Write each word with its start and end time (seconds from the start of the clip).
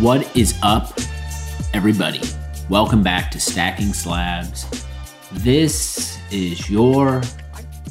What 0.00 0.36
is 0.36 0.56
up, 0.62 0.96
everybody? 1.74 2.20
Welcome 2.68 3.02
back 3.02 3.32
to 3.32 3.40
Stacking 3.40 3.92
Slabs. 3.92 4.84
This 5.32 6.16
is 6.30 6.70
your 6.70 7.20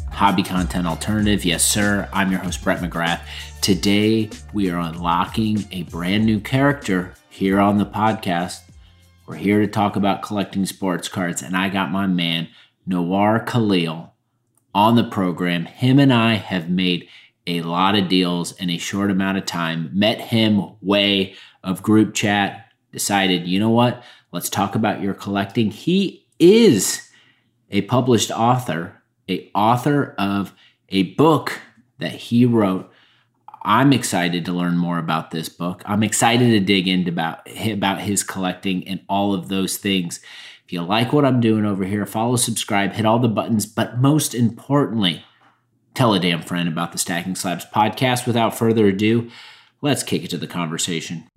hobby 0.09 0.41
content 0.41 0.87
alternative. 0.87 1.43
Yes, 1.43 1.65
sir. 1.65 2.07
I'm 2.13 2.31
your 2.31 2.39
host, 2.39 2.63
Brett 2.63 2.79
McGrath. 2.79 3.19
Today, 3.59 4.29
we 4.53 4.69
are 4.69 4.79
unlocking 4.79 5.67
a 5.71 5.83
brand 5.83 6.25
new 6.25 6.39
character 6.39 7.13
here 7.29 7.59
on 7.59 7.77
the 7.77 7.85
podcast. 7.85 8.61
We're 9.25 9.35
here 9.35 9.59
to 9.59 9.67
talk 9.67 9.97
about 9.97 10.21
collecting 10.21 10.65
sports 10.65 11.09
cards, 11.09 11.41
and 11.41 11.57
I 11.57 11.67
got 11.67 11.91
my 11.91 12.07
man, 12.07 12.47
Noir 12.85 13.43
Khalil, 13.45 14.13
on 14.73 14.95
the 14.95 15.03
program. 15.03 15.65
Him 15.65 15.99
and 15.99 16.13
I 16.13 16.35
have 16.35 16.69
made 16.69 17.09
a 17.45 17.63
lot 17.63 17.95
of 17.95 18.07
deals 18.07 18.53
in 18.53 18.69
a 18.69 18.77
short 18.77 19.11
amount 19.11 19.37
of 19.37 19.45
time. 19.45 19.89
Met 19.93 20.21
him 20.21 20.75
way 20.81 21.35
of 21.67 21.83
group 21.83 22.13
chat, 22.13 22.71
decided, 22.93 23.45
you 23.45 23.59
know 23.59 23.69
what? 23.69 24.01
Let's 24.31 24.49
talk 24.49 24.73
about 24.73 25.01
your 25.01 25.13
collecting. 25.13 25.69
He 25.69 26.25
is 26.39 27.09
a 27.69 27.81
published 27.81 28.31
author, 28.31 29.03
a 29.29 29.51
author 29.53 30.15
of 30.17 30.53
a 30.89 31.13
book 31.13 31.59
that 31.99 32.13
he 32.13 32.45
wrote. 32.45 32.89
I'm 33.63 33.91
excited 33.91 34.45
to 34.45 34.53
learn 34.53 34.77
more 34.77 34.97
about 34.97 35.31
this 35.31 35.49
book. 35.49 35.83
I'm 35.85 36.03
excited 36.03 36.51
to 36.51 36.59
dig 36.61 36.87
into 36.87 37.11
about 37.11 37.45
about 37.69 37.99
his 37.99 38.23
collecting 38.23 38.87
and 38.87 39.01
all 39.09 39.33
of 39.33 39.49
those 39.49 39.75
things. 39.75 40.21
If 40.65 40.71
you 40.71 40.81
like 40.81 41.11
what 41.11 41.25
I'm 41.25 41.41
doing 41.41 41.65
over 41.65 41.83
here, 41.83 42.05
follow, 42.05 42.37
subscribe, 42.37 42.93
hit 42.93 43.05
all 43.05 43.19
the 43.19 43.27
buttons, 43.27 43.65
but 43.65 43.97
most 43.99 44.33
importantly, 44.33 45.25
tell 45.95 46.13
a 46.13 46.19
damn 46.19 46.41
friend 46.41 46.69
about 46.69 46.93
the 46.93 46.97
Stacking 46.97 47.35
Slabs 47.35 47.65
podcast. 47.65 48.25
Without 48.25 48.57
further 48.57 48.87
ado, 48.87 49.29
let's 49.81 50.03
kick 50.03 50.23
it 50.23 50.29
to 50.31 50.37
the 50.37 50.47
conversation. 50.47 51.27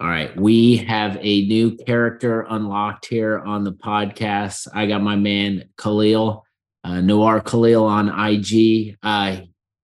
All 0.00 0.08
right, 0.08 0.36
we 0.36 0.78
have 0.78 1.16
a 1.20 1.46
new 1.46 1.76
character 1.76 2.44
unlocked 2.48 3.06
here 3.06 3.38
on 3.38 3.64
the 3.64 3.72
podcast. 3.72 4.66
I 4.74 4.86
got 4.86 5.02
my 5.02 5.16
man 5.16 5.64
Khalil, 5.78 6.44
uh, 6.82 7.00
Noir 7.00 7.40
Khalil 7.40 7.84
on 7.84 8.08
IG. 8.08 8.96
Uh, 9.02 9.36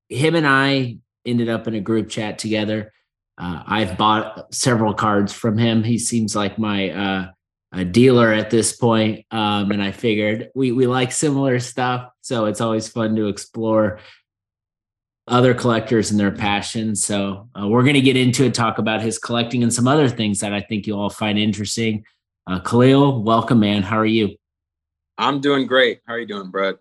him 0.08 0.34
and 0.34 0.46
I 0.46 0.98
ended 1.24 1.48
up 1.48 1.68
in 1.68 1.74
a 1.74 1.80
group 1.80 2.08
chat 2.08 2.38
together. 2.38 2.92
Uh, 3.38 3.62
I've 3.64 3.96
bought 3.96 4.52
several 4.52 4.92
cards 4.92 5.32
from 5.32 5.56
him. 5.56 5.84
He 5.84 5.98
seems 5.98 6.34
like 6.34 6.58
my 6.58 6.90
uh, 6.90 7.30
a 7.72 7.84
dealer 7.84 8.32
at 8.32 8.50
this 8.50 8.76
point, 8.76 9.24
um, 9.30 9.70
and 9.70 9.82
I 9.82 9.92
figured 9.92 10.50
we 10.54 10.72
we 10.72 10.86
like 10.86 11.12
similar 11.12 11.60
stuff, 11.60 12.10
so 12.20 12.46
it's 12.46 12.60
always 12.60 12.88
fun 12.88 13.14
to 13.16 13.28
explore 13.28 14.00
other 15.26 15.54
collectors 15.54 16.10
and 16.10 16.18
their 16.18 16.32
passions. 16.32 17.04
So 17.04 17.48
uh, 17.60 17.68
we're 17.68 17.82
going 17.82 17.94
to 17.94 18.00
get 18.00 18.16
into 18.16 18.44
it, 18.44 18.54
talk 18.54 18.78
about 18.78 19.00
his 19.00 19.18
collecting 19.18 19.62
and 19.62 19.72
some 19.72 19.86
other 19.86 20.08
things 20.08 20.40
that 20.40 20.52
I 20.52 20.60
think 20.60 20.86
you'll 20.86 21.00
all 21.00 21.10
find 21.10 21.38
interesting. 21.38 22.04
Uh, 22.46 22.58
Khalil, 22.60 23.22
welcome, 23.22 23.60
man. 23.60 23.82
How 23.82 23.98
are 23.98 24.06
you? 24.06 24.36
I'm 25.18 25.40
doing 25.40 25.66
great. 25.66 26.00
How 26.06 26.14
are 26.14 26.18
you 26.18 26.26
doing, 26.26 26.50
Brett? 26.50 26.76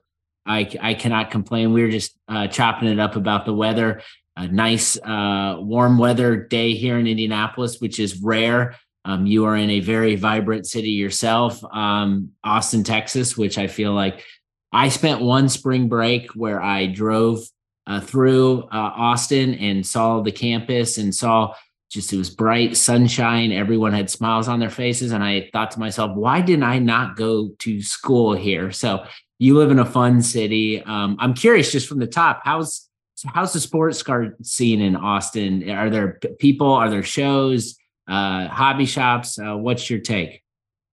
I 0.45 0.69
I 0.81 0.93
cannot 0.93 1.29
complain. 1.29 1.73
We 1.73 1.83
were 1.83 1.91
just 1.91 2.17
uh, 2.27 2.47
chopping 2.47 2.89
it 2.89 2.99
up 2.99 3.15
about 3.15 3.45
the 3.45 3.53
weather. 3.53 4.01
A 4.35 4.47
nice 4.47 4.97
uh, 4.97 5.57
warm 5.59 5.97
weather 5.97 6.37
day 6.37 6.73
here 6.73 6.97
in 6.97 7.07
Indianapolis, 7.07 7.79
which 7.79 7.99
is 7.99 8.21
rare. 8.21 8.75
Um, 9.05 9.25
you 9.25 9.45
are 9.45 9.55
in 9.55 9.69
a 9.69 9.79
very 9.81 10.15
vibrant 10.15 10.65
city 10.65 10.91
yourself, 10.91 11.63
um, 11.73 12.31
Austin, 12.43 12.83
Texas, 12.83 13.37
which 13.37 13.57
I 13.57 13.67
feel 13.67 13.93
like 13.93 14.23
I 14.71 14.89
spent 14.89 15.21
one 15.21 15.49
spring 15.49 15.89
break 15.89 16.31
where 16.31 16.61
I 16.61 16.85
drove 16.85 17.41
uh, 17.87 18.01
through 18.01 18.63
uh, 18.63 18.91
Austin 18.95 19.55
and 19.55 19.85
saw 19.85 20.21
the 20.21 20.31
campus 20.31 20.97
and 20.97 21.13
saw 21.13 21.53
just 21.89 22.13
it 22.13 22.17
was 22.17 22.29
bright 22.29 22.77
sunshine. 22.77 23.51
Everyone 23.51 23.93
had 23.93 24.09
smiles 24.09 24.47
on 24.47 24.59
their 24.59 24.69
faces. 24.69 25.11
And 25.11 25.23
I 25.23 25.49
thought 25.51 25.71
to 25.71 25.79
myself, 25.79 26.15
why 26.15 26.41
didn't 26.41 26.63
I 26.63 26.77
not 26.77 27.15
go 27.15 27.49
to 27.59 27.81
school 27.81 28.35
here? 28.35 28.71
So 28.71 29.05
you 29.39 29.57
live 29.57 29.71
in 29.71 29.79
a 29.79 29.85
fun 29.85 30.21
city. 30.21 30.83
Um, 30.83 31.17
I'm 31.19 31.33
curious 31.33 31.71
just 31.71 31.87
from 31.87 31.99
the 31.99 32.07
top, 32.07 32.41
how's 32.43 32.87
how's 33.25 33.53
the 33.53 33.59
sports 33.59 34.03
card 34.03 34.35
scene 34.45 34.81
in 34.81 34.95
Austin? 34.95 35.69
Are 35.69 35.89
there 35.89 36.19
people? 36.39 36.71
Are 36.71 36.89
there 36.89 37.03
shows? 37.03 37.79
uh, 38.09 38.47
hobby 38.47 38.85
shops. 38.85 39.39
Uh, 39.39 39.55
what's 39.55 39.89
your 39.89 39.99
take? 39.99 40.41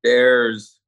There's 0.05 0.79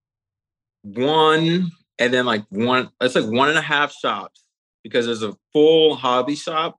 one, 0.82 1.70
and 1.98 2.15
then 2.15 2.26
like 2.26 2.44
one. 2.50 2.91
It's 3.00 3.15
like 3.15 3.26
one 3.26 3.48
and 3.48 3.59
a 3.59 3.62
half 3.62 3.92
shops 3.92 4.44
because 4.83 5.06
there's 5.06 5.22
a 5.22 5.37
full 5.53 5.97
hobby 5.97 6.34
shop, 6.34 6.78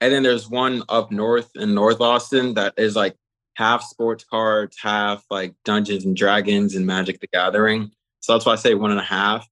and 0.00 0.12
then 0.12 0.22
there's 0.22 0.48
one 0.48 0.82
up 0.88 1.10
north 1.10 1.50
in 1.54 1.74
North 1.74 2.00
Austin 2.00 2.54
that 2.54 2.74
is 2.76 2.96
like 2.96 3.16
half 3.54 3.82
sports 3.82 4.24
cards, 4.24 4.76
half 4.80 5.24
like 5.30 5.54
Dungeons 5.64 6.04
and 6.04 6.16
Dragons 6.16 6.74
and 6.74 6.86
Magic 6.86 7.20
the 7.20 7.28
Gathering. 7.28 7.90
So 8.20 8.32
that's 8.32 8.46
why 8.46 8.52
I 8.52 8.56
say 8.56 8.74
one 8.74 8.90
and 8.90 9.00
a 9.00 9.04
half. 9.04 9.46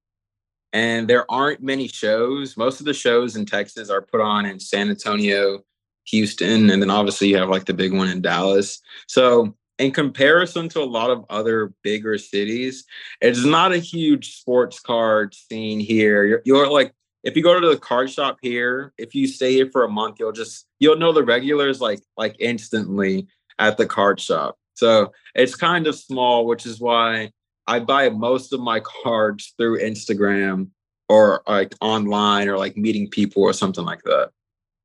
And 0.72 1.08
there 1.08 1.30
aren't 1.30 1.62
many 1.62 1.88
shows. 1.88 2.56
Most 2.56 2.80
of 2.80 2.86
the 2.86 2.94
shows 2.94 3.34
in 3.36 3.44
Texas 3.44 3.90
are 3.90 4.02
put 4.02 4.20
on 4.20 4.46
in 4.46 4.60
San 4.60 4.88
Antonio, 4.88 5.60
Houston, 6.06 6.70
and 6.70 6.80
then 6.80 6.90
obviously 6.90 7.28
you 7.28 7.36
have 7.36 7.48
like 7.48 7.64
the 7.64 7.74
big 7.74 7.92
one 7.92 8.08
in 8.08 8.22
Dallas. 8.22 8.80
So 9.08 9.56
in 9.80 9.90
comparison 9.90 10.68
to 10.68 10.80
a 10.80 10.84
lot 10.84 11.10
of 11.10 11.24
other 11.30 11.72
bigger 11.82 12.18
cities, 12.18 12.84
it's 13.20 13.44
not 13.44 13.72
a 13.72 13.78
huge 13.78 14.36
sports 14.36 14.78
card 14.78 15.34
scene 15.34 15.80
here. 15.80 16.24
You're, 16.24 16.42
you're, 16.44 16.70
like, 16.70 16.92
if 17.22 17.36
you 17.36 17.42
go 17.42 17.58
to 17.58 17.68
the 17.68 17.78
card 17.78 18.10
shop 18.10 18.38
here, 18.40 18.92
if 18.98 19.14
you 19.14 19.26
stay 19.26 19.52
here 19.52 19.68
for 19.70 19.84
a 19.84 19.88
month, 19.88 20.16
you'll 20.18 20.32
just 20.32 20.66
you'll 20.78 20.96
know 20.96 21.12
the 21.12 21.24
regulars 21.24 21.80
like 21.80 22.00
like 22.16 22.36
instantly 22.38 23.26
at 23.58 23.76
the 23.76 23.86
card 23.86 24.20
shop. 24.20 24.56
So 24.74 25.12
it's 25.34 25.54
kind 25.54 25.86
of 25.86 25.94
small, 25.94 26.46
which 26.46 26.64
is 26.64 26.80
why 26.80 27.32
I 27.66 27.80
buy 27.80 28.08
most 28.08 28.52
of 28.52 28.60
my 28.60 28.80
cards 28.80 29.54
through 29.58 29.80
Instagram 29.80 30.68
or 31.08 31.42
like 31.46 31.74
online 31.80 32.48
or 32.48 32.56
like 32.56 32.76
meeting 32.76 33.08
people 33.08 33.42
or 33.42 33.52
something 33.52 33.84
like 33.84 34.02
that. 34.04 34.30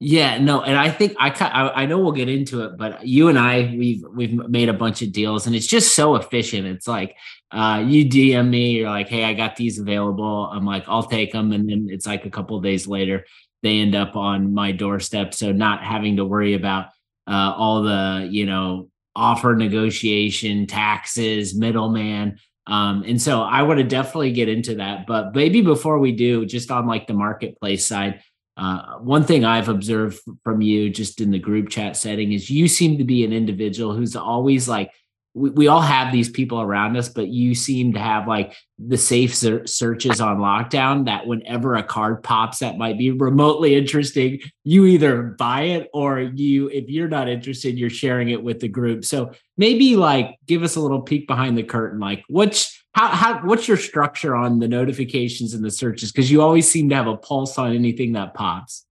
Yeah, 0.02 0.38
no, 0.40 0.62
and 0.62 0.78
I 0.78 0.92
think 0.92 1.16
I 1.18 1.30
I, 1.30 1.84
I 1.84 1.86
know 1.86 2.00
we'll 2.00 2.12
get 2.12 2.28
into 2.28 2.64
it, 2.64 2.78
but 2.78 3.08
you 3.08 3.30
and 3.30 3.40
I 3.40 3.74
we've 3.78 4.04
we've 4.14 4.34
made 4.34 4.68
a 4.68 4.74
bunch 4.74 5.02
of 5.02 5.14
deals, 5.14 5.48
and 5.48 5.56
it's 5.56 5.68
just 5.68 5.96
so 5.96 6.16
efficient. 6.16 6.68
It's 6.68 6.88
like 6.88 7.16
uh, 7.52 7.84
you 7.86 8.06
DM 8.06 8.50
me, 8.50 8.72
you're 8.72 8.90
like, 8.90 9.08
"Hey, 9.08 9.24
I 9.24 9.34
got 9.34 9.56
these 9.56 9.80
available." 9.80 10.50
I'm 10.52 10.66
like, 10.66 10.86
"I'll 10.88 11.04
take 11.04 11.32
them," 11.32 11.52
and 11.52 11.70
then 11.70 11.88
it's 11.90 12.08
like 12.08 12.26
a 12.26 12.30
couple 12.30 12.60
days 12.62 12.88
later, 12.88 13.26
they 13.64 13.80
end 13.80 13.96
up 13.96 14.16
on 14.16 14.54
my 14.54 14.72
doorstep. 14.72 15.34
So 15.34 15.52
not 15.52 15.84
having 15.84 16.18
to 16.18 16.26
worry 16.26 16.54
about 16.54 16.88
uh, 17.28 17.54
all 17.56 17.84
the 17.84 18.28
you 18.30 18.46
know 18.46 18.90
offer 19.16 19.56
negotiation, 19.56 20.68
taxes, 20.68 21.56
middleman. 21.56 22.38
Um, 22.68 23.04
and 23.08 23.22
so 23.22 23.42
I 23.42 23.62
want 23.62 23.78
to 23.78 23.84
definitely 23.84 24.32
get 24.32 24.50
into 24.50 24.76
that. 24.76 25.06
But 25.06 25.36
maybe 25.36 25.62
before 25.62 26.00
we 26.00 26.12
do, 26.12 26.46
just 26.46 26.72
on 26.72 26.88
like 26.88 27.08
the 27.08 27.14
marketplace 27.14 27.86
side, 27.86 28.22
uh, 28.58 28.98
one 29.00 29.24
thing 29.24 29.46
I've 29.46 29.70
observed 29.70 30.20
from 30.44 30.62
you 30.62 30.90
just 30.90 31.22
in 31.22 31.32
the 31.32 31.40
group 31.40 31.70
chat 31.70 31.98
setting 31.98 32.32
is 32.32 32.50
you 32.50 32.68
seem 32.68 32.98
to 32.98 33.04
be 33.04 33.24
an 33.24 33.34
individual 33.34 33.94
who's 33.94 34.16
always 34.16 34.68
like, 34.68 34.92
we, 35.36 35.50
we 35.52 35.68
all 35.68 35.82
have 35.82 36.12
these 36.12 36.30
people 36.30 36.62
around 36.62 36.98
us, 36.98 37.10
but 37.10 37.28
you 37.28 37.54
seem 37.54 37.94
to 37.94 38.00
have 38.00 38.28
like 38.28 38.56
the 38.80 38.98
safe 38.98 39.36
ser- 39.36 39.68
searches 39.68 40.20
on 40.22 40.38
lockdown 40.38 41.06
that 41.06 41.28
whenever 41.28 41.76
a 41.76 41.84
card 41.84 42.24
pops 42.24 42.60
that 42.60 42.78
might 42.78 42.98
be 42.98 43.12
remotely 43.12 43.76
interesting, 43.76 44.40
you 44.64 44.86
either 44.86 45.22
buy 45.22 45.64
it 45.64 45.90
or 45.94 46.22
you, 46.22 46.70
if 46.70 46.90
you're 46.90 47.10
not 47.10 47.28
interested, 47.28 47.78
you're 47.78 47.90
sharing 47.90 48.30
it 48.30 48.42
with 48.42 48.62
the 48.62 48.68
group. 48.68 49.06
So 49.06 49.34
maybe 49.58 49.96
like 49.96 50.38
give 50.48 50.64
us 50.64 50.78
a 50.78 50.82
little 50.82 51.02
peek 51.02 51.28
behind 51.28 51.58
the 51.58 51.64
curtain, 51.64 52.00
like 52.00 52.24
what's 52.30 52.82
how, 52.94 53.08
how 53.10 53.42
what's 53.42 53.68
your 53.68 53.76
structure 53.76 54.38
on 54.38 54.60
the 54.60 54.70
notifications 54.70 55.54
and 55.54 55.64
the 55.64 55.70
searches? 55.70 56.14
Because 56.14 56.32
you 56.32 56.42
always 56.42 56.70
seem 56.70 56.88
to 56.90 56.96
have 56.96 57.08
a 57.08 57.18
pulse 57.18 57.58
on 57.58 57.76
anything 57.76 58.14
that 58.14 58.34
pops. 58.34 58.86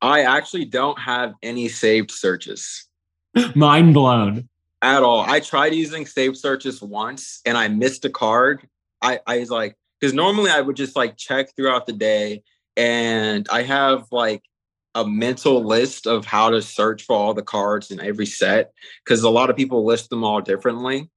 I 0.00 0.22
actually 0.22 0.64
don't 0.64 0.98
have 0.98 1.34
any 1.42 1.68
saved 1.68 2.10
searches. 2.10 2.86
Mind 3.54 3.92
blown. 3.92 4.48
At 4.82 5.02
all. 5.02 5.20
I 5.20 5.40
tried 5.40 5.74
using 5.74 6.06
saved 6.06 6.36
searches 6.36 6.82
once 6.82 7.40
and 7.46 7.56
I 7.56 7.68
missed 7.68 8.04
a 8.04 8.10
card. 8.10 8.68
I, 9.02 9.20
I 9.26 9.38
was 9.38 9.50
like, 9.50 9.76
because 10.00 10.14
normally 10.14 10.50
I 10.50 10.60
would 10.60 10.76
just 10.76 10.96
like 10.96 11.16
check 11.16 11.54
throughout 11.56 11.86
the 11.86 11.92
day 11.92 12.42
and 12.76 13.48
I 13.50 13.62
have 13.62 14.06
like 14.12 14.42
a 14.94 15.06
mental 15.06 15.64
list 15.64 16.06
of 16.06 16.24
how 16.24 16.50
to 16.50 16.62
search 16.62 17.04
for 17.04 17.16
all 17.16 17.34
the 17.34 17.42
cards 17.42 17.90
in 17.90 18.00
every 18.00 18.26
set 18.26 18.72
because 19.04 19.22
a 19.22 19.30
lot 19.30 19.50
of 19.50 19.56
people 19.56 19.84
list 19.84 20.10
them 20.10 20.24
all 20.24 20.40
differently. 20.40 21.10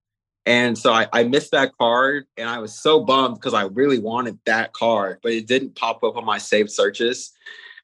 And 0.45 0.77
so 0.77 0.91
I, 0.91 1.07
I 1.13 1.23
missed 1.23 1.51
that 1.51 1.77
card 1.77 2.25
and 2.37 2.49
I 2.49 2.59
was 2.59 2.73
so 2.73 3.03
bummed 3.03 3.35
because 3.35 3.53
I 3.53 3.63
really 3.63 3.99
wanted 3.99 4.39
that 4.45 4.73
card, 4.73 5.19
but 5.21 5.31
it 5.33 5.47
didn't 5.47 5.75
pop 5.75 6.03
up 6.03 6.15
on 6.15 6.25
my 6.25 6.37
saved 6.37 6.71
searches. 6.71 7.31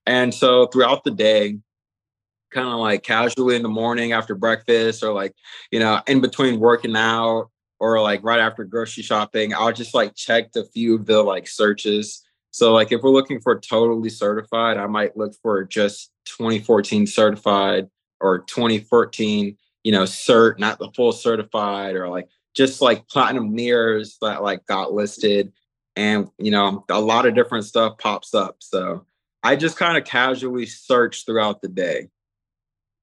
And 0.06 0.34
so 0.34 0.68
throughout 0.68 1.04
the 1.04 1.12
day, 1.12 1.60
kind 2.56 2.70
of 2.70 2.80
like 2.80 3.04
casually 3.04 3.56
in 3.56 3.62
the 3.62 3.70
morning 3.70 4.14
after 4.14 4.34
breakfast 4.34 5.04
or 5.04 5.14
like, 5.14 5.34
you 5.72 5.80
know, 5.80 6.02
in 6.08 6.22
between 6.22 6.60
working 6.60 6.96
out 6.96 7.50
or 7.80 8.02
like 8.02 8.24
right 8.24 8.40
after 8.40 8.64
grocery 8.64 9.04
shopping, 9.04 9.54
I'll 9.54 9.74
just 9.74 9.94
like 9.94 10.16
check 10.16 10.56
a 10.56 10.66
few 10.66 10.96
of 10.96 11.06
the 11.06 11.22
like 11.22 11.48
searches. 11.48 12.24
So 12.50 12.74
like 12.74 12.92
if 12.92 13.04
we're 13.04 13.12
looking 13.12 13.42
for 13.42 13.60
totally 13.60 14.10
certified, 14.10 14.78
I 14.78 14.88
might 14.88 15.16
look 15.16 15.34
for 15.44 15.64
just 15.66 16.12
2014 16.26 17.06
certified 17.06 17.90
or 18.20 18.40
2014 18.40 19.58
you 19.86 19.92
know, 19.92 20.02
cert, 20.02 20.58
not 20.58 20.80
the 20.80 20.90
full 20.96 21.12
certified, 21.12 21.96
or 21.96 22.10
like 22.10 22.28
just 22.56 22.82
like 22.82 23.08
platinum 23.08 23.54
mirrors 23.54 24.18
that 24.20 24.42
like 24.42 24.66
got 24.66 24.92
listed. 24.92 25.54
And, 25.96 26.28
you 26.40 26.50
know, 26.50 26.84
a 26.90 27.00
lot 27.00 27.28
of 27.28 27.36
different 27.36 27.66
stuff 27.66 28.00
pops 28.00 28.34
up. 28.34 28.58
So 28.60 29.06
I 29.44 29.56
just 29.56 29.78
kind 29.78 29.96
of 29.96 30.04
casually 30.04 30.66
search 30.66 31.24
throughout 31.26 31.62
the 31.62 31.68
day. 31.68 32.10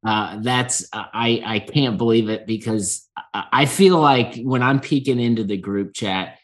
Uh, 0.04 0.40
that's 0.40 0.84
I 0.92 1.42
I 1.44 1.58
can't 1.60 1.96
believe 1.96 2.28
it 2.28 2.46
because 2.46 3.08
I 3.32 3.66
feel 3.66 3.98
like 4.00 4.42
when 4.42 4.62
I'm 4.62 4.80
peeking 4.80 5.20
into 5.20 5.44
the 5.44 5.56
group 5.56 5.94
chat, 5.94 6.38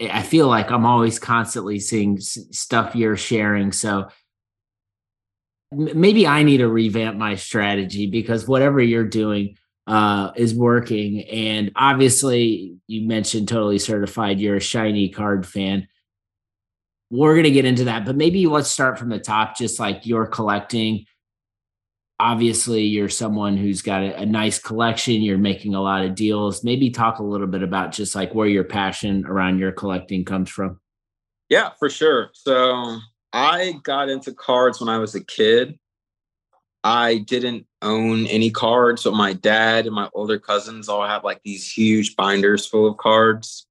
I 0.00 0.22
feel 0.22 0.48
like 0.48 0.70
I'm 0.70 0.86
always 0.86 1.18
constantly 1.18 1.78
seeing 1.78 2.18
stuff 2.20 2.94
you're 2.94 3.16
sharing. 3.16 3.72
So 3.72 4.08
maybe 5.72 6.26
I 6.26 6.42
need 6.42 6.58
to 6.58 6.68
revamp 6.68 7.16
my 7.16 7.34
strategy 7.34 8.06
because 8.06 8.46
whatever 8.48 8.80
you're 8.80 9.04
doing 9.04 9.56
uh, 9.86 10.30
is 10.36 10.54
working. 10.54 11.22
And 11.24 11.72
obviously, 11.76 12.76
you 12.86 13.06
mentioned 13.06 13.48
totally 13.48 13.78
certified. 13.78 14.40
You're 14.40 14.56
a 14.56 14.60
shiny 14.60 15.08
card 15.08 15.46
fan. 15.46 15.88
We're 17.10 17.42
to 17.42 17.50
get 17.50 17.66
into 17.66 17.84
that, 17.84 18.06
but 18.06 18.16
maybe 18.16 18.46
let's 18.46 18.70
start 18.70 18.98
from 18.98 19.10
the 19.10 19.18
top, 19.18 19.56
just 19.56 19.78
like 19.78 20.06
you're 20.06 20.26
collecting. 20.26 21.04
Obviously, 22.20 22.82
you're 22.84 23.08
someone 23.08 23.56
who's 23.56 23.82
got 23.82 24.02
a, 24.02 24.20
a 24.20 24.26
nice 24.26 24.58
collection. 24.58 25.22
You're 25.22 25.38
making 25.38 25.74
a 25.74 25.82
lot 25.82 26.04
of 26.04 26.14
deals. 26.14 26.62
Maybe 26.62 26.90
talk 26.90 27.18
a 27.18 27.24
little 27.24 27.46
bit 27.46 27.62
about 27.62 27.92
just 27.92 28.14
like 28.14 28.34
where 28.34 28.46
your 28.46 28.64
passion 28.64 29.26
around 29.26 29.58
your 29.58 29.72
collecting 29.72 30.24
comes 30.24 30.48
from. 30.48 30.78
Yeah, 31.48 31.70
for 31.78 31.90
sure. 31.90 32.30
So 32.32 32.98
I 33.32 33.74
got 33.82 34.08
into 34.08 34.32
cards 34.32 34.80
when 34.80 34.88
I 34.88 34.98
was 34.98 35.14
a 35.14 35.24
kid. 35.24 35.78
I 36.84 37.18
didn't 37.18 37.66
own 37.80 38.26
any 38.26 38.50
cards, 38.50 39.04
but 39.04 39.14
my 39.14 39.32
dad 39.32 39.86
and 39.86 39.94
my 39.94 40.08
older 40.14 40.38
cousins 40.38 40.88
all 40.88 41.06
have 41.06 41.24
like 41.24 41.40
these 41.44 41.70
huge 41.70 42.16
binders 42.16 42.66
full 42.66 42.88
of 42.88 42.96
cards. 42.96 43.66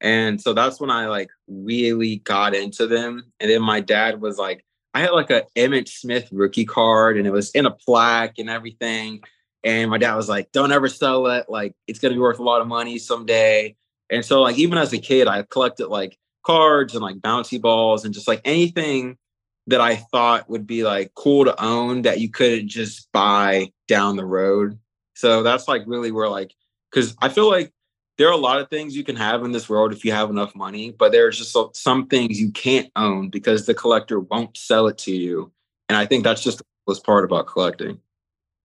And 0.00 0.40
so 0.40 0.52
that's 0.52 0.80
when 0.80 0.90
I 0.90 1.06
like 1.06 1.30
really 1.48 2.16
got 2.16 2.54
into 2.54 2.86
them. 2.86 3.32
And 3.40 3.50
then 3.50 3.62
my 3.62 3.80
dad 3.80 4.20
was 4.20 4.38
like, 4.38 4.64
I 4.96 5.00
had 5.00 5.10
like 5.10 5.28
a 5.28 5.44
Emmitt 5.54 5.88
Smith 5.88 6.26
rookie 6.32 6.64
card 6.64 7.18
and 7.18 7.26
it 7.26 7.30
was 7.30 7.50
in 7.50 7.66
a 7.66 7.70
plaque 7.70 8.38
and 8.38 8.48
everything. 8.48 9.20
And 9.62 9.90
my 9.90 9.98
dad 9.98 10.14
was 10.14 10.26
like, 10.26 10.52
don't 10.52 10.72
ever 10.72 10.88
sell 10.88 11.26
it. 11.26 11.50
Like 11.50 11.74
it's 11.86 11.98
gonna 11.98 12.14
be 12.14 12.20
worth 12.20 12.38
a 12.38 12.42
lot 12.42 12.62
of 12.62 12.66
money 12.66 12.96
someday. 12.98 13.76
And 14.08 14.24
so 14.24 14.40
like 14.40 14.56
even 14.56 14.78
as 14.78 14.94
a 14.94 14.98
kid, 14.98 15.28
I 15.28 15.42
collected 15.42 15.88
like 15.88 16.16
cards 16.46 16.94
and 16.94 17.02
like 17.02 17.16
bouncy 17.16 17.60
balls 17.60 18.06
and 18.06 18.14
just 18.14 18.26
like 18.26 18.40
anything 18.46 19.18
that 19.66 19.82
I 19.82 19.96
thought 19.96 20.48
would 20.48 20.66
be 20.66 20.82
like 20.82 21.12
cool 21.14 21.44
to 21.44 21.62
own 21.62 22.00
that 22.02 22.20
you 22.20 22.30
couldn't 22.30 22.68
just 22.68 23.12
buy 23.12 23.72
down 23.88 24.16
the 24.16 24.24
road. 24.24 24.78
So 25.12 25.42
that's 25.42 25.68
like 25.68 25.82
really 25.86 26.10
where 26.10 26.30
like 26.30 26.54
because 26.90 27.14
I 27.20 27.28
feel 27.28 27.50
like 27.50 27.70
there 28.18 28.28
are 28.28 28.32
a 28.32 28.36
lot 28.38 28.60
of 28.60 28.70
things 28.70 28.96
you 28.96 29.04
can 29.04 29.16
have 29.16 29.44
in 29.44 29.52
this 29.52 29.68
world 29.68 29.92
if 29.92 30.04
you 30.04 30.12
have 30.12 30.30
enough 30.30 30.54
money, 30.54 30.90
but 30.90 31.12
there's 31.12 31.38
just 31.38 31.56
some 31.76 32.06
things 32.06 32.40
you 32.40 32.50
can't 32.50 32.90
own 32.96 33.28
because 33.28 33.66
the 33.66 33.74
collector 33.74 34.20
won't 34.20 34.56
sell 34.56 34.86
it 34.86 34.98
to 34.98 35.12
you. 35.12 35.52
And 35.88 35.96
I 35.96 36.06
think 36.06 36.24
that's 36.24 36.42
just 36.42 36.58
the 36.58 36.64
coolest 36.86 37.04
part 37.04 37.24
about 37.24 37.46
collecting. 37.46 38.00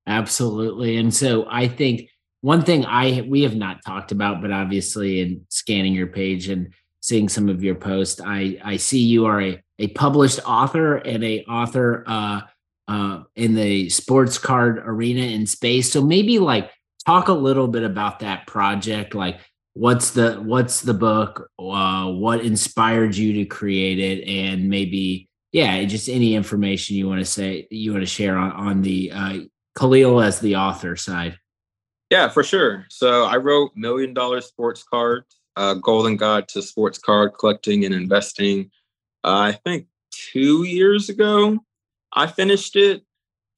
Absolutely. 0.07 0.97
And 0.97 1.13
so 1.13 1.45
I 1.49 1.67
think 1.67 2.09
one 2.41 2.63
thing 2.63 2.85
I 2.85 3.25
we 3.27 3.43
have 3.43 3.55
not 3.55 3.83
talked 3.85 4.11
about, 4.11 4.41
but 4.41 4.51
obviously 4.51 5.21
in 5.21 5.45
scanning 5.49 5.93
your 5.93 6.07
page 6.07 6.49
and 6.49 6.73
seeing 7.01 7.29
some 7.29 7.49
of 7.49 7.63
your 7.63 7.75
posts, 7.75 8.19
I 8.23 8.57
I 8.63 8.77
see 8.77 8.99
you 8.99 9.25
are 9.25 9.41
a 9.41 9.61
a 9.77 9.87
published 9.89 10.39
author 10.45 10.95
and 10.95 11.23
a 11.23 11.43
author 11.43 12.03
uh, 12.07 12.41
uh, 12.87 13.23
in 13.35 13.55
the 13.55 13.89
sports 13.89 14.37
card 14.37 14.81
arena 14.83 15.21
in 15.21 15.45
space. 15.45 15.91
So 15.91 16.03
maybe 16.03 16.39
like 16.39 16.71
talk 17.05 17.27
a 17.27 17.33
little 17.33 17.67
bit 17.67 17.83
about 17.83 18.19
that 18.19 18.47
project. 18.47 19.15
Like 19.15 19.39
what's 19.73 20.11
the 20.11 20.35
what's 20.35 20.81
the 20.81 20.93
book? 20.93 21.49
Uh, 21.59 22.11
what 22.11 22.41
inspired 22.41 23.15
you 23.15 23.33
to 23.33 23.45
create 23.45 23.99
it? 23.99 24.27
And 24.27 24.69
maybe 24.69 25.29
yeah, 25.51 25.83
just 25.83 26.09
any 26.09 26.35
information 26.35 26.95
you 26.95 27.07
want 27.07 27.19
to 27.19 27.25
say 27.25 27.67
you 27.71 27.91
want 27.91 28.03
to 28.03 28.07
share 28.07 28.37
on 28.37 28.51
on 28.51 28.81
the 28.81 29.11
uh, 29.13 29.37
Khalil 29.77 30.21
as 30.21 30.39
the 30.39 30.55
author 30.55 30.95
side. 30.95 31.37
Yeah, 32.09 32.27
for 32.27 32.43
sure. 32.43 32.85
So 32.89 33.23
I 33.23 33.37
wrote 33.37 33.71
Million 33.75 34.13
Dollar 34.13 34.41
Sports 34.41 34.83
Cards, 34.83 35.37
uh, 35.55 35.75
Golden 35.75 36.17
Guide 36.17 36.47
to 36.49 36.61
Sports 36.61 36.97
Card 36.97 37.31
Collecting 37.39 37.85
and 37.85 37.93
Investing 37.93 38.69
uh, 39.23 39.39
I 39.39 39.51
think 39.51 39.87
two 40.11 40.63
years 40.63 41.09
ago. 41.09 41.59
I 42.13 42.27
finished 42.27 42.75
it. 42.75 43.03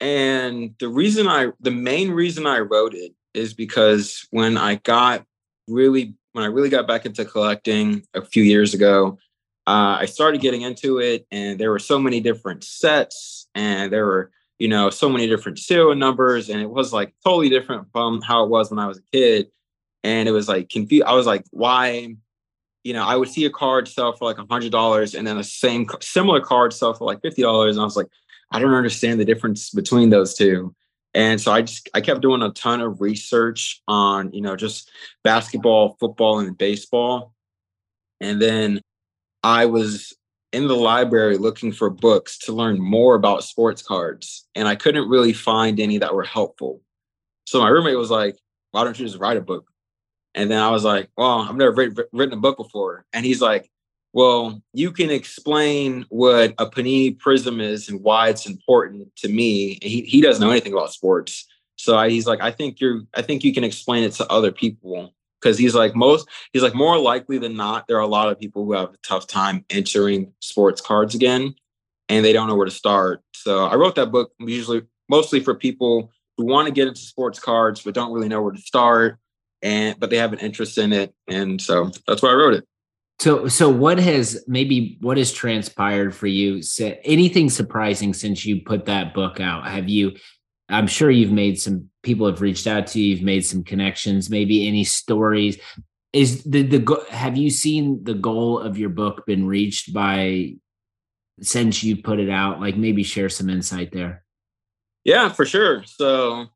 And 0.00 0.74
the 0.78 0.88
reason 0.88 1.26
I, 1.26 1.48
the 1.60 1.70
main 1.70 2.10
reason 2.10 2.46
I 2.46 2.58
wrote 2.58 2.94
it 2.94 3.12
is 3.34 3.54
because 3.54 4.26
when 4.30 4.56
I 4.56 4.76
got 4.76 5.24
really, 5.68 6.14
when 6.32 6.44
I 6.44 6.48
really 6.48 6.68
got 6.68 6.86
back 6.86 7.06
into 7.06 7.24
collecting 7.24 8.04
a 8.14 8.24
few 8.24 8.42
years 8.42 8.74
ago, 8.74 9.18
uh, 9.66 9.98
I 10.00 10.06
started 10.06 10.40
getting 10.40 10.62
into 10.62 10.98
it 10.98 11.26
and 11.30 11.58
there 11.58 11.70
were 11.70 11.78
so 11.78 11.98
many 11.98 12.20
different 12.20 12.64
sets 12.64 13.48
and 13.54 13.92
there 13.92 14.06
were, 14.06 14.30
you 14.58 14.68
know, 14.68 14.90
so 14.90 15.08
many 15.08 15.26
different 15.26 15.58
serial 15.58 15.94
numbers 15.94 16.48
and 16.48 16.60
it 16.60 16.70
was 16.70 16.92
like 16.92 17.14
totally 17.24 17.48
different 17.48 17.88
from 17.92 18.20
how 18.22 18.44
it 18.44 18.50
was 18.50 18.70
when 18.70 18.78
I 18.78 18.86
was 18.86 18.98
a 18.98 19.02
kid. 19.12 19.48
And 20.02 20.28
it 20.28 20.32
was 20.32 20.48
like 20.48 20.68
confused. 20.68 21.04
I 21.06 21.14
was 21.14 21.26
like, 21.26 21.44
why 21.50 22.16
you 22.84 22.92
know, 22.92 23.02
I 23.02 23.16
would 23.16 23.28
see 23.28 23.46
a 23.46 23.50
card 23.50 23.88
sell 23.88 24.12
for 24.12 24.26
like 24.26 24.38
a 24.38 24.46
hundred 24.48 24.70
dollars 24.70 25.14
and 25.14 25.26
then 25.26 25.38
a 25.38 25.44
same 25.44 25.86
similar 26.00 26.40
card 26.40 26.72
sell 26.72 26.92
for 26.92 27.06
like 27.06 27.22
fifty 27.22 27.42
dollars. 27.42 27.76
And 27.76 27.80
I 27.80 27.84
was 27.84 27.96
like, 27.96 28.08
I 28.52 28.58
don't 28.58 28.74
understand 28.74 29.18
the 29.18 29.24
difference 29.24 29.70
between 29.70 30.10
those 30.10 30.34
two. 30.34 30.74
And 31.14 31.40
so 31.40 31.52
I 31.52 31.62
just 31.62 31.88
I 31.94 32.00
kept 32.00 32.22
doing 32.22 32.42
a 32.42 32.50
ton 32.50 32.80
of 32.80 33.00
research 33.00 33.80
on, 33.86 34.32
you 34.32 34.40
know, 34.40 34.56
just 34.56 34.90
basketball, 35.22 35.96
football, 36.00 36.40
and 36.40 36.58
baseball. 36.58 37.32
And 38.20 38.42
then 38.42 38.80
I 39.42 39.66
was 39.66 40.12
in 40.52 40.66
the 40.68 40.76
library 40.76 41.36
looking 41.36 41.72
for 41.72 41.90
books 41.90 42.38
to 42.38 42.52
learn 42.52 42.80
more 42.80 43.14
about 43.14 43.44
sports 43.44 43.82
cards. 43.82 44.46
And 44.54 44.66
I 44.66 44.74
couldn't 44.74 45.08
really 45.08 45.32
find 45.32 45.78
any 45.78 45.98
that 45.98 46.14
were 46.14 46.24
helpful. 46.24 46.80
So 47.46 47.60
my 47.60 47.68
roommate 47.68 47.98
was 47.98 48.10
like, 48.10 48.36
why 48.70 48.84
don't 48.84 48.98
you 48.98 49.06
just 49.06 49.18
write 49.18 49.36
a 49.36 49.40
book? 49.42 49.68
And 50.34 50.50
then 50.50 50.60
I 50.60 50.70
was 50.70 50.84
like, 50.84 51.10
well, 51.16 51.40
I've 51.40 51.56
never 51.56 51.72
written 52.12 52.32
a 52.32 52.36
book 52.36 52.56
before. 52.56 53.04
And 53.12 53.24
he's 53.24 53.40
like, 53.40 53.70
well, 54.14 54.62
you 54.72 54.92
can 54.92 55.10
explain 55.10 56.06
what 56.08 56.54
a 56.58 56.66
Panini 56.70 57.18
Prism 57.18 57.60
is 57.60 57.88
and 57.88 58.00
why 58.00 58.28
it's 58.28 58.46
important 58.46 59.14
to 59.16 59.28
me. 59.28 59.80
He, 59.82 60.02
he 60.02 60.20
doesn't 60.20 60.40
know 60.40 60.52
anything 60.52 60.72
about 60.72 60.92
sports. 60.92 61.46
So 61.74 61.98
I, 61.98 62.10
he's 62.10 62.24
like, 62.24 62.40
I 62.40 62.52
think 62.52 62.80
you're, 62.80 63.00
I 63.14 63.22
think 63.22 63.42
you 63.42 63.52
can 63.52 63.64
explain 63.64 64.04
it 64.04 64.12
to 64.12 64.32
other 64.32 64.52
people. 64.52 65.12
Cause 65.42 65.58
he's 65.58 65.74
like 65.74 65.96
most, 65.96 66.28
he's 66.52 66.62
like 66.62 66.76
more 66.76 66.96
likely 66.96 67.38
than 67.38 67.56
not, 67.56 67.86
there 67.88 67.98
are 67.98 68.00
a 68.00 68.06
lot 68.06 68.30
of 68.30 68.38
people 68.38 68.64
who 68.64 68.72
have 68.72 68.94
a 68.94 68.98
tough 69.06 69.26
time 69.26 69.64
entering 69.68 70.32
sports 70.38 70.80
cards 70.80 71.14
again 71.14 71.54
and 72.08 72.24
they 72.24 72.32
don't 72.32 72.46
know 72.46 72.54
where 72.54 72.64
to 72.64 72.70
start. 72.70 73.20
So 73.34 73.66
I 73.66 73.74
wrote 73.74 73.96
that 73.96 74.12
book 74.12 74.32
usually 74.38 74.82
mostly 75.10 75.40
for 75.40 75.54
people 75.54 76.12
who 76.38 76.46
want 76.46 76.66
to 76.66 76.72
get 76.72 76.88
into 76.88 77.00
sports 77.00 77.40
cards, 77.40 77.82
but 77.82 77.94
don't 77.94 78.12
really 78.12 78.28
know 78.28 78.40
where 78.40 78.52
to 78.52 78.60
start 78.60 79.18
and 79.60 79.98
but 79.98 80.10
they 80.10 80.18
have 80.18 80.32
an 80.32 80.38
interest 80.38 80.78
in 80.78 80.92
it, 80.92 81.14
and 81.26 81.60
so 81.60 81.90
that's 82.06 82.22
why 82.22 82.28
I 82.28 82.34
wrote 82.34 82.54
it. 82.54 82.64
So, 83.20 83.48
so 83.48 83.68
what 83.68 83.98
has 83.98 84.44
maybe 84.48 84.98
what 85.00 85.16
has 85.16 85.32
transpired 85.32 86.14
for 86.14 86.26
you? 86.26 86.60
Anything 87.04 87.48
surprising 87.48 88.12
since 88.12 88.44
you 88.44 88.62
put 88.62 88.86
that 88.86 89.14
book 89.14 89.40
out? 89.40 89.66
Have 89.66 89.88
you? 89.88 90.16
I'm 90.68 90.86
sure 90.86 91.10
you've 91.10 91.32
made 91.32 91.60
some 91.60 91.90
people 92.02 92.26
have 92.26 92.40
reached 92.40 92.66
out 92.66 92.86
to 92.88 93.00
you. 93.00 93.14
You've 93.14 93.24
made 93.24 93.46
some 93.46 93.64
connections. 93.64 94.30
Maybe 94.30 94.66
any 94.66 94.84
stories? 94.84 95.58
Is 96.12 96.44
the 96.44 96.62
the 96.62 97.06
have 97.10 97.36
you 97.36 97.50
seen 97.50 98.04
the 98.04 98.14
goal 98.14 98.58
of 98.58 98.78
your 98.78 98.90
book 98.90 99.26
been 99.26 99.46
reached 99.46 99.92
by 99.92 100.54
since 101.40 101.82
you 101.82 101.96
put 102.02 102.20
it 102.20 102.30
out? 102.30 102.60
Like 102.60 102.76
maybe 102.76 103.02
share 103.02 103.28
some 103.28 103.48
insight 103.48 103.92
there. 103.92 104.24
Yeah, 105.04 105.28
for 105.28 105.44
sure. 105.44 105.84
So 105.84 106.46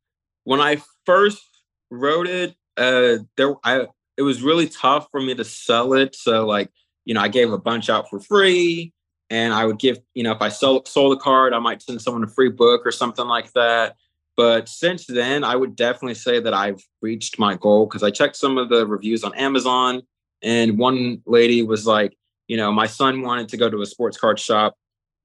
when 0.44 0.60
I 0.60 0.78
first 1.04 1.42
wrote 1.90 2.26
it, 2.26 2.54
uh, 2.76 3.18
there 3.36 3.54
I 3.64 3.86
it 4.18 4.22
was 4.22 4.42
really 4.42 4.68
tough 4.68 5.08
for 5.10 5.20
me 5.20 5.34
to 5.36 5.44
sell 5.44 5.94
it. 5.94 6.14
So 6.14 6.44
like, 6.44 6.70
you 7.04 7.14
know, 7.14 7.20
I 7.20 7.28
gave 7.28 7.52
a 7.52 7.58
bunch 7.58 7.88
out 7.88 8.10
for 8.10 8.18
free 8.18 8.92
and 9.30 9.54
I 9.54 9.64
would 9.64 9.78
give, 9.78 9.98
you 10.12 10.24
know, 10.24 10.32
if 10.32 10.42
I 10.42 10.48
sold 10.48 10.88
sold 10.88 11.16
a 11.16 11.20
card, 11.20 11.54
I 11.54 11.60
might 11.60 11.80
send 11.80 12.02
someone 12.02 12.24
a 12.24 12.28
free 12.28 12.50
book 12.50 12.84
or 12.84 12.90
something 12.90 13.26
like 13.26 13.52
that. 13.52 13.96
But 14.36 14.68
since 14.68 15.06
then, 15.06 15.44
I 15.44 15.54
would 15.56 15.76
definitely 15.76 16.14
say 16.14 16.40
that 16.40 16.52
I've 16.52 16.82
reached 17.00 17.38
my 17.38 17.54
goal 17.54 17.86
because 17.86 18.02
I 18.02 18.10
checked 18.10 18.36
some 18.36 18.58
of 18.58 18.68
the 18.68 18.86
reviews 18.86 19.22
on 19.22 19.34
Amazon 19.34 20.02
and 20.42 20.78
one 20.78 21.22
lady 21.24 21.62
was 21.62 21.86
like, 21.86 22.16
you 22.48 22.56
know, 22.56 22.72
my 22.72 22.86
son 22.86 23.22
wanted 23.22 23.48
to 23.50 23.56
go 23.56 23.70
to 23.70 23.82
a 23.82 23.86
sports 23.86 24.18
card 24.18 24.40
shop 24.40 24.76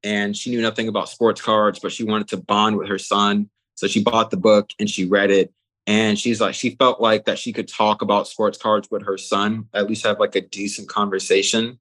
and 0.04 0.38
she 0.38 0.52
knew 0.52 0.62
nothing 0.62 0.88
about 0.88 1.10
sports 1.10 1.42
cards, 1.42 1.80
but 1.80 1.92
she 1.92 2.04
wanted 2.04 2.28
to 2.28 2.38
bond 2.38 2.78
with 2.78 2.90
her 2.90 3.00
son. 3.00 3.50
So 3.76 3.88
she 3.88 4.04
bought 4.04 4.30
the 4.30 4.38
book 4.38 4.70
and 4.80 4.88
she 4.88 5.06
read 5.06 5.32
it 5.32 5.52
and 5.88 6.18
she's 6.18 6.40
like 6.40 6.56
she 6.56 6.76
felt 6.76 7.02
like 7.02 7.26
that 7.26 7.40
she 7.40 7.54
could 7.54 7.68
talk 7.68 8.02
about 8.02 8.28
sports 8.28 8.58
cards 8.58 8.88
with 8.90 9.04
her 9.06 9.18
son 9.18 9.68
at 9.74 9.88
least 9.88 10.06
have 10.06 10.20
like 10.20 10.36
a 10.36 10.42
decent 10.42 10.88
conversation 10.90 11.80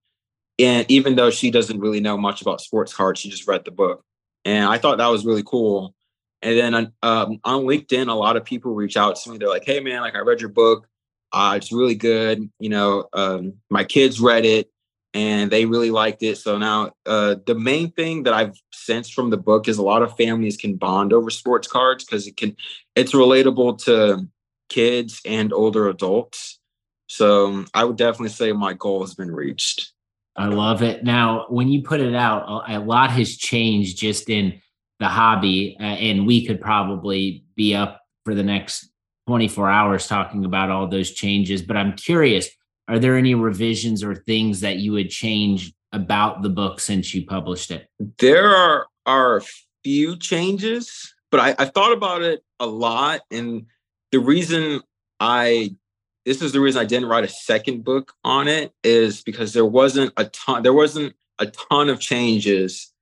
and 0.59 0.85
even 0.91 1.15
though 1.17 1.31
she 1.31 1.51
doesn't 1.51 1.81
really 1.81 2.01
know 2.01 2.17
much 2.17 2.43
about 2.43 2.61
sports 2.61 2.95
cards 2.95 3.21
she 3.21 3.31
just 3.31 3.47
read 3.49 3.65
the 3.65 3.71
book 3.71 4.05
and 4.45 4.65
i 4.65 4.79
thought 4.79 4.99
that 4.99 5.09
was 5.09 5.25
really 5.25 5.45
cool 5.45 5.95
And 6.43 6.59
then 6.59 6.93
um, 7.03 7.39
on 7.45 7.63
LinkedIn, 7.65 8.09
a 8.09 8.15
lot 8.15 8.37
of 8.37 8.45
people 8.45 8.75
reach 8.75 8.97
out 8.97 9.15
to 9.17 9.31
me. 9.31 9.39
They're 9.39 9.49
like, 9.49 9.65
"Hey, 9.65 9.81
man, 9.81 10.01
like 10.03 10.17
I 10.17 10.21
read 10.21 10.41
your 10.41 10.51
book. 10.51 10.89
Uh, 11.33 11.55
it's 11.57 11.73
really 11.73 11.95
good. 11.95 12.51
You 12.59 12.69
know, 12.69 13.09
um, 13.13 13.55
my 13.71 13.85
kids 13.85 14.21
read 14.21 14.45
it 14.45 14.69
and 15.15 15.51
they 15.51 15.67
really 15.67 15.91
liked 15.91 16.23
it. 16.23 16.39
So 16.39 16.59
now, 16.59 16.93
uh, 17.07 17.37
the 17.47 17.55
main 17.55 17.93
thing 17.93 18.25
that 18.25 18.35
I've 18.35 18.57
sensed 18.73 19.15
from 19.15 19.31
the 19.31 19.37
book 19.37 19.69
is 19.69 19.79
a 19.79 19.83
lot 19.83 20.03
of 20.03 20.17
families 20.17 20.57
can 20.57 20.77
bond 20.77 21.13
over 21.13 21.31
sports 21.31 21.69
cards 21.69 22.05
because 22.05 22.27
it 22.27 22.37
can, 22.37 22.57
it's 22.95 23.13
relatable 23.13 23.83
to 23.85 24.27
kids 24.69 25.21
and 25.25 25.53
older 25.53 25.89
adults. 25.89 26.59
So 27.07 27.47
um, 27.47 27.67
I 27.75 27.85
would 27.85 27.97
definitely 27.97 28.31
say 28.31 28.53
my 28.53 28.73
goal 28.73 29.03
has 29.03 29.15
been 29.15 29.31
reached. 29.31 29.93
I 30.35 30.47
love 30.47 30.83
it. 30.83 31.05
Now, 31.05 31.47
when 31.51 31.69
you 31.69 31.83
put 31.83 32.01
it 32.01 32.15
out, 32.15 32.65
a 32.67 32.79
lot 32.79 33.11
has 33.11 33.37
changed 33.37 33.99
just 33.99 34.31
in 34.31 34.61
the 34.99 35.09
hobby, 35.09 35.77
uh, 35.79 35.83
and 35.83 36.27
we 36.27 36.47
could 36.47 36.61
probably 36.61 37.45
be 37.55 37.75
up 37.75 38.01
for 38.25 38.35
the 38.35 38.43
next 38.43 38.89
24 39.27 39.69
hours 39.69 40.07
talking 40.07 40.45
about 40.45 40.71
all 40.71 40.89
those 40.89 41.11
changes. 41.11 41.61
But 41.61 41.77
I'm 41.77 41.93
curious, 41.95 42.49
are 42.89 42.99
there 42.99 43.17
any 43.17 43.35
revisions 43.35 44.03
or 44.03 44.15
things 44.15 44.61
that 44.61 44.77
you 44.79 44.93
would 44.93 45.11
change 45.11 45.73
about 45.93 46.43
the 46.43 46.49
book 46.49 46.81
since 46.81 47.15
you 47.15 47.27
published 47.27 47.71
it? 47.71 47.89
There 48.19 48.49
are 48.55 48.87
are 49.05 49.37
a 49.37 49.43
few 49.83 50.17
changes, 50.17 51.13
but 51.31 51.41
I, 51.41 51.55
I 51.59 51.65
thought 51.67 51.93
about 51.93 52.23
it 52.23 52.43
a 52.63 52.67
lot, 52.67 53.21
and 53.31 53.67
the 54.13 54.21
reason 54.21 54.81
I 55.21 55.77
this 56.25 56.41
is 56.41 56.53
the 56.53 56.61
reason 56.61 56.81
I 56.81 56.85
didn't 56.85 57.09
write 57.09 57.25
a 57.25 57.29
second 57.29 57.83
book 57.85 58.13
on 58.23 58.47
it 58.47 58.73
is 58.85 59.23
because 59.23 59.53
there 59.53 59.67
wasn't 59.67 60.13
a 60.17 60.27
ton 60.27 60.63
there 60.63 60.73
wasn't 60.73 61.15
a 61.39 61.47
ton 61.47 61.89
of 61.89 61.99
changes 61.99 62.93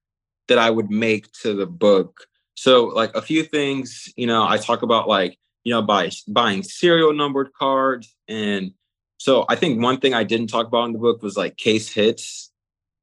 that 0.48 0.58
I 0.58 0.70
would 0.70 0.90
make 0.90 1.30
to 1.42 1.54
the 1.54 1.66
book. 1.66 2.26
So 2.54 2.86
like 2.86 3.14
a 3.14 3.22
few 3.22 3.42
things, 3.42 4.12
you 4.16 4.26
know, 4.26 4.46
I 4.46 4.56
talk 4.56 4.82
about 4.82 5.06
like, 5.06 5.38
you 5.64 5.72
know, 5.72 5.82
by 5.82 6.10
buying 6.26 6.62
serial 6.62 7.12
numbered 7.12 7.52
cards 7.52 8.14
and 8.26 8.72
so 9.18 9.44
I 9.50 9.56
think 9.56 9.82
one 9.82 10.00
thing 10.00 10.14
I 10.14 10.24
didn't 10.24 10.46
talk 10.46 10.66
about 10.66 10.86
in 10.86 10.92
the 10.94 10.98
book 10.98 11.22
was 11.22 11.36
like 11.36 11.58
case 11.58 11.92
hits 11.92 12.50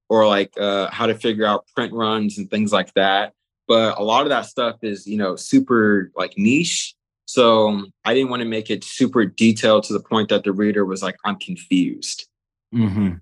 or 0.10 0.26
like 0.26 0.52
uh, 0.60 0.90
how 0.90 1.06
to 1.06 1.14
figure 1.14 1.46
out 1.46 1.68
print 1.76 1.94
runs 1.94 2.40
and 2.40 2.50
things 2.50 2.74
like 2.74 2.92
that. 2.96 3.34
But 3.68 3.98
a 3.98 4.04
lot 4.04 4.24
of 4.24 4.30
that 4.30 4.46
stuff 4.46 4.78
is, 4.82 5.06
you 5.06 5.18
know, 5.18 5.36
super 5.36 6.12
like 6.16 6.38
niche. 6.38 6.96
So 7.26 7.86
I 8.06 8.14
didn't 8.14 8.30
want 8.30 8.42
to 8.42 8.48
make 8.48 8.70
it 8.70 8.84
super 8.84 9.26
detailed 9.26 9.84
to 9.86 9.94
the 9.94 10.00
point 10.00 10.30
that 10.30 10.44
the 10.44 10.54
reader 10.54 10.86
was 10.86 11.04
like, 11.04 11.18
I'm 11.26 11.36
confused. 11.38 12.28
Mm-hmm. 12.74 13.16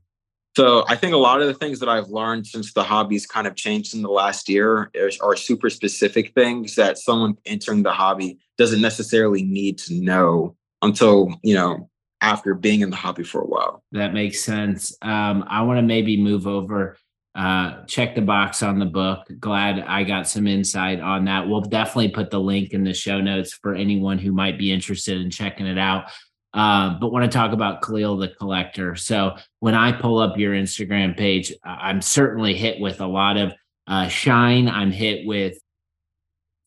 So 0.55 0.85
I 0.87 0.95
think 0.95 1.13
a 1.13 1.17
lot 1.17 1.41
of 1.41 1.47
the 1.47 1.53
things 1.53 1.79
that 1.79 1.89
I've 1.89 2.07
learned 2.07 2.47
since 2.47 2.71
the 2.71 2.83
hobby's 2.83 3.25
kind 3.25 3.45
of 3.45 3.55
changed 3.55 3.93
in 3.93 4.03
the 4.03 4.09
last 4.09 4.47
year 4.47 4.89
are, 4.95 5.11
are 5.21 5.35
super 5.35 5.69
specific 5.69 6.33
things 6.33 6.75
that 6.75 6.97
someone 6.97 7.35
entering 7.45 7.83
the 7.83 7.91
hobby 7.91 8.37
doesn't 8.57 8.79
necessarily 8.79 9.43
need 9.43 9.77
to 9.79 9.95
know 9.95 10.55
until, 10.81 11.33
you 11.43 11.55
know, 11.55 11.89
after 12.21 12.53
being 12.53 12.81
in 12.81 12.89
the 12.89 12.95
hobby 12.95 13.23
for 13.23 13.41
a 13.41 13.45
while. 13.45 13.83
That 13.91 14.13
makes 14.13 14.41
sense. 14.41 14.95
Um, 15.01 15.43
I 15.47 15.61
want 15.63 15.77
to 15.77 15.81
maybe 15.81 16.15
move 16.15 16.47
over 16.47 16.97
uh, 17.35 17.83
check 17.85 18.15
the 18.15 18.21
box 18.21 18.63
on 18.63 18.79
the 18.79 18.85
book. 18.85 19.27
Glad 19.39 19.79
I 19.79 20.03
got 20.03 20.27
some 20.27 20.47
insight 20.47 21.01
on 21.01 21.25
that. 21.25 21.47
We'll 21.47 21.61
definitely 21.61 22.09
put 22.09 22.31
the 22.31 22.39
link 22.39 22.71
in 22.71 22.85
the 22.85 22.93
show 22.93 23.19
notes 23.19 23.53
for 23.53 23.75
anyone 23.75 24.17
who 24.17 24.31
might 24.31 24.57
be 24.57 24.71
interested 24.71 25.19
in 25.19 25.29
checking 25.29 25.67
it 25.67 25.77
out. 25.77 26.05
Uh, 26.53 26.97
but 26.97 27.11
want 27.11 27.29
to 27.29 27.37
talk 27.37 27.51
about 27.51 27.81
Khalil 27.81 28.15
the 28.15 28.29
collector. 28.29 28.95
So 28.95 29.35
when 29.59 29.75
I 29.75 29.91
pull 29.91 30.19
up 30.19 30.37
your 30.37 30.53
Instagram 30.53 31.17
page, 31.17 31.53
I'm 31.65 32.01
certainly 32.01 32.55
hit 32.55 32.79
with 32.79 33.01
a 33.01 33.07
lot 33.07 33.35
of 33.35 33.53
uh, 33.85 34.07
shine. 34.07 34.69
I'm 34.69 34.91
hit 34.91 35.27
with 35.27 35.57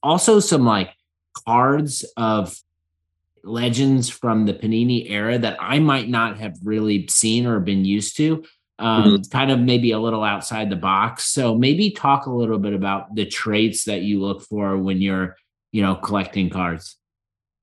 also 0.03 0.39
some 0.41 0.67
like 0.67 0.91
cards 1.47 2.05
of 2.19 2.55
legends 3.43 4.11
from 4.11 4.45
the 4.45 4.53
Panini 4.53 5.11
era 5.11 5.39
that 5.39 5.57
I 5.59 5.79
might 5.79 6.11
not 6.11 6.39
have 6.39 6.59
really 6.63 7.07
seen 7.09 7.47
or 7.47 7.59
been 7.59 7.87
used 7.87 8.19
to 8.19 8.45
um, 8.79 9.05
mm-hmm. 9.05 9.31
kind 9.31 9.51
of 9.51 9.59
maybe 9.59 9.93
a 9.93 9.99
little 9.99 10.23
outside 10.23 10.71
the 10.71 10.77
box. 10.77 11.25
So 11.27 11.55
maybe 11.55 11.91
talk 11.91 12.27
a 12.27 12.33
little 12.33 12.59
bit 12.59 12.75
about 12.75 13.15
the 13.15 13.27
traits 13.27 13.85
that 13.85 14.03
you 14.03 14.21
look 14.21 14.43
for 14.43 14.77
when 14.77 15.01
you're, 15.01 15.37
you 15.73 15.83
know, 15.83 15.97
collecting 15.97 16.51
cards. 16.51 16.97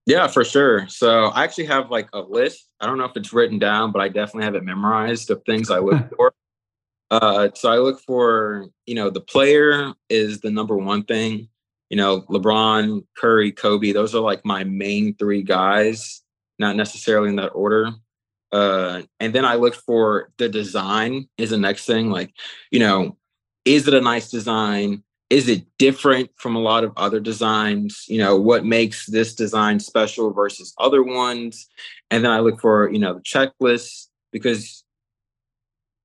Yeah, 0.06 0.28
for 0.28 0.44
sure. 0.44 0.88
So 0.88 1.28
I 1.28 1.44
actually 1.44 1.66
have 1.66 1.90
like 1.90 2.10
a 2.14 2.20
list. 2.20 2.68
I 2.80 2.86
don't 2.86 2.98
know 2.98 3.06
if 3.06 3.16
it's 3.16 3.34
written 3.34 3.58
down, 3.58 3.92
but 3.92 4.02
I 4.02 4.08
definitely 4.08 4.44
have 4.44 4.56
it 4.56 4.64
memorized 4.64 5.32
of 5.32 5.42
things 5.46 5.72
I 5.72 5.80
look 5.80 6.10
for. 6.18 6.34
Uh, 7.10 7.50
so 7.56 7.72
I 7.72 7.78
look 7.78 8.02
for, 8.02 8.68
you 8.86 8.96
know, 8.96 9.10
the 9.10 9.22
player 9.22 9.94
is 10.10 10.42
the 10.42 10.52
number 10.52 10.78
one 10.78 11.04
thing. 11.04 11.48
You 11.90 11.98
know, 11.98 12.22
LeBron, 12.22 13.06
Curry, 13.18 13.52
Kobe, 13.52 13.94
those 13.94 14.16
are 14.16 14.22
like 14.22 14.44
my 14.44 14.64
main 14.64 15.16
three 15.16 15.44
guys, 15.44 16.22
not 16.60 16.76
necessarily 16.76 17.30
in 17.30 17.36
that 17.38 17.50
order. 17.50 17.92
Uh, 18.56 19.02
and 19.20 19.36
then 19.36 19.44
I 19.44 19.56
look 19.56 19.76
for 19.76 20.32
the 20.38 20.48
design 20.48 21.28
is 21.38 21.50
the 21.50 21.58
next 21.58 21.86
thing. 21.86 22.10
Like, 22.10 22.34
you 22.72 22.80
know, 22.80 23.18
is 23.66 23.86
it 23.86 23.94
a 23.94 24.00
nice 24.00 24.32
design? 24.32 25.04
Is 25.30 25.50
it 25.50 25.66
different 25.78 26.30
from 26.38 26.56
a 26.56 26.62
lot 26.62 26.86
of 26.86 26.94
other 26.96 27.20
designs? 27.20 28.06
You 28.08 28.20
know, 28.20 28.40
what 28.40 28.64
makes 28.64 29.08
this 29.08 29.36
design 29.36 29.82
special 29.82 30.32
versus 30.32 30.74
other 30.80 31.04
ones? 31.04 31.68
And 32.10 32.24
then 32.24 32.32
I 32.32 32.40
look 32.40 32.62
for, 32.62 32.90
you 32.90 32.98
know, 32.98 33.16
the 33.16 33.20
checklist 33.20 34.08
because 34.32 34.86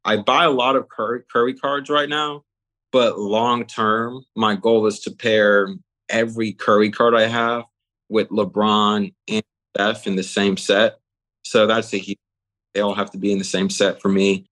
I 0.04 0.16
buy 0.16 0.42
a 0.42 0.50
lot 0.50 0.74
of 0.74 0.88
Curry, 0.88 1.22
Curry 1.30 1.54
cards 1.54 1.88
right 1.88 2.08
now, 2.08 2.42
but 2.90 3.20
long 3.20 3.64
term, 3.64 4.24
my 4.34 4.56
goal 4.56 4.88
is 4.88 4.98
to 5.00 5.12
pair 5.12 5.68
every 6.08 6.52
Curry 6.52 6.90
card 6.90 7.14
I 7.14 7.28
have 7.28 7.62
with 8.08 8.28
LeBron 8.30 9.14
and 9.28 9.44
Steph 9.76 10.08
in 10.08 10.16
the 10.16 10.24
same 10.24 10.56
set. 10.56 10.98
So 11.44 11.68
that's 11.68 11.94
a 11.94 11.98
huge 11.98 12.18
they 12.74 12.80
all 12.80 12.94
have 12.94 13.10
to 13.12 13.18
be 13.18 13.32
in 13.32 13.38
the 13.38 13.44
same 13.44 13.70
set 13.70 14.00
for 14.00 14.08
me, 14.08 14.46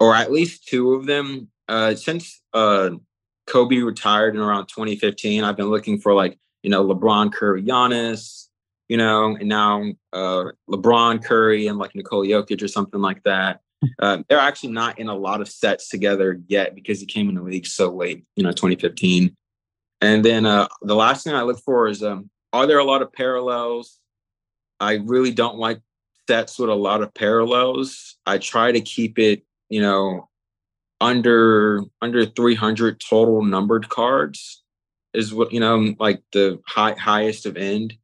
or 0.00 0.14
at 0.14 0.32
least 0.32 0.66
two 0.66 0.94
of 0.94 1.06
them. 1.06 1.48
Uh, 1.68 1.94
since 1.94 2.42
uh, 2.52 2.90
Kobe 3.46 3.78
retired 3.78 4.34
in 4.34 4.40
around 4.40 4.66
2015, 4.66 5.44
I've 5.44 5.56
been 5.56 5.70
looking 5.70 5.98
for 5.98 6.14
like 6.14 6.38
you 6.62 6.70
know 6.70 6.84
LeBron, 6.84 7.32
Curry, 7.32 7.62
Giannis, 7.62 8.48
you 8.88 8.96
know, 8.96 9.36
and 9.36 9.48
now 9.48 9.84
uh, 10.12 10.44
LeBron, 10.68 11.24
Curry, 11.24 11.66
and 11.66 11.78
like 11.78 11.94
Nikola 11.94 12.26
Jokic 12.26 12.62
or 12.62 12.68
something 12.68 13.00
like 13.00 13.22
that. 13.24 13.60
Uh, 13.98 14.18
they're 14.28 14.38
actually 14.38 14.72
not 14.72 14.98
in 14.98 15.08
a 15.08 15.14
lot 15.14 15.40
of 15.40 15.48
sets 15.48 15.88
together 15.88 16.40
yet 16.48 16.74
because 16.74 17.00
he 17.00 17.06
came 17.06 17.28
in 17.28 17.34
the 17.36 17.42
league 17.42 17.66
so 17.66 17.90
late, 17.90 18.24
you 18.36 18.42
know, 18.42 18.52
2015. 18.52 19.34
And 20.00 20.24
then 20.24 20.44
uh, 20.44 20.68
the 20.82 20.94
last 20.94 21.24
thing 21.24 21.34
I 21.34 21.42
look 21.42 21.60
for 21.60 21.88
is 21.88 22.02
um, 22.02 22.28
are 22.52 22.66
there 22.66 22.78
a 22.78 22.84
lot 22.84 23.02
of 23.02 23.12
parallels? 23.12 23.98
I 24.80 24.94
really 25.04 25.32
don't 25.32 25.56
like 25.56 25.80
sets 26.28 26.58
with 26.58 26.70
a 26.70 26.74
lot 26.74 27.02
of 27.02 27.14
parallels. 27.14 28.16
I 28.26 28.38
try 28.38 28.72
to 28.72 28.80
keep 28.80 29.18
it, 29.18 29.44
you 29.68 29.80
know, 29.80 30.28
under 31.00 31.82
under 32.00 32.24
300 32.24 33.00
total 33.00 33.42
numbered 33.42 33.88
cards 33.88 34.62
is 35.12 35.34
what 35.34 35.52
you 35.52 35.60
know 35.60 35.94
like 35.98 36.22
the 36.32 36.60
high 36.66 36.94
highest 36.94 37.46
of 37.46 37.56
end. 37.56 37.94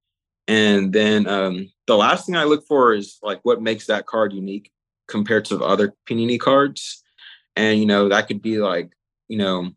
And 0.49 0.93
then 0.93 1.27
um 1.27 1.71
the 1.87 1.97
last 1.97 2.27
thing 2.27 2.37
i 2.37 2.45
look 2.45 2.67
for 2.67 2.93
is 2.93 3.19
like 3.23 3.41
what 3.43 3.63
makes 3.63 3.87
that 3.87 4.07
card 4.07 4.33
unique 4.33 4.71
compared 5.09 5.45
to 5.47 5.65
other 5.65 5.95
panini 6.09 6.39
cards. 6.39 7.03
And 7.57 7.79
you 7.79 7.87
know 7.87 8.09
that 8.09 8.29
could 8.29 8.43
be 8.43 8.59
like 8.59 8.91
you 9.29 9.39
know 9.39 9.71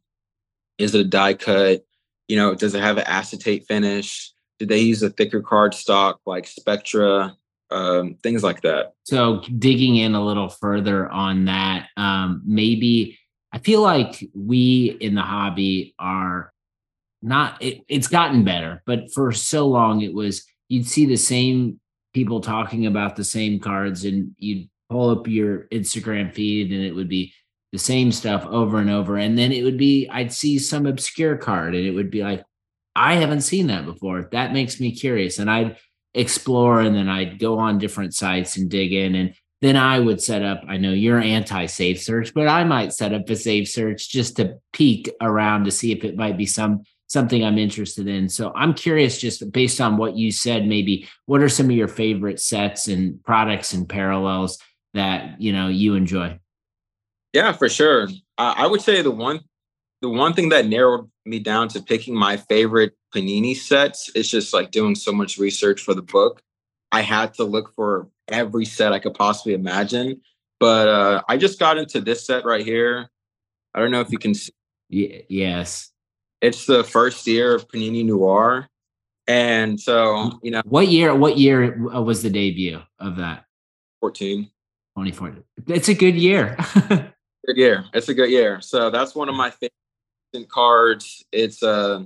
is 0.77 0.95
it 0.95 1.01
a 1.01 1.09
die 1.09 1.35
cut? 1.35 1.85
You 2.27 2.37
know 2.37 2.55
does 2.55 2.73
it 2.75 2.81
have 2.81 2.97
an 2.97 3.05
acetate 3.07 3.65
finish? 3.67 4.33
Did 4.59 4.69
they 4.69 4.79
use 4.79 5.03
a 5.03 5.09
thicker 5.09 5.41
card 5.41 5.73
stock 5.73 6.19
like 6.25 6.47
spectra 6.47 7.37
um, 7.73 8.15
things 8.21 8.43
like 8.43 8.61
that. 8.61 8.93
So 9.03 9.41
digging 9.57 9.95
in 9.95 10.13
a 10.13 10.23
little 10.23 10.49
further 10.49 11.09
on 11.09 11.45
that, 11.45 11.89
um, 11.97 12.41
maybe 12.45 13.17
I 13.51 13.59
feel 13.59 13.81
like 13.81 14.29
we 14.33 14.97
in 15.01 15.15
the 15.15 15.21
hobby 15.21 15.95
are 15.99 16.53
not. 17.21 17.61
It, 17.61 17.81
it's 17.87 18.07
gotten 18.07 18.43
better, 18.43 18.81
but 18.85 19.13
for 19.13 19.31
so 19.31 19.67
long 19.67 20.01
it 20.01 20.13
was 20.13 20.45
you'd 20.69 20.87
see 20.87 21.05
the 21.05 21.17
same 21.17 21.79
people 22.13 22.41
talking 22.41 22.85
about 22.85 23.15
the 23.15 23.23
same 23.23 23.59
cards, 23.59 24.05
and 24.05 24.35
you'd 24.37 24.69
pull 24.89 25.09
up 25.09 25.27
your 25.27 25.67
Instagram 25.69 26.33
feed, 26.33 26.71
and 26.71 26.83
it 26.83 26.93
would 26.93 27.09
be 27.09 27.33
the 27.71 27.79
same 27.79 28.11
stuff 28.11 28.45
over 28.45 28.77
and 28.77 28.89
over. 28.89 29.17
And 29.17 29.37
then 29.37 29.51
it 29.51 29.63
would 29.63 29.77
be 29.77 30.07
I'd 30.09 30.31
see 30.31 30.59
some 30.59 30.85
obscure 30.85 31.37
card, 31.37 31.75
and 31.75 31.85
it 31.85 31.91
would 31.91 32.11
be 32.11 32.23
like, 32.23 32.43
I 32.95 33.15
haven't 33.15 33.41
seen 33.41 33.67
that 33.67 33.85
before. 33.85 34.29
That 34.31 34.53
makes 34.53 34.79
me 34.79 34.91
curious, 34.91 35.39
and 35.39 35.49
I'd 35.49 35.77
explore 36.13 36.81
and 36.81 36.95
then 36.95 37.09
I'd 37.09 37.39
go 37.39 37.57
on 37.57 37.77
different 37.77 38.13
sites 38.13 38.57
and 38.57 38.69
dig 38.69 38.93
in 38.93 39.15
and 39.15 39.33
then 39.61 39.77
I 39.77 39.99
would 39.99 40.21
set 40.21 40.43
up 40.43 40.61
I 40.67 40.77
know 40.77 40.91
you're 40.91 41.19
anti 41.19 41.65
safe 41.65 42.01
search 42.01 42.33
but 42.33 42.47
I 42.47 42.63
might 42.63 42.93
set 42.93 43.13
up 43.13 43.29
a 43.29 43.35
safe 43.35 43.67
search 43.69 44.09
just 44.09 44.35
to 44.37 44.59
peek 44.73 45.11
around 45.21 45.65
to 45.65 45.71
see 45.71 45.91
if 45.91 46.03
it 46.03 46.15
might 46.15 46.37
be 46.37 46.45
some 46.45 46.83
something 47.07 47.43
I'm 47.43 47.59
interested 47.59 48.07
in. 48.07 48.27
So 48.27 48.51
I'm 48.55 48.73
curious 48.73 49.21
just 49.21 49.51
based 49.51 49.79
on 49.79 49.97
what 49.97 50.15
you 50.15 50.31
said 50.31 50.67
maybe 50.67 51.07
what 51.25 51.41
are 51.41 51.49
some 51.49 51.67
of 51.67 51.75
your 51.75 51.87
favorite 51.87 52.39
sets 52.39 52.87
and 52.87 53.23
products 53.23 53.73
and 53.73 53.87
parallels 53.87 54.59
that 54.93 55.41
you 55.41 55.53
know 55.53 55.67
you 55.67 55.95
enjoy? 55.95 56.39
Yeah, 57.33 57.51
for 57.53 57.69
sure. 57.69 58.07
I 58.37 58.67
would 58.67 58.81
say 58.81 59.01
the 59.01 59.11
one 59.11 59.41
the 60.01 60.09
one 60.09 60.33
thing 60.33 60.49
that 60.49 60.67
narrowed 60.67 61.09
me 61.25 61.39
down 61.39 61.69
to 61.69 61.81
picking 61.81 62.15
my 62.15 62.37
favorite 62.37 62.93
Panini 63.13 63.55
sets. 63.55 64.09
It's 64.15 64.29
just 64.29 64.53
like 64.53 64.71
doing 64.71 64.95
so 64.95 65.11
much 65.11 65.37
research 65.37 65.81
for 65.81 65.93
the 65.93 66.01
book. 66.01 66.41
I 66.91 67.01
had 67.01 67.33
to 67.35 67.43
look 67.43 67.73
for 67.75 68.07
every 68.27 68.65
set 68.65 68.93
I 68.93 68.99
could 68.99 69.13
possibly 69.13 69.53
imagine. 69.53 70.21
But 70.59 70.87
uh, 70.87 71.21
I 71.27 71.37
just 71.37 71.59
got 71.59 71.77
into 71.77 72.01
this 72.01 72.25
set 72.25 72.45
right 72.45 72.65
here. 72.65 73.09
I 73.73 73.79
don't 73.79 73.91
know 73.91 74.01
if 74.01 74.11
you 74.11 74.17
can 74.17 74.33
see. 74.33 74.51
Yes. 74.89 75.91
It's 76.41 76.65
the 76.65 76.83
first 76.83 77.25
year 77.25 77.55
of 77.55 77.67
Panini 77.67 78.05
Noir. 78.05 78.69
And 79.27 79.79
so, 79.79 80.39
you 80.43 80.51
know, 80.51 80.61
what 80.65 80.89
year 80.89 81.15
what 81.15 81.37
year 81.37 81.77
was 82.01 82.23
the 82.23 82.29
debut 82.29 82.81
of 82.99 83.15
that? 83.17 83.45
14. 84.01 84.43
2014. 84.97 85.43
It's 85.67 85.87
a 85.87 85.93
good 85.93 86.15
year. 86.15 86.57
good 86.89 87.57
year. 87.57 87.85
It's 87.93 88.09
a 88.09 88.13
good 88.13 88.29
year. 88.29 88.59
So 88.61 88.89
that's 88.89 89.15
one 89.15 89.29
of 89.29 89.35
my 89.35 89.49
favorite 89.49 90.49
cards. 90.49 91.23
It's 91.31 91.63
uh 91.63 92.03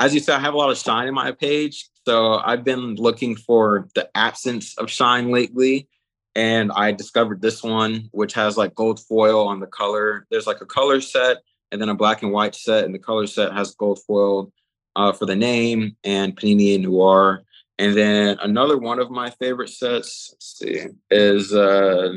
as 0.00 0.14
you 0.14 0.20
said, 0.20 0.36
I 0.36 0.40
have 0.40 0.54
a 0.54 0.56
lot 0.56 0.70
of 0.70 0.78
shine 0.78 1.06
in 1.06 1.14
my 1.14 1.30
page. 1.30 1.88
So 2.06 2.36
I've 2.36 2.64
been 2.64 2.94
looking 2.94 3.36
for 3.36 3.86
the 3.94 4.08
absence 4.16 4.76
of 4.78 4.90
shine 4.90 5.30
lately. 5.30 5.88
And 6.34 6.72
I 6.72 6.92
discovered 6.92 7.42
this 7.42 7.62
one, 7.62 8.08
which 8.12 8.32
has 8.32 8.56
like 8.56 8.74
gold 8.74 8.98
foil 9.00 9.46
on 9.46 9.60
the 9.60 9.66
color. 9.66 10.26
There's 10.30 10.46
like 10.46 10.62
a 10.62 10.66
color 10.66 11.02
set 11.02 11.38
and 11.70 11.80
then 11.80 11.90
a 11.90 11.94
black 11.94 12.22
and 12.22 12.32
white 12.32 12.54
set. 12.54 12.84
And 12.84 12.94
the 12.94 12.98
color 12.98 13.26
set 13.26 13.52
has 13.52 13.74
gold 13.74 14.00
foil 14.06 14.50
uh, 14.96 15.12
for 15.12 15.26
the 15.26 15.36
name 15.36 15.96
and 16.02 16.34
Panini 16.34 16.80
Noir. 16.80 17.42
And 17.78 17.94
then 17.94 18.38
another 18.40 18.78
one 18.78 19.00
of 19.00 19.10
my 19.10 19.30
favorite 19.30 19.70
sets, 19.70 20.34
see, 20.38 20.86
is 21.10 21.52
uh, 21.52 22.12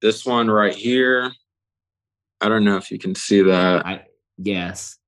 this 0.00 0.24
one 0.24 0.50
right 0.50 0.74
here. 0.74 1.32
I 2.40 2.48
don't 2.48 2.64
know 2.64 2.76
if 2.76 2.90
you 2.90 2.98
can 2.98 3.14
see 3.14 3.42
that. 3.42 3.84
I, 3.84 4.04
yes. 4.38 4.99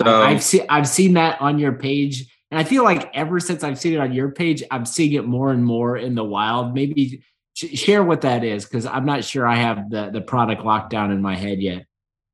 So, 0.00 0.22
I, 0.22 0.32
have 0.32 0.42
seen 0.42 0.66
I've 0.68 0.88
seen 0.88 1.14
that 1.14 1.40
on 1.40 1.58
your 1.58 1.72
page. 1.72 2.32
And 2.50 2.60
I 2.60 2.64
feel 2.64 2.84
like 2.84 3.10
ever 3.14 3.40
since 3.40 3.64
I've 3.64 3.78
seen 3.78 3.94
it 3.94 3.98
on 3.98 4.12
your 4.12 4.30
page, 4.30 4.62
I'm 4.70 4.86
seeing 4.86 5.14
it 5.14 5.24
more 5.24 5.50
and 5.50 5.64
more 5.64 5.96
in 5.96 6.14
the 6.14 6.24
wild. 6.24 6.74
Maybe 6.74 7.22
share 7.54 8.04
what 8.04 8.20
that 8.20 8.44
is 8.44 8.64
because 8.64 8.86
I'm 8.86 9.04
not 9.04 9.24
sure 9.24 9.46
I 9.46 9.56
have 9.56 9.90
the, 9.90 10.10
the 10.10 10.20
product 10.20 10.64
locked 10.64 10.90
down 10.90 11.10
in 11.10 11.20
my 11.20 11.34
head 11.34 11.60
yet. 11.60 11.86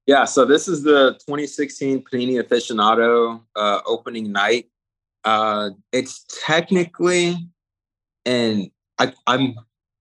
Yeah, 0.07 0.25
so 0.25 0.45
this 0.45 0.66
is 0.66 0.83
the 0.83 1.12
2016 1.26 2.04
Panini 2.04 2.42
Aficionado 2.42 3.40
uh, 3.54 3.81
opening 3.87 4.33
night 4.33 4.66
uh, 5.25 5.71
it's 5.92 6.25
technically, 6.45 7.37
and 8.25 8.71
I, 8.99 9.12
I'm 9.26 9.54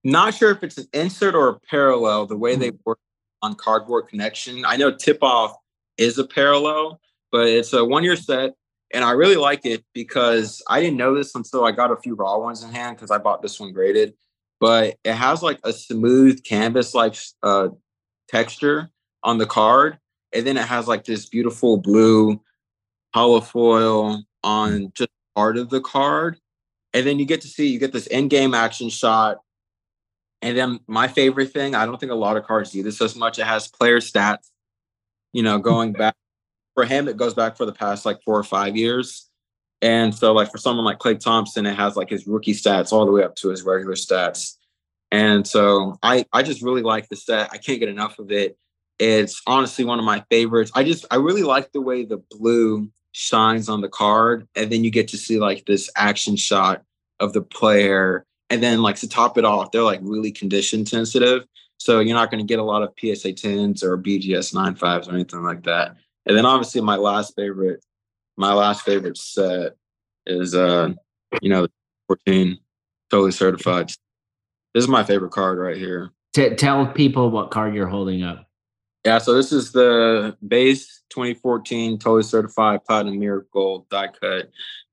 not 0.04 0.34
sure 0.34 0.50
if 0.50 0.62
it's 0.62 0.78
an 0.78 0.88
insert 0.92 1.34
or 1.34 1.48
a 1.48 1.60
parallel. 1.60 2.26
The 2.26 2.36
way 2.36 2.56
they 2.56 2.70
hmm. 2.70 2.76
work 2.84 2.98
on 3.40 3.54
Cardboard 3.54 4.08
Connection, 4.08 4.64
I 4.64 4.76
know 4.76 4.94
Tip 4.94 5.22
Off 5.22 5.56
is 5.98 6.18
a 6.18 6.24
parallel, 6.24 7.00
but 7.32 7.48
it's 7.48 7.72
a 7.72 7.84
one 7.84 8.04
year 8.04 8.14
set, 8.14 8.52
and 8.92 9.02
I 9.02 9.12
really 9.12 9.36
like 9.36 9.64
it 9.64 9.82
because 9.94 10.62
I 10.68 10.80
didn't 10.80 10.98
know 10.98 11.16
this 11.16 11.34
until 11.34 11.64
I 11.64 11.72
got 11.72 11.90
a 11.90 11.96
few 11.96 12.14
raw 12.14 12.38
ones 12.38 12.62
in 12.62 12.70
hand 12.70 12.96
because 12.96 13.10
I 13.10 13.18
bought 13.18 13.42
this 13.42 13.58
one 13.58 13.72
graded. 13.72 14.14
But 14.60 14.96
it 15.02 15.14
has 15.14 15.42
like 15.42 15.58
a 15.64 15.72
smooth 15.72 16.44
canvas 16.44 16.94
like 16.94 17.16
uh, 17.42 17.70
texture 18.28 18.90
on 19.24 19.38
the 19.38 19.46
card, 19.46 19.98
and 20.32 20.46
then 20.46 20.56
it 20.56 20.66
has 20.66 20.86
like 20.86 21.04
this 21.04 21.28
beautiful 21.28 21.78
blue 21.78 22.40
holofoil 23.16 24.22
on 24.44 24.92
just 24.94 25.10
part 25.34 25.56
of 25.56 25.70
the 25.70 25.80
card. 25.80 26.38
And 26.94 27.06
then 27.06 27.18
you 27.18 27.24
get 27.24 27.40
to 27.40 27.48
see, 27.48 27.68
you 27.68 27.78
get 27.78 27.92
this 27.92 28.08
end 28.10 28.30
game 28.30 28.54
action 28.54 28.90
shot. 28.90 29.38
And 30.42 30.56
then 30.56 30.80
my 30.86 31.08
favorite 31.08 31.52
thing, 31.52 31.74
I 31.74 31.86
don't 31.86 31.98
think 31.98 32.12
a 32.12 32.16
lot 32.16 32.36
of 32.36 32.44
cards 32.44 32.70
do 32.70 32.82
this 32.82 33.00
as 33.00 33.16
much. 33.16 33.38
It 33.38 33.46
has 33.46 33.68
player 33.68 34.00
stats, 34.00 34.50
you 35.32 35.42
know, 35.42 35.58
going 35.70 35.92
back 35.92 36.14
for 36.74 36.84
him, 36.84 37.08
it 37.08 37.16
goes 37.16 37.34
back 37.34 37.56
for 37.56 37.66
the 37.66 37.72
past 37.72 38.06
like 38.06 38.22
four 38.22 38.38
or 38.38 38.44
five 38.44 38.76
years. 38.76 39.28
And 39.80 40.14
so, 40.14 40.32
like 40.32 40.50
for 40.50 40.58
someone 40.58 40.84
like 40.84 40.98
Klay 40.98 41.18
Thompson, 41.18 41.66
it 41.66 41.76
has 41.76 41.96
like 41.96 42.10
his 42.10 42.26
rookie 42.26 42.54
stats 42.54 42.92
all 42.92 43.04
the 43.04 43.12
way 43.12 43.24
up 43.24 43.34
to 43.36 43.48
his 43.48 43.62
regular 43.62 43.94
stats. 43.94 44.56
And 45.10 45.46
so 45.46 45.98
I 46.02 46.24
I 46.32 46.42
just 46.42 46.62
really 46.62 46.82
like 46.82 47.08
the 47.08 47.16
set. 47.16 47.50
I 47.52 47.58
can't 47.58 47.80
get 47.80 47.88
enough 47.88 48.18
of 48.18 48.30
it. 48.30 48.56
It's 48.98 49.42
honestly 49.46 49.84
one 49.84 49.98
of 49.98 50.04
my 50.04 50.24
favorites. 50.30 50.70
I 50.74 50.84
just 50.84 51.04
I 51.10 51.16
really 51.16 51.42
like 51.42 51.72
the 51.72 51.80
way 51.80 52.04
the 52.04 52.22
blue 52.30 52.90
shines 53.12 53.68
on 53.68 53.80
the 53.80 53.88
card 53.88 54.48
and 54.56 54.72
then 54.72 54.82
you 54.82 54.90
get 54.90 55.08
to 55.08 55.18
see 55.18 55.38
like 55.38 55.64
this 55.66 55.90
action 55.96 56.34
shot 56.34 56.82
of 57.20 57.32
the 57.34 57.42
player 57.42 58.24
and 58.50 58.62
then 58.62 58.82
like 58.82 58.96
to 58.96 59.08
top 59.08 59.36
it 59.36 59.44
off 59.44 59.70
they're 59.70 59.82
like 59.82 60.00
really 60.02 60.32
condition 60.32 60.84
sensitive 60.86 61.44
so 61.76 62.00
you're 62.00 62.16
not 62.16 62.30
going 62.30 62.42
to 62.42 62.48
get 62.48 62.58
a 62.58 62.64
lot 62.64 62.82
of 62.82 62.88
psa 62.98 63.32
10s 63.32 63.82
or 63.82 63.98
bgs 63.98 64.54
95s 64.54 65.08
or 65.08 65.12
anything 65.12 65.42
like 65.42 65.62
that 65.62 65.94
and 66.26 66.36
then 66.36 66.46
obviously 66.46 66.80
my 66.80 66.96
last 66.96 67.34
favorite 67.36 67.84
my 68.36 68.52
last 68.52 68.84
favorite 68.84 69.18
set 69.18 69.72
is 70.26 70.54
uh 70.54 70.90
you 71.40 71.48
know 71.48 71.66
14 72.08 72.58
totally 73.10 73.32
certified 73.32 73.88
this 73.88 74.84
is 74.84 74.88
my 74.88 75.04
favorite 75.04 75.32
card 75.32 75.58
right 75.58 75.76
here 75.76 76.10
T- 76.34 76.54
tell 76.54 76.86
people 76.86 77.30
what 77.30 77.50
card 77.50 77.74
you're 77.74 77.86
holding 77.86 78.22
up 78.22 78.46
yeah, 79.04 79.18
so 79.18 79.34
this 79.34 79.50
is 79.50 79.72
the 79.72 80.36
base 80.46 81.02
2014 81.10 81.98
totally 81.98 82.22
certified 82.22 82.84
platinum 82.84 83.18
mirror 83.18 83.46
gold 83.52 83.88
die 83.88 84.08
cut 84.08 84.50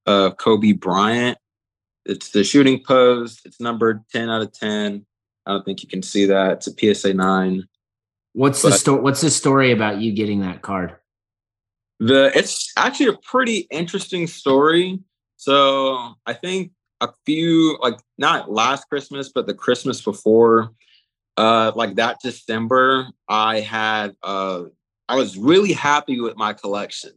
of 0.10 0.38
Kobe 0.38 0.72
Bryant. 0.74 1.38
It's 2.06 2.32
the 2.32 2.44
shooting 2.44 2.82
pose. 2.84 3.40
It's 3.46 3.60
numbered 3.62 4.02
10 4.12 4.30
out 4.30 4.42
of 4.42 4.52
10. 4.52 5.06
I 5.46 5.52
don't 5.52 5.64
think 5.64 5.84
you 5.84 5.90
can 5.90 6.02
see 6.02 6.26
that. 6.26 6.54
It's 6.54 6.68
a 6.68 6.96
PSA 6.96 7.14
9. 7.14 7.64
What's 8.34 8.62
but 8.62 8.70
the 8.70 8.78
story 8.78 9.02
what's 9.02 9.22
the 9.22 9.30
story 9.30 9.72
about 9.72 10.00
you 10.00 10.12
getting 10.14 10.42
that 10.42 10.62
card? 10.62 10.96
The 12.00 12.32
it's 12.38 12.72
actually 12.78 13.08
a 13.08 13.18
pretty 13.18 13.68
interesting 13.72 14.28
story. 14.28 15.00
So, 15.36 16.16
I 16.26 16.34
think 16.34 16.72
a 17.02 17.10
few 17.26 17.78
like 17.82 18.00
not 18.18 18.52
last 18.52 18.90
Christmas, 18.90 19.32
but 19.34 19.48
the 19.48 19.54
Christmas 19.54 20.02
before 20.02 20.72
uh, 21.40 21.72
like 21.74 21.96
that 21.96 22.18
December, 22.22 23.08
I 23.30 23.62
had 23.62 24.14
uh, 24.22 24.64
I 25.08 25.16
was 25.16 25.38
really 25.38 25.72
happy 25.72 26.20
with 26.20 26.36
my 26.36 26.52
collection, 26.52 27.12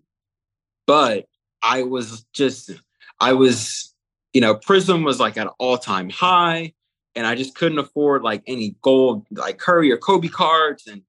but 0.87 1.27
I 1.61 1.83
was 1.83 2.25
just 2.33 2.71
I 3.19 3.33
was 3.33 3.93
you 4.33 4.41
know 4.41 4.55
Prism 4.55 5.03
was 5.03 5.19
like 5.19 5.37
at 5.37 5.49
an 5.49 5.53
all 5.59 5.77
time 5.77 6.09
high, 6.09 6.73
and 7.17 7.27
I 7.27 7.35
just 7.35 7.57
couldn't 7.57 7.81
afford 7.81 8.23
like 8.23 8.45
any 8.47 8.77
gold 8.81 9.27
like 9.33 9.59
Curry 9.59 9.91
or 9.91 9.97
Kobe 9.97 10.29
cards, 10.29 10.87
and 10.87 11.03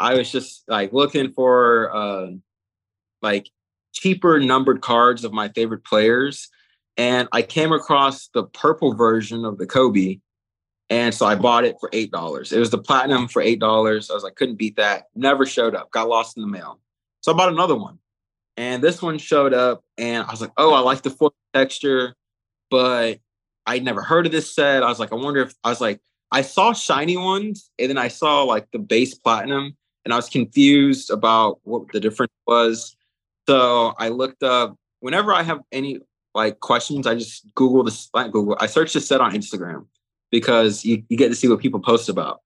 I 0.00 0.14
was 0.14 0.32
just 0.32 0.64
like 0.66 0.92
looking 0.92 1.30
for 1.30 1.94
uh, 1.94 2.30
like 3.26 3.50
cheaper 3.92 4.38
numbered 4.40 4.80
cards 4.80 5.24
of 5.24 5.32
my 5.32 5.48
favorite 5.48 5.84
players, 5.84 6.48
and 6.96 7.28
I 7.32 7.42
came 7.42 7.72
across 7.72 8.28
the 8.28 8.44
purple 8.44 8.94
version 8.94 9.44
of 9.44 9.58
the 9.58 9.66
Kobe 9.66 10.18
and 10.88 11.12
so 11.12 11.26
I 11.26 11.34
bought 11.34 11.64
it 11.64 11.76
for 11.80 11.90
eight 11.92 12.12
dollars. 12.12 12.52
It 12.52 12.58
was 12.58 12.70
the 12.70 12.78
platinum 12.78 13.28
for 13.28 13.42
eight 13.42 13.58
dollars. 13.58 14.10
I 14.10 14.14
was 14.14 14.22
like, 14.22 14.36
couldn't 14.36 14.56
beat 14.56 14.76
that. 14.76 15.06
Never 15.14 15.44
showed 15.44 15.74
up. 15.74 15.90
Got 15.90 16.08
lost 16.08 16.36
in 16.36 16.42
the 16.42 16.48
mail. 16.48 16.80
So 17.22 17.32
I 17.32 17.36
bought 17.36 17.52
another 17.52 17.76
one. 17.76 17.98
And 18.56 18.82
this 18.82 19.02
one 19.02 19.18
showed 19.18 19.52
up, 19.52 19.82
and 19.98 20.24
I 20.24 20.30
was 20.30 20.40
like, 20.40 20.52
oh, 20.56 20.72
I 20.72 20.80
like 20.80 21.02
the 21.02 21.10
foil 21.10 21.34
texture, 21.52 22.14
but 22.70 23.18
I'd 23.66 23.84
never 23.84 24.00
heard 24.00 24.24
of 24.24 24.32
this 24.32 24.54
set. 24.54 24.82
I 24.82 24.88
was 24.88 24.98
like, 24.98 25.12
I 25.12 25.16
wonder 25.16 25.42
if 25.42 25.54
I 25.62 25.68
was 25.68 25.80
like, 25.80 26.00
I 26.32 26.40
saw 26.40 26.72
shiny 26.72 27.18
ones, 27.18 27.70
and 27.78 27.90
then 27.90 27.98
I 27.98 28.08
saw 28.08 28.44
like 28.44 28.70
the 28.70 28.78
base 28.78 29.14
platinum, 29.14 29.76
and 30.04 30.14
I 30.14 30.16
was 30.16 30.30
confused 30.30 31.10
about 31.10 31.58
what 31.64 31.82
the 31.92 32.00
difference 32.00 32.32
was. 32.46 32.96
So 33.48 33.94
I 33.98 34.08
looked 34.08 34.42
up 34.42 34.76
whenever 35.00 35.32
I 35.32 35.42
have 35.42 35.60
any 35.72 36.00
like 36.34 36.60
questions, 36.60 37.06
I 37.06 37.14
just 37.14 37.46
Google 37.54 37.84
this, 37.84 38.10
like 38.12 38.30
Google, 38.32 38.56
I 38.60 38.66
search 38.66 38.92
the 38.92 39.00
set 39.00 39.20
on 39.20 39.32
Instagram 39.32 39.86
because 40.30 40.84
you, 40.84 41.02
you 41.08 41.16
get 41.16 41.28
to 41.28 41.34
see 41.34 41.48
what 41.48 41.60
people 41.60 41.80
post 41.80 42.08
about. 42.08 42.40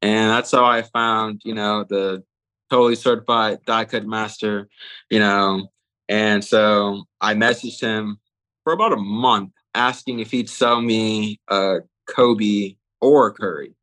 And 0.00 0.30
that's 0.30 0.52
how 0.52 0.64
I 0.64 0.82
found, 0.82 1.42
you 1.44 1.54
know, 1.54 1.84
the 1.88 2.22
totally 2.70 2.96
certified 2.96 3.58
die 3.66 3.84
cut 3.84 4.06
master, 4.06 4.68
you 5.10 5.18
know. 5.18 5.68
And 6.08 6.44
so 6.44 7.04
I 7.20 7.34
messaged 7.34 7.80
him 7.80 8.18
for 8.64 8.72
about 8.72 8.92
a 8.92 8.96
month 8.96 9.52
asking 9.74 10.20
if 10.20 10.30
he'd 10.30 10.50
sell 10.50 10.82
me 10.82 11.40
a 11.48 11.78
Kobe 12.06 12.76
or 13.00 13.32
Curry. 13.32 13.74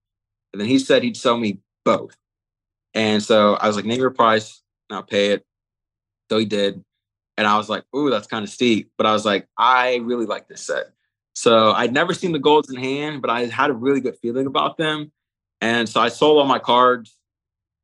And 0.53 0.61
then 0.61 0.67
he 0.67 0.79
said 0.79 1.03
he'd 1.03 1.17
sell 1.17 1.37
me 1.37 1.59
both. 1.85 2.15
And 2.93 3.21
so 3.21 3.55
I 3.55 3.67
was 3.67 3.75
like, 3.75 3.85
name 3.85 3.99
your 3.99 4.09
price 4.11 4.61
and 4.89 4.97
I'll 4.97 5.03
pay 5.03 5.31
it. 5.31 5.45
So 6.29 6.37
he 6.37 6.45
did. 6.45 6.83
And 7.37 7.47
I 7.47 7.57
was 7.57 7.69
like, 7.69 7.83
ooh, 7.95 8.09
that's 8.09 8.27
kind 8.27 8.43
of 8.43 8.49
steep. 8.49 8.91
But 8.97 9.05
I 9.05 9.13
was 9.13 9.25
like, 9.25 9.47
I 9.57 9.97
really 9.97 10.25
like 10.25 10.47
this 10.47 10.61
set. 10.61 10.91
So 11.33 11.71
I'd 11.71 11.93
never 11.93 12.13
seen 12.13 12.33
the 12.33 12.39
golds 12.39 12.69
in 12.69 12.75
hand, 12.75 13.21
but 13.21 13.31
I 13.31 13.45
had 13.45 13.69
a 13.69 13.73
really 13.73 14.01
good 14.01 14.17
feeling 14.21 14.45
about 14.45 14.77
them. 14.77 15.11
And 15.61 15.87
so 15.87 16.01
I 16.01 16.09
sold 16.09 16.37
all 16.37 16.45
my 16.45 16.59
cards 16.59 17.15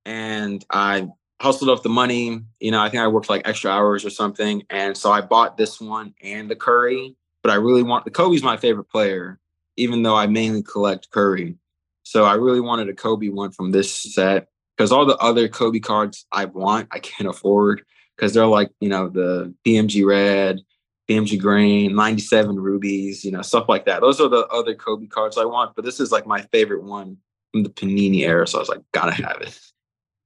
and 0.05 0.65
I 0.69 1.07
hustled 1.41 1.69
up 1.69 1.83
the 1.83 1.89
money. 1.89 2.41
You 2.59 2.71
know, 2.71 2.81
I 2.81 2.89
think 2.89 3.01
I 3.01 3.07
worked 3.07 3.29
like 3.29 3.47
extra 3.47 3.71
hours 3.71 4.03
or 4.03 4.09
something. 4.09 4.63
And 4.69 4.97
so 4.97 5.11
I 5.11 5.21
bought 5.21 5.57
this 5.57 5.79
one 5.79 6.13
and 6.21 6.51
the 6.51 6.55
Curry, 6.55 7.15
but 7.43 7.51
I 7.51 7.55
really 7.55 7.83
want 7.83 8.03
the 8.03 8.11
Kobe's 8.11 8.43
my 8.43 8.57
favorite 8.57 8.89
player, 8.89 9.39
even 9.77 10.03
though 10.03 10.15
I 10.15 10.27
mainly 10.27 10.63
collect 10.63 11.11
Curry. 11.11 11.55
So 12.03 12.25
I 12.25 12.33
really 12.33 12.61
wanted 12.61 12.89
a 12.89 12.93
Kobe 12.93 13.29
one 13.29 13.51
from 13.51 13.71
this 13.71 13.91
set 13.91 14.49
because 14.75 14.91
all 14.91 15.05
the 15.05 15.17
other 15.17 15.47
Kobe 15.47 15.79
cards 15.79 16.25
I 16.31 16.45
want, 16.45 16.89
I 16.91 16.99
can't 16.99 17.29
afford 17.29 17.83
because 18.15 18.33
they're 18.33 18.45
like, 18.45 18.71
you 18.79 18.89
know, 18.89 19.09
the 19.09 19.53
PMG 19.65 20.05
Red 20.05 20.61
PMG 21.09 21.39
Green, 21.39 21.95
97 21.95 22.55
Rubies, 22.55 23.23
you 23.23 23.31
know, 23.31 23.41
stuff 23.41 23.69
like 23.69 23.85
that. 23.85 24.01
Those 24.01 24.19
are 24.19 24.29
the 24.29 24.47
other 24.47 24.73
Kobe 24.73 25.07
cards 25.07 25.37
I 25.37 25.45
want, 25.45 25.75
but 25.75 25.85
this 25.85 25.99
is 25.99 26.11
like 26.11 26.25
my 26.25 26.41
favorite 26.51 26.83
one 26.83 27.17
from 27.51 27.63
the 27.63 27.69
Panini 27.69 28.21
era. 28.21 28.47
So 28.47 28.57
I 28.57 28.61
was 28.61 28.69
like, 28.69 28.81
gotta 28.91 29.11
have 29.11 29.41
it. 29.41 29.59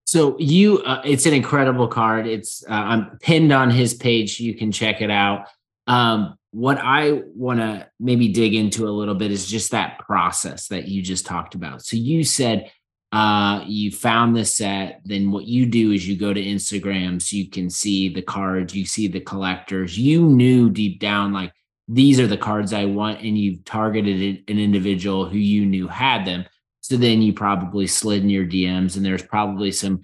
So 0.06 0.38
you, 0.40 0.80
uh, 0.80 1.02
it's 1.06 1.26
an 1.26 1.34
incredible 1.34 1.88
card. 1.88 2.26
It's 2.28 2.64
uh, 2.68 2.74
I'm 2.74 3.18
pinned 3.20 3.52
on 3.52 3.70
his 3.70 3.94
page. 3.94 4.40
You 4.40 4.56
can 4.56 4.72
check 4.72 5.02
it 5.02 5.12
out. 5.12 5.48
Um, 5.86 6.36
what 6.52 6.80
I 6.82 7.22
want 7.36 7.60
to 7.60 7.88
maybe 8.00 8.30
dig 8.30 8.56
into 8.56 8.88
a 8.88 8.90
little 8.90 9.14
bit 9.14 9.32
is 9.32 9.46
just 9.46 9.72
that 9.72 10.00
process 10.00 10.68
that 10.70 10.88
you 10.88 11.04
just 11.04 11.28
talked 11.28 11.54
about. 11.54 11.84
So 11.84 11.96
you 11.96 12.24
said 12.24 12.72
uh, 13.12 13.64
you 13.66 13.92
found 13.92 14.36
the 14.36 14.46
set. 14.46 15.02
Then 15.04 15.32
what 15.32 15.46
you 15.46 15.66
do 15.66 15.92
is 15.92 16.08
you 16.08 16.18
go 16.18 16.34
to 16.34 16.42
Instagram 16.42 17.22
so 17.22 17.36
you 17.36 17.50
can 17.50 17.70
see 17.70 18.10
the 18.10 18.22
cards, 18.22 18.76
you 18.76 18.86
see 18.86 19.08
the 19.08 19.20
collectors. 19.20 19.98
You 19.98 20.24
knew 20.24 20.70
deep 20.70 21.00
down 21.00 21.34
like 21.34 21.52
these 21.88 22.20
are 22.20 22.28
the 22.28 22.38
cards 22.38 22.72
I 22.72 22.86
want, 22.86 23.22
and 23.22 23.36
you've 23.36 23.66
targeted 23.66 24.44
an 24.48 24.60
individual 24.60 25.28
who 25.28 25.40
you 25.40 25.66
knew 25.66 25.88
had 25.88 26.24
them. 26.26 26.46
So 26.82 26.98
then 26.98 27.22
you 27.22 27.34
probably 27.34 27.88
slid 27.88 28.22
in 28.22 28.30
your 28.30 28.46
DMs, 28.46 28.96
and 28.96 29.04
there's 29.04 29.24
probably 29.24 29.72
some 29.72 30.02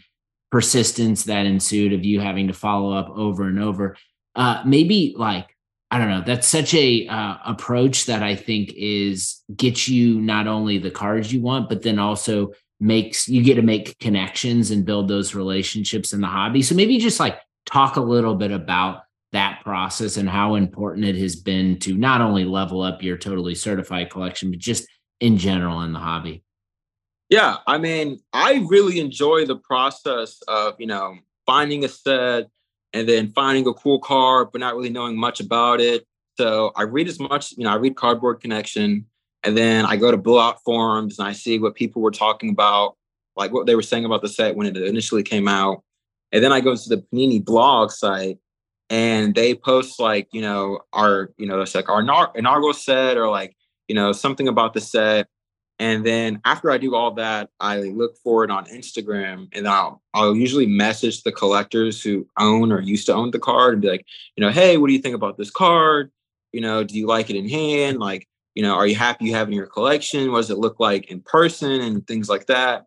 persistence 0.51 1.25
that 1.25 1.45
ensued 1.45 1.93
of 1.93 2.03
you 2.03 2.19
having 2.19 2.47
to 2.47 2.53
follow 2.53 2.91
up 2.91 3.09
over 3.09 3.43
and 3.43 3.59
over. 3.59 3.97
Uh, 4.35 4.63
maybe 4.65 5.13
like 5.15 5.55
I 5.91 5.99
don't 5.99 6.09
know. 6.09 6.23
That's 6.25 6.47
such 6.47 6.73
a 6.73 7.07
uh, 7.07 7.37
approach 7.45 8.07
that 8.07 8.23
I 8.23 8.35
think 8.35 8.73
is 8.75 9.43
gets 9.55 9.87
you 9.87 10.19
not 10.19 10.47
only 10.47 10.79
the 10.79 10.91
cards 10.91 11.31
you 11.31 11.41
want, 11.41 11.69
but 11.69 11.83
then 11.83 11.99
also 11.99 12.51
makes 12.79 13.27
you 13.27 13.41
get 13.43 13.55
to 13.55 13.61
make 13.61 13.97
connections 13.99 14.71
and 14.71 14.85
build 14.85 15.07
those 15.07 15.33
relationships 15.33 16.13
in 16.13 16.21
the 16.21 16.27
hobby. 16.27 16.61
So 16.61 16.75
maybe 16.75 16.97
just 16.97 17.19
like 17.19 17.39
talk 17.65 17.95
a 17.95 18.01
little 18.01 18.35
bit 18.35 18.51
about 18.51 19.03
that 19.31 19.61
process 19.63 20.17
and 20.17 20.29
how 20.29 20.55
important 20.55 21.05
it 21.05 21.15
has 21.15 21.35
been 21.35 21.79
to 21.79 21.95
not 21.95 22.21
only 22.21 22.45
level 22.45 22.81
up 22.81 23.03
your 23.03 23.17
totally 23.17 23.55
certified 23.55 24.09
collection, 24.09 24.51
but 24.51 24.59
just 24.59 24.87
in 25.19 25.37
general 25.37 25.81
in 25.81 25.93
the 25.93 25.99
hobby. 25.99 26.43
Yeah, 27.29 27.57
I 27.65 27.77
mean, 27.79 28.19
I 28.33 28.65
really 28.67 28.99
enjoy 28.99 29.45
the 29.45 29.55
process 29.55 30.41
of, 30.47 30.75
you 30.77 30.85
know, 30.87 31.17
finding 31.45 31.83
a 31.83 31.87
set 31.87 32.49
and 32.93 33.09
then 33.09 33.31
finding 33.31 33.67
a 33.67 33.73
cool 33.73 33.99
card, 33.99 34.49
but 34.51 34.61
not 34.61 34.75
really 34.75 34.89
knowing 34.89 35.17
much 35.17 35.39
about 35.39 35.81
it. 35.81 36.05
So 36.37 36.71
I 36.75 36.83
read 36.83 37.07
as 37.07 37.19
much, 37.19 37.53
you 37.57 37.63
know, 37.63 37.71
I 37.71 37.75
read 37.75 37.95
Cardboard 37.95 38.41
Connection. 38.41 39.05
And 39.45 39.55
then 39.55 39.85
I 39.85 39.95
go 39.95 40.09
to 40.09 40.17
blowout 40.17 40.63
forums 40.63 41.19
and 41.19 41.27
I 41.27 41.33
see 41.33 41.59
what 41.59 41.75
people 41.75 42.01
were 42.01 42.11
talking 42.11 42.49
about, 42.49 42.97
like 43.35 43.53
what 43.53 43.67
they 43.67 43.75
were 43.75 43.83
saying 43.83 44.03
about 44.03 44.23
the 44.23 44.27
set 44.27 44.55
when 44.55 44.67
it 44.67 44.75
initially 44.75 45.23
came 45.23 45.47
out. 45.47 45.83
And 46.31 46.43
then 46.43 46.51
I 46.51 46.61
go 46.61 46.75
to 46.75 46.89
the 46.89 46.97
Panini 46.97 47.43
blog 47.43 47.91
site 47.91 48.39
and 48.89 49.35
they 49.35 49.53
post 49.53 49.99
like, 49.99 50.27
you 50.31 50.41
know, 50.41 50.79
our, 50.93 51.31
you 51.37 51.45
know, 51.45 51.61
it's 51.61 51.75
like 51.75 51.89
our 51.89 52.01
inaugural 52.35 52.73
set 52.73 53.17
or 53.17 53.29
like, 53.29 53.55
you 53.87 53.93
know, 53.93 54.11
something 54.11 54.47
about 54.47 54.73
the 54.73 54.81
set. 54.81 55.27
And 55.77 56.05
then 56.05 56.41
after 56.45 56.71
I 56.71 56.77
do 56.77 56.95
all 56.95 57.11
that, 57.15 57.49
I 57.59 57.81
look 57.81 58.15
for 58.23 58.43
it 58.43 58.49
on 58.49 58.65
Instagram 58.65 59.49
and 59.53 59.67
I'll 59.67 60.01
I'll 60.13 60.35
usually 60.35 60.65
message 60.65 61.23
the 61.23 61.33
collectors 61.33 62.01
who 62.01 62.27
own 62.39 62.71
or 62.71 62.79
used 62.79 63.05
to 63.07 63.13
own 63.13 63.31
the 63.31 63.39
card 63.39 63.73
and 63.73 63.81
be 63.81 63.89
like, 63.89 64.05
you 64.35 64.41
know, 64.41 64.51
hey, 64.51 64.77
what 64.77 64.87
do 64.87 64.93
you 64.93 64.99
think 64.99 65.15
about 65.15 65.37
this 65.37 65.51
card? 65.51 66.11
You 66.53 66.61
know, 66.61 66.83
do 66.83 66.97
you 66.97 67.07
like 67.07 67.29
it 67.29 67.35
in 67.35 67.49
hand? 67.49 67.99
Like, 67.99 68.27
you 68.55 68.63
know, 68.63 68.73
are 68.73 68.87
you 68.87 68.95
happy 68.95 69.25
you 69.25 69.35
have 69.35 69.49
in 69.49 69.53
your 69.53 69.67
collection? 69.67 70.31
What 70.31 70.39
does 70.39 70.49
it 70.49 70.57
look 70.57 70.79
like 70.79 71.11
in 71.11 71.21
person 71.21 71.81
and 71.81 72.07
things 72.07 72.29
like 72.29 72.47
that? 72.47 72.85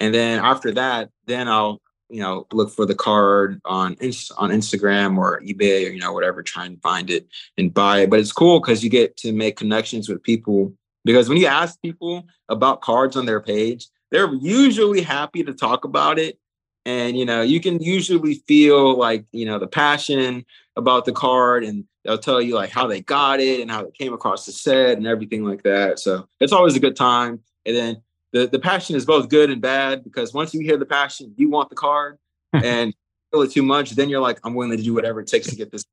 And 0.00 0.14
then 0.14 0.40
after 0.42 0.72
that, 0.72 1.10
then 1.26 1.46
I'll, 1.46 1.80
you 2.08 2.20
know, 2.20 2.46
look 2.52 2.70
for 2.70 2.86
the 2.86 2.94
card 2.94 3.60
on 3.66 3.92
on 3.92 4.50
Instagram 4.50 5.18
or 5.18 5.40
eBay 5.42 5.86
or 5.86 5.90
you 5.90 6.00
know 6.00 6.12
whatever, 6.12 6.42
try 6.42 6.64
and 6.64 6.80
find 6.82 7.10
it 7.10 7.28
and 7.56 7.72
buy 7.72 8.00
it. 8.00 8.10
But 8.10 8.18
it's 8.18 8.32
cool 8.32 8.60
because 8.60 8.82
you 8.82 8.90
get 8.90 9.16
to 9.18 9.32
make 9.32 9.56
connections 9.56 10.08
with 10.08 10.22
people 10.22 10.72
because 11.04 11.28
when 11.28 11.38
you 11.38 11.46
ask 11.46 11.80
people 11.82 12.26
about 12.48 12.80
cards 12.80 13.16
on 13.16 13.26
their 13.26 13.40
page, 13.40 13.88
they're 14.10 14.32
usually 14.34 15.02
happy 15.02 15.44
to 15.44 15.52
talk 15.52 15.84
about 15.84 16.18
it. 16.18 16.38
And 16.86 17.16
you 17.16 17.26
know, 17.26 17.42
you 17.42 17.60
can 17.60 17.80
usually 17.80 18.42
feel 18.48 18.96
like, 18.96 19.26
you 19.32 19.44
know, 19.44 19.58
the 19.58 19.68
passion 19.68 20.44
about 20.80 21.04
the 21.04 21.12
card 21.12 21.62
and 21.62 21.84
they'll 22.04 22.18
tell 22.18 22.40
you 22.40 22.54
like 22.54 22.70
how 22.70 22.86
they 22.86 23.00
got 23.00 23.38
it 23.38 23.60
and 23.60 23.70
how 23.70 23.84
they 23.84 23.90
came 23.92 24.12
across 24.12 24.46
the 24.46 24.52
set 24.52 24.96
and 24.96 25.06
everything 25.06 25.44
like 25.44 25.62
that. 25.62 26.00
So 26.00 26.26
it's 26.40 26.52
always 26.52 26.74
a 26.74 26.80
good 26.80 26.96
time. 26.96 27.40
And 27.64 27.76
then 27.76 28.02
the, 28.32 28.46
the 28.46 28.58
passion 28.58 28.96
is 28.96 29.04
both 29.04 29.28
good 29.28 29.50
and 29.50 29.60
bad 29.60 30.02
because 30.02 30.32
once 30.32 30.54
you 30.54 30.60
hear 30.60 30.76
the 30.76 30.86
passion, 30.86 31.34
you 31.36 31.50
want 31.50 31.70
the 31.70 31.76
card 31.76 32.18
and 32.52 32.94
feel 33.30 33.42
it 33.42 33.52
too 33.52 33.62
much, 33.62 33.92
then 33.92 34.08
you're 34.08 34.20
like, 34.20 34.40
I'm 34.44 34.54
willing 34.54 34.76
to 34.76 34.82
do 34.82 34.94
whatever 34.94 35.20
it 35.20 35.28
takes 35.28 35.48
to 35.48 35.56
get 35.56 35.70
this. 35.70 35.84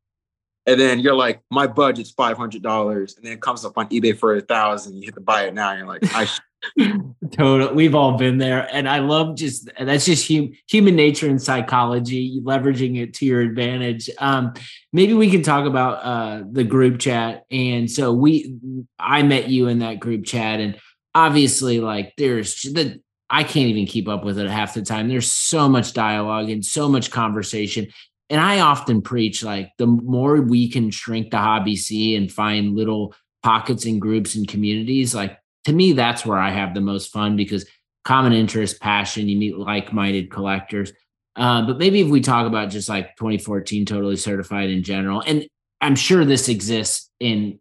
And 0.65 0.79
then 0.79 0.99
you're 0.99 1.15
like, 1.15 1.41
my 1.49 1.65
budget's 1.65 2.11
five 2.11 2.35
hundred 2.35 2.61
dollars, 2.61 3.15
and 3.15 3.25
then 3.25 3.31
it 3.31 3.41
comes 3.41 3.63
up 3.63 3.77
on 3.77 3.87
eBay 3.87 4.17
for 4.17 4.35
a 4.35 4.41
thousand. 4.41 4.97
You 4.97 5.03
hit 5.03 5.15
the 5.15 5.21
buy 5.21 5.43
it 5.43 5.53
now. 5.53 5.69
And 5.69 5.79
you're 5.79 5.87
like, 5.87 6.03
I 6.13 6.27
totally 7.31 7.73
we've 7.73 7.95
all 7.95 8.17
been 8.17 8.37
there 8.37 8.67
and 8.73 8.89
i 8.89 8.99
love 8.99 9.35
just 9.35 9.69
that's 9.79 10.05
just 10.05 10.27
hum, 10.27 10.51
human 10.67 10.95
nature 10.95 11.27
and 11.29 11.41
psychology 11.41 12.41
leveraging 12.43 13.01
it 13.01 13.13
to 13.13 13.25
your 13.25 13.41
advantage. 13.41 14.09
Um, 14.17 14.53
maybe 14.91 15.13
we 15.13 15.29
can 15.29 15.43
talk 15.43 15.65
about 15.65 16.03
uh, 16.03 16.43
the 16.51 16.63
group 16.63 16.99
chat 16.99 17.45
and 17.51 17.89
so 17.89 18.11
we 18.11 18.55
i 18.99 19.21
met 19.21 19.49
you 19.49 19.67
in 19.67 19.79
that 19.79 19.99
group 19.99 20.25
chat 20.25 20.59
and 20.59 20.77
obviously 21.13 21.79
like 21.79 22.13
there's 22.17 22.61
the 22.63 22.99
i 23.29 23.43
can't 23.43 23.69
even 23.69 23.85
keep 23.85 24.07
up 24.07 24.23
with 24.23 24.39
it 24.39 24.49
half 24.49 24.73
the 24.73 24.81
time. 24.81 25.07
There's 25.07 25.31
so 25.31 25.69
much 25.69 25.93
dialogue 25.93 26.49
and 26.49 26.65
so 26.65 26.89
much 26.89 27.11
conversation 27.11 27.87
and 28.29 28.41
i 28.41 28.59
often 28.59 29.01
preach 29.01 29.43
like 29.43 29.71
the 29.77 29.87
more 29.87 30.41
we 30.41 30.69
can 30.69 30.91
shrink 30.91 31.31
the 31.31 31.37
hobby 31.37 31.75
c 31.75 32.15
and 32.15 32.31
find 32.31 32.75
little 32.75 33.13
pockets 33.43 33.85
and 33.85 34.01
groups 34.01 34.35
and 34.35 34.47
communities 34.47 35.13
like 35.15 35.39
to 35.67 35.73
me, 35.73 35.91
that's 35.91 36.25
where 36.25 36.37
I 36.37 36.49
have 36.49 36.73
the 36.73 36.79
most 36.79 37.11
fun 37.11 37.35
because 37.35 37.65
common 38.05 38.31
interest, 38.31 38.79
passion, 38.79 39.27
you 39.27 39.37
meet 39.37 39.57
like 39.57 39.91
minded 39.91 40.31
collectors. 40.31 40.93
Uh, 41.35 41.61
but 41.67 41.77
maybe 41.77 41.99
if 41.99 42.07
we 42.07 42.21
talk 42.21 42.47
about 42.47 42.69
just 42.69 42.87
like 42.87 43.17
2014 43.17 43.85
totally 43.85 44.15
certified 44.15 44.69
in 44.69 44.81
general, 44.81 45.21
and 45.27 45.45
I'm 45.81 45.97
sure 45.97 46.23
this 46.23 46.47
exists 46.47 47.11
in 47.19 47.59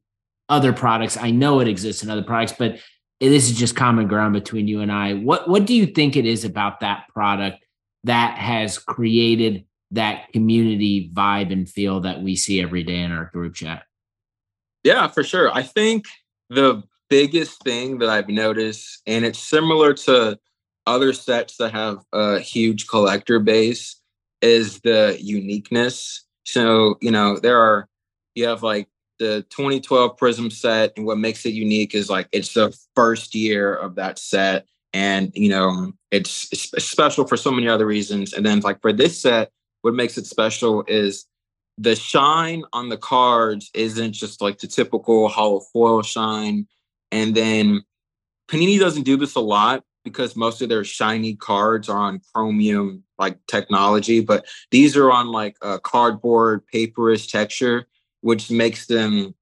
other 0.48 0.72
products. 0.72 1.16
I 1.16 1.32
know 1.32 1.58
it 1.58 1.66
exists 1.66 2.04
in 2.04 2.08
other 2.08 2.22
products, 2.22 2.54
but 2.56 2.78
this 3.20 3.50
is 3.50 3.58
just 3.58 3.74
common 3.74 4.06
ground 4.06 4.34
between 4.34 4.68
you 4.68 4.82
and 4.82 4.92
I. 4.92 5.14
What 5.14 5.48
what 5.48 5.66
do 5.66 5.74
you 5.74 5.86
think 5.86 6.14
it 6.14 6.26
is 6.26 6.44
about 6.44 6.78
that 6.80 7.08
product 7.12 7.58
that 8.04 8.38
has 8.38 8.78
created 8.78 9.64
that 9.90 10.32
community 10.32 11.10
vibe 11.12 11.52
and 11.52 11.68
feel 11.68 12.02
that 12.02 12.22
we 12.22 12.36
see 12.36 12.62
every 12.62 12.84
day 12.84 13.00
in 13.00 13.10
our 13.10 13.30
group 13.32 13.56
chat? 13.56 13.82
Yeah, 14.84 15.08
for 15.08 15.24
sure. 15.24 15.52
I 15.52 15.64
think 15.64 16.04
the 16.50 16.84
biggest 17.08 17.62
thing 17.62 17.98
that 17.98 18.08
I've 18.08 18.28
noticed, 18.28 19.02
and 19.06 19.24
it's 19.24 19.38
similar 19.38 19.94
to 19.94 20.38
other 20.86 21.12
sets 21.12 21.56
that 21.56 21.72
have 21.72 22.04
a 22.12 22.38
huge 22.38 22.86
collector 22.86 23.38
base, 23.38 24.00
is 24.42 24.80
the 24.80 25.16
uniqueness. 25.20 26.24
So, 26.44 26.96
you 27.00 27.10
know, 27.10 27.38
there 27.38 27.60
are, 27.60 27.88
you 28.34 28.46
have 28.46 28.62
like 28.62 28.88
the 29.18 29.44
2012 29.50 30.16
Prism 30.16 30.50
set, 30.50 30.92
and 30.96 31.06
what 31.06 31.18
makes 31.18 31.44
it 31.46 31.54
unique 31.54 31.94
is 31.94 32.10
like 32.10 32.28
it's 32.32 32.54
the 32.54 32.76
first 32.94 33.34
year 33.34 33.74
of 33.74 33.96
that 33.96 34.18
set. 34.18 34.66
And, 34.92 35.30
you 35.34 35.50
know, 35.50 35.92
it's, 36.10 36.48
it's 36.52 36.84
special 36.84 37.26
for 37.26 37.36
so 37.36 37.50
many 37.50 37.68
other 37.68 37.86
reasons. 37.86 38.32
And 38.32 38.46
then, 38.46 38.60
like, 38.60 38.80
for 38.80 38.92
this 38.92 39.20
set, 39.20 39.50
what 39.82 39.94
makes 39.94 40.16
it 40.16 40.26
special 40.26 40.84
is 40.88 41.26
the 41.78 41.94
shine 41.94 42.64
on 42.72 42.88
the 42.88 42.96
cards 42.96 43.70
isn't 43.74 44.12
just 44.12 44.40
like 44.40 44.58
the 44.58 44.66
typical 44.66 45.28
hollow 45.28 45.60
foil 45.72 46.02
shine 46.02 46.66
and 47.12 47.34
then 47.34 47.82
Panini 48.48 48.78
doesn't 48.78 49.02
do 49.02 49.16
this 49.16 49.34
a 49.34 49.40
lot 49.40 49.82
because 50.04 50.36
most 50.36 50.62
of 50.62 50.68
their 50.68 50.84
shiny 50.84 51.34
cards 51.34 51.88
are 51.88 51.98
on 51.98 52.20
chromium 52.32 53.02
like 53.18 53.38
technology, 53.46 54.20
but 54.20 54.46
these 54.70 54.96
are 54.96 55.10
on 55.10 55.28
like 55.28 55.56
a 55.62 55.80
cardboard 55.80 56.62
paperish 56.72 57.30
texture, 57.30 57.86
which 58.20 58.50
makes 58.50 58.86
them 58.86 59.34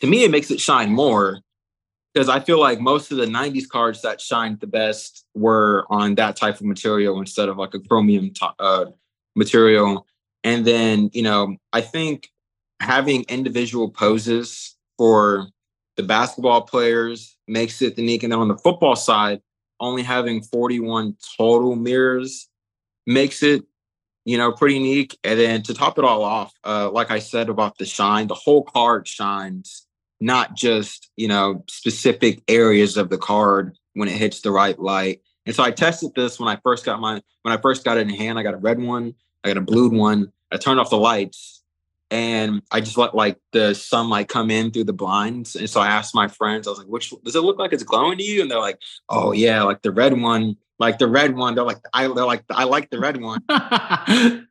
to 0.00 0.06
me 0.06 0.24
it 0.24 0.30
makes 0.30 0.50
it 0.50 0.60
shine 0.60 0.90
more 0.92 1.40
because 2.16 2.30
I 2.30 2.40
feel 2.40 2.58
like 2.58 2.80
most 2.80 3.12
of 3.12 3.18
the 3.18 3.26
90s 3.26 3.68
cards 3.68 4.00
that 4.00 4.22
shined 4.22 4.60
the 4.60 4.66
best 4.66 5.26
were 5.34 5.84
on 5.90 6.14
that 6.14 6.36
type 6.36 6.54
of 6.54 6.62
material 6.62 7.18
instead 7.20 7.50
of 7.50 7.58
like 7.58 7.74
a 7.74 7.80
chromium 7.80 8.30
t- 8.30 8.46
uh, 8.58 8.86
material. 9.34 10.06
And 10.42 10.66
then, 10.66 11.10
you 11.12 11.22
know, 11.22 11.56
I 11.74 11.82
think 11.82 12.30
having 12.80 13.24
individual 13.28 13.90
poses 13.90 14.76
for 14.96 15.48
the 15.96 16.02
basketball 16.02 16.62
players 16.62 17.36
makes 17.48 17.82
it 17.82 17.98
unique. 17.98 18.22
And 18.22 18.32
then 18.32 18.38
on 18.38 18.48
the 18.48 18.58
football 18.58 18.96
side, 18.96 19.40
only 19.80 20.02
having 20.02 20.42
41 20.42 21.16
total 21.36 21.76
mirrors 21.76 22.48
makes 23.06 23.42
it, 23.42 23.64
you 24.24 24.38
know, 24.38 24.52
pretty 24.52 24.76
unique. 24.76 25.18
And 25.24 25.38
then 25.38 25.62
to 25.62 25.74
top 25.74 25.98
it 25.98 26.04
all 26.04 26.22
off, 26.24 26.52
uh, 26.64 26.90
like 26.90 27.10
I 27.10 27.18
said 27.18 27.48
about 27.48 27.78
the 27.78 27.86
shine, 27.86 28.26
the 28.26 28.34
whole 28.34 28.62
card 28.62 29.06
shines, 29.06 29.86
not 30.20 30.54
just, 30.54 31.10
you 31.16 31.28
know, 31.28 31.64
specific 31.68 32.42
areas 32.48 32.96
of 32.96 33.10
the 33.10 33.18
card 33.18 33.76
when 33.94 34.08
it 34.08 34.16
hits 34.16 34.40
the 34.40 34.50
right 34.50 34.78
light. 34.78 35.22
And 35.46 35.54
so 35.54 35.62
I 35.62 35.70
tested 35.70 36.12
this 36.14 36.40
when 36.40 36.48
I 36.48 36.58
first 36.62 36.84
got 36.84 37.00
my 37.00 37.22
when 37.42 37.56
I 37.56 37.60
first 37.60 37.84
got 37.84 37.98
it 37.98 38.08
in 38.08 38.14
hand. 38.14 38.38
I 38.38 38.42
got 38.42 38.54
a 38.54 38.58
red 38.58 38.80
one, 38.80 39.14
I 39.44 39.48
got 39.48 39.56
a 39.56 39.62
blue 39.62 39.88
one. 39.88 40.32
I 40.50 40.56
turned 40.56 40.78
off 40.78 40.90
the 40.90 40.96
lights, 40.96 41.55
and 42.10 42.62
I 42.70 42.80
just 42.80 42.96
let 42.96 43.14
like 43.14 43.38
the 43.52 43.74
sunlight 43.74 44.28
come 44.28 44.50
in 44.50 44.70
through 44.70 44.84
the 44.84 44.92
blinds. 44.92 45.56
And 45.56 45.68
so 45.68 45.80
I 45.80 45.88
asked 45.88 46.14
my 46.14 46.28
friends, 46.28 46.66
I 46.66 46.70
was 46.70 46.78
like, 46.78 46.88
which 46.88 47.12
does 47.24 47.34
it 47.34 47.40
look 47.40 47.58
like 47.58 47.72
it's 47.72 47.82
glowing 47.82 48.18
to 48.18 48.24
you? 48.24 48.42
And 48.42 48.50
they're 48.50 48.60
like, 48.60 48.78
oh 49.08 49.32
yeah, 49.32 49.62
like 49.62 49.82
the 49.82 49.90
red 49.90 50.20
one, 50.20 50.56
like 50.78 50.98
the 50.98 51.08
red 51.08 51.34
one. 51.34 51.54
They're 51.54 51.64
like, 51.64 51.80
I 51.92 52.06
they're 52.06 52.26
like, 52.26 52.44
I 52.50 52.64
like 52.64 52.90
the 52.90 53.00
red 53.00 53.20
one. 53.20 53.42
I 53.48 54.44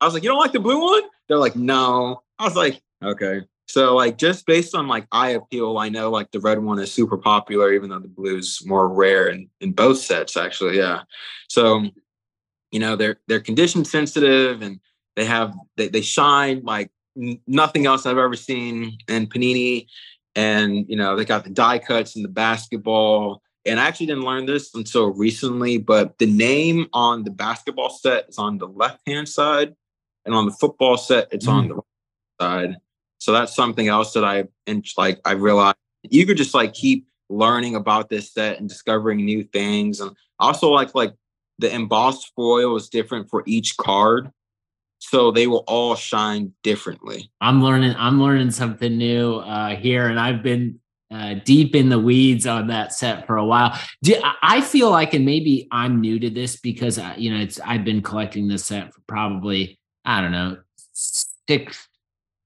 was 0.00 0.14
like, 0.14 0.22
you 0.22 0.30
don't 0.30 0.38
like 0.38 0.52
the 0.52 0.60
blue 0.60 0.82
one? 0.82 1.02
They're 1.28 1.38
like, 1.38 1.56
no. 1.56 2.22
I 2.38 2.44
was 2.44 2.56
like, 2.56 2.80
okay. 3.02 3.42
So 3.66 3.94
like 3.94 4.18
just 4.18 4.46
based 4.46 4.74
on 4.74 4.88
like 4.88 5.06
eye 5.12 5.30
appeal, 5.30 5.78
I 5.78 5.90
know 5.90 6.10
like 6.10 6.30
the 6.30 6.40
red 6.40 6.58
one 6.58 6.78
is 6.78 6.92
super 6.92 7.18
popular, 7.18 7.72
even 7.72 7.90
though 7.90 8.00
the 8.00 8.08
blue 8.08 8.38
is 8.38 8.62
more 8.66 8.88
rare 8.88 9.28
in, 9.28 9.48
in 9.60 9.72
both 9.72 9.98
sets, 9.98 10.36
actually. 10.36 10.78
Yeah. 10.78 11.02
So, 11.48 11.88
you 12.70 12.80
know, 12.80 12.96
they're 12.96 13.20
they're 13.28 13.40
condition 13.40 13.84
sensitive 13.84 14.62
and 14.62 14.80
they 15.14 15.26
have 15.26 15.54
they, 15.76 15.88
they 15.88 16.00
shine 16.00 16.62
like 16.64 16.90
nothing 17.14 17.86
else 17.86 18.06
I've 18.06 18.18
ever 18.18 18.36
seen 18.36 18.98
in 19.08 19.26
Panini. 19.26 19.86
And, 20.34 20.88
you 20.88 20.96
know, 20.96 21.16
they 21.16 21.24
got 21.24 21.44
the 21.44 21.50
die 21.50 21.78
cuts 21.78 22.16
and 22.16 22.24
the 22.24 22.28
basketball. 22.28 23.42
And 23.64 23.78
I 23.78 23.86
actually 23.86 24.06
didn't 24.06 24.24
learn 24.24 24.46
this 24.46 24.74
until 24.74 25.12
recently, 25.12 25.78
but 25.78 26.18
the 26.18 26.26
name 26.26 26.86
on 26.92 27.24
the 27.24 27.30
basketball 27.30 27.90
set 27.90 28.28
is 28.28 28.38
on 28.38 28.58
the 28.58 28.66
left 28.66 29.00
hand 29.06 29.28
side. 29.28 29.74
And 30.24 30.34
on 30.34 30.46
the 30.46 30.52
football 30.52 30.96
set, 30.96 31.28
it's 31.32 31.46
mm. 31.46 31.52
on 31.52 31.68
the 31.68 31.74
right 31.74 31.84
side. 32.40 32.76
So 33.18 33.32
that's 33.32 33.54
something 33.54 33.88
else 33.88 34.12
that 34.14 34.24
I 34.24 34.44
and 34.66 34.84
like 34.96 35.20
I 35.24 35.32
realized 35.32 35.76
you 36.02 36.26
could 36.26 36.36
just 36.36 36.54
like 36.54 36.74
keep 36.74 37.06
learning 37.28 37.76
about 37.76 38.08
this 38.08 38.32
set 38.32 38.58
and 38.58 38.68
discovering 38.68 39.24
new 39.24 39.44
things. 39.44 40.00
And 40.00 40.16
also 40.38 40.70
like 40.70 40.94
like 40.94 41.14
the 41.58 41.72
embossed 41.72 42.32
foil 42.34 42.76
is 42.76 42.88
different 42.88 43.30
for 43.30 43.44
each 43.46 43.76
card 43.76 44.30
so 45.02 45.32
they 45.32 45.48
will 45.48 45.64
all 45.66 45.96
shine 45.96 46.52
differently. 46.62 47.28
I'm 47.40 47.60
learning. 47.60 47.96
I'm 47.98 48.22
learning 48.22 48.52
something 48.52 48.96
new 48.96 49.34
uh, 49.38 49.74
here, 49.74 50.06
and 50.06 50.18
I've 50.18 50.44
been 50.44 50.78
uh, 51.10 51.34
deep 51.44 51.74
in 51.74 51.88
the 51.88 51.98
weeds 51.98 52.46
on 52.46 52.68
that 52.68 52.92
set 52.92 53.26
for 53.26 53.36
a 53.36 53.44
while. 53.44 53.76
Do, 54.04 54.14
I 54.42 54.60
feel 54.60 54.90
like, 54.90 55.12
and 55.12 55.26
maybe 55.26 55.66
I'm 55.72 56.00
new 56.00 56.20
to 56.20 56.30
this 56.30 56.60
because 56.60 56.98
uh, 56.98 57.14
you 57.16 57.34
know 57.34 57.42
it's 57.42 57.58
I've 57.60 57.84
been 57.84 58.00
collecting 58.00 58.46
this 58.46 58.64
set 58.64 58.94
for 58.94 59.00
probably 59.08 59.76
I 60.04 60.20
don't 60.20 60.30
know 60.30 60.58
six 60.92 61.88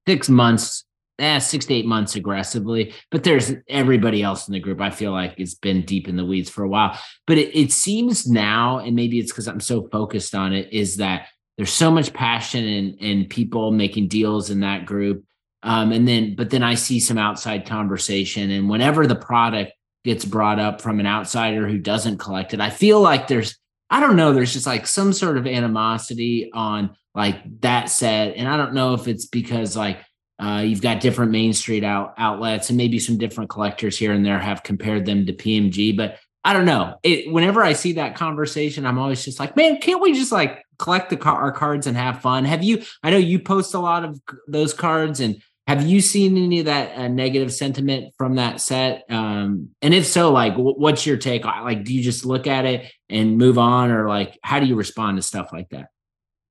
six 0.07 0.31
months. 0.31 0.85
Eh, 1.19 1.38
six 1.38 1.64
to 1.64 1.73
eight 1.73 1.87
months 1.87 2.14
aggressively, 2.14 2.92
but 3.11 3.25
there's 3.25 3.55
everybody 3.71 4.23
else 4.23 4.49
in 4.49 4.53
the 4.53 4.61
group. 4.61 4.83
I 4.83 4.90
feel 4.90 5.12
like 5.12 5.35
it's 5.38 5.55
been 5.55 5.83
deep 5.87 6.09
in 6.09 6.16
the 6.16 6.27
weeds 6.27 6.51
for 6.51 6.62
a 6.62 6.69
while, 6.69 6.99
but 7.27 7.38
it, 7.38 7.59
it 7.59 7.73
seems 7.73 8.27
now, 8.27 8.81
and 8.81 8.95
maybe 8.95 9.19
it's 9.19 9.33
because 9.33 9.49
I'm 9.49 9.61
so 9.61 9.88
focused 9.88 10.35
on 10.35 10.53
it, 10.53 10.71
is 10.75 10.97
that 10.97 11.29
there's 11.57 11.73
so 11.73 11.90
much 11.90 12.12
passion 12.12 12.64
and 12.64 12.99
and 13.01 13.31
people 13.31 13.73
making 13.73 14.09
deals 14.09 14.51
in 14.51 14.61
that 14.61 14.87
group. 14.87 15.25
Um, 15.62 15.90
and 15.90 16.07
then, 16.07 16.37
but 16.37 16.51
then 16.51 16.62
I 16.62 16.75
see 16.75 17.01
some 17.01 17.19
outside 17.19 17.66
conversation, 17.66 18.51
and 18.51 18.69
whenever 18.69 19.07
the 19.07 19.16
product 19.16 19.73
gets 20.05 20.25
brought 20.25 20.61
up 20.61 20.81
from 20.81 21.01
an 21.01 21.07
outsider 21.07 21.66
who 21.66 21.79
doesn't 21.79 22.19
collect 22.19 22.55
it, 22.55 22.61
I 22.61 22.71
feel 22.71 23.01
like 23.01 23.27
there's 23.27 23.59
I 23.88 24.01
don't 24.01 24.16
know, 24.16 24.33
there's 24.33 24.53
just 24.53 24.66
like 24.66 24.87
some 24.87 25.12
sort 25.12 25.38
of 25.38 25.47
animosity 25.47 26.51
on 26.53 26.97
like 27.14 27.38
that 27.61 27.88
set, 27.88 28.37
and 28.37 28.49
I 28.49 28.57
don't 28.57 28.75
know 28.75 28.95
if 28.95 29.09
it's 29.09 29.27
because 29.27 29.77
like 29.77 29.99
uh, 30.38 30.62
you've 30.64 30.83
got 30.83 31.01
different 31.01 31.33
Main 31.33 31.53
Street 31.53 31.85
out 31.85 32.14
outlets 32.19 32.69
and 32.69 32.77
maybe 32.77 32.99
some 32.99 33.16
different 33.16 33.49
collectors 33.49 33.97
here 33.97 34.12
and 34.12 34.25
there 34.25 34.38
have 34.38 34.62
compared 34.62 35.07
them 35.07 35.25
to 35.27 35.33
PMG, 35.33 35.97
but 35.97 36.19
I 36.45 36.53
don't 36.53 36.66
know. 36.66 36.99
It 37.03 37.33
whenever 37.33 37.62
I 37.62 37.73
see 37.73 37.95
that 37.95 38.14
conversation, 38.14 38.87
I'm 38.87 38.99
always 38.99 39.25
just 39.25 39.40
like, 39.40 39.57
man, 39.57 39.81
can't 39.81 40.01
we 40.01 40.12
just 40.12 40.31
like 40.31 40.62
collect 40.79 41.11
the 41.11 41.17
car- 41.17 41.41
our 41.41 41.53
cards 41.53 41.87
and 41.87 41.97
have 41.97 42.21
fun? 42.21 42.45
Have 42.45 42.62
you? 42.62 42.83
I 43.03 43.11
know 43.11 43.17
you 43.17 43.39
post 43.39 43.75
a 43.75 43.79
lot 43.79 44.05
of 44.05 44.21
those 44.49 44.73
cards, 44.75 45.21
and 45.21 45.43
have 45.67 45.87
you 45.87 46.01
seen 46.01 46.37
any 46.37 46.61
of 46.61 46.67
that 46.67 46.97
uh, 46.97 47.09
negative 47.09 47.53
sentiment 47.53 48.15
from 48.17 48.37
that 48.37 48.61
set? 48.61 49.05
Um, 49.11 49.71
and 49.83 49.93
if 49.93 50.07
so, 50.07 50.31
like, 50.33 50.53
w- 50.53 50.77
what's 50.77 51.07
your 51.07 51.17
take? 51.17 51.45
Like, 51.45 51.85
do 51.85 51.95
you 51.95 52.03
just 52.03 52.25
look 52.25 52.47
at 52.47 52.65
it 52.65 52.93
and 53.09 53.39
move 53.39 53.59
on, 53.59 53.91
or 53.91 54.09
like, 54.09 54.39
how 54.43 54.61
do 54.61 54.67
you 54.67 54.77
respond 54.77 55.19
to 55.19 55.23
stuff 55.23 55.53
like 55.53 55.69
that? 55.71 55.89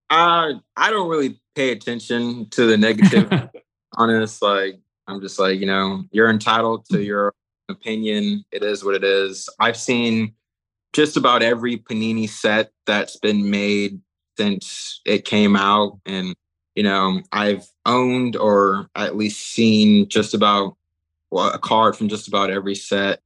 Uh, 0.09 0.53
I 0.75 0.91
don't 0.91 1.09
really 1.09 1.39
pay 1.55 1.71
attention 1.71 2.49
to 2.51 2.65
the 2.65 2.77
negative. 2.77 3.49
honest, 3.97 4.41
like, 4.41 4.79
I'm 5.07 5.21
just 5.21 5.39
like, 5.39 5.59
you 5.59 5.65
know, 5.65 6.03
you're 6.11 6.29
entitled 6.29 6.85
to 6.91 7.01
your 7.01 7.33
opinion. 7.69 8.43
It 8.51 8.63
is 8.63 8.83
what 8.83 8.95
it 8.95 9.03
is. 9.03 9.49
I've 9.59 9.77
seen 9.77 10.33
just 10.93 11.17
about 11.17 11.43
every 11.43 11.77
Panini 11.77 12.29
set 12.29 12.71
that's 12.85 13.17
been 13.17 13.49
made 13.49 13.99
since 14.37 15.01
it 15.05 15.25
came 15.25 15.55
out. 15.55 15.99
And, 16.05 16.35
you 16.75 16.83
know, 16.83 17.21
I've 17.31 17.65
owned 17.85 18.35
or 18.35 18.89
at 18.95 19.15
least 19.15 19.47
seen 19.47 20.09
just 20.09 20.33
about 20.33 20.75
well, 21.31 21.49
a 21.49 21.59
card 21.59 21.95
from 21.95 22.09
just 22.09 22.27
about 22.27 22.49
every 22.49 22.75
set. 22.75 23.21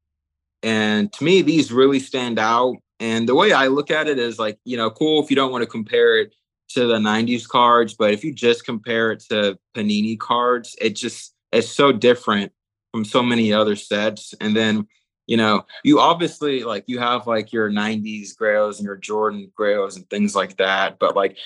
And 0.63 1.11
to 1.13 1.23
me, 1.23 1.41
these 1.41 1.71
really 1.71 1.99
stand 1.99 2.39
out. 2.39 2.77
And 2.99 3.29
the 3.29 3.35
way 3.35 3.53
I 3.53 3.67
look 3.67 3.91
at 3.91 4.07
it 4.07 4.19
is 4.19 4.39
like, 4.39 4.59
you 4.65 4.77
know, 4.77 4.89
cool 4.89 5.23
if 5.23 5.29
you 5.29 5.35
don't 5.35 5.51
want 5.51 5.61
to 5.61 5.69
compare 5.69 6.19
it 6.19 6.33
to 6.69 6.85
the 6.85 6.97
90s 6.97 7.47
cards, 7.47 7.93
but 7.93 8.13
if 8.13 8.23
you 8.23 8.33
just 8.33 8.65
compare 8.65 9.11
it 9.11 9.23
to 9.29 9.57
Panini 9.75 10.19
cards, 10.19 10.75
it 10.81 10.95
just, 10.95 11.33
it's 11.51 11.69
so 11.69 11.91
different 11.91 12.51
from 12.91 13.05
so 13.05 13.23
many 13.23 13.53
other 13.53 13.75
sets. 13.75 14.33
And 14.41 14.55
then, 14.55 14.87
you 15.29 15.37
know, 15.37 15.63
you 15.83 15.99
obviously 15.99 16.63
like 16.63 16.85
you 16.87 16.97
have 16.97 17.27
like 17.27 17.53
your 17.53 17.69
90s 17.69 18.35
grails 18.35 18.79
and 18.79 18.85
your 18.85 18.97
Jordan 18.97 19.51
grails 19.55 19.95
and 19.95 20.09
things 20.09 20.35
like 20.35 20.57
that. 20.57 20.97
But 20.97 21.15
like 21.15 21.37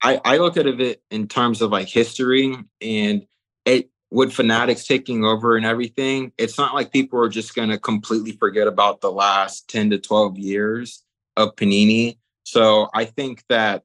I, 0.00 0.20
I 0.24 0.36
look 0.36 0.56
at 0.56 0.68
it 0.68 1.02
in 1.10 1.26
terms 1.26 1.60
of 1.60 1.72
like 1.72 1.88
history 1.88 2.56
and 2.80 3.26
it 3.64 3.90
with 4.12 4.32
fanatics 4.32 4.86
taking 4.86 5.24
over 5.24 5.56
and 5.56 5.66
everything, 5.66 6.30
it's 6.38 6.56
not 6.56 6.72
like 6.72 6.92
people 6.92 7.18
are 7.18 7.28
just 7.28 7.56
gonna 7.56 7.78
completely 7.78 8.30
forget 8.30 8.68
about 8.68 9.00
the 9.00 9.10
last 9.10 9.68
10 9.68 9.90
to 9.90 9.98
12 9.98 10.38
years 10.38 11.02
of 11.36 11.56
Panini. 11.56 12.18
So 12.44 12.90
I 12.94 13.06
think 13.06 13.42
that 13.48 13.82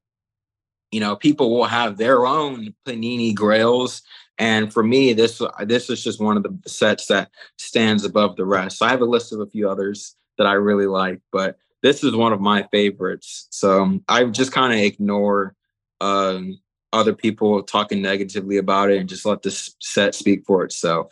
you 0.91 0.99
know 0.99 1.15
people 1.15 1.49
will 1.49 1.65
have 1.65 1.97
their 1.97 2.27
own 2.27 2.75
panini 2.85 3.33
grails 3.33 4.03
and 4.37 4.71
for 4.71 4.83
me, 4.83 5.13
this 5.13 5.41
this 5.65 5.89
is 5.89 6.03
just 6.03 6.21
one 6.21 6.37
of 6.37 6.43
the 6.43 6.57
sets 6.67 7.07
that 7.07 7.29
stands 7.57 8.05
above 8.05 8.35
the 8.35 8.45
rest. 8.45 8.77
So 8.77 8.85
I 8.85 8.89
have 8.89 9.01
a 9.01 9.05
list 9.05 9.33
of 9.33 9.39
a 9.39 9.47
few 9.47 9.69
others 9.69 10.15
that 10.37 10.47
I 10.47 10.53
really 10.53 10.85
like, 10.85 11.21
but 11.31 11.57
this 11.83 12.03
is 12.03 12.15
one 12.15 12.33
of 12.33 12.41
my 12.41 12.67
favorites. 12.71 13.47
So 13.49 13.99
I 14.07 14.25
just 14.25 14.51
kind 14.51 14.73
of 14.73 14.79
ignore 14.79 15.55
um, 16.01 16.59
other 16.93 17.13
people 17.13 17.63
talking 17.63 18.01
negatively 18.01 18.57
about 18.57 18.91
it 18.91 18.99
and 18.99 19.09
just 19.09 19.25
let 19.25 19.41
this 19.41 19.75
set 19.81 20.15
speak 20.15 20.43
for 20.45 20.63
itself. 20.63 21.11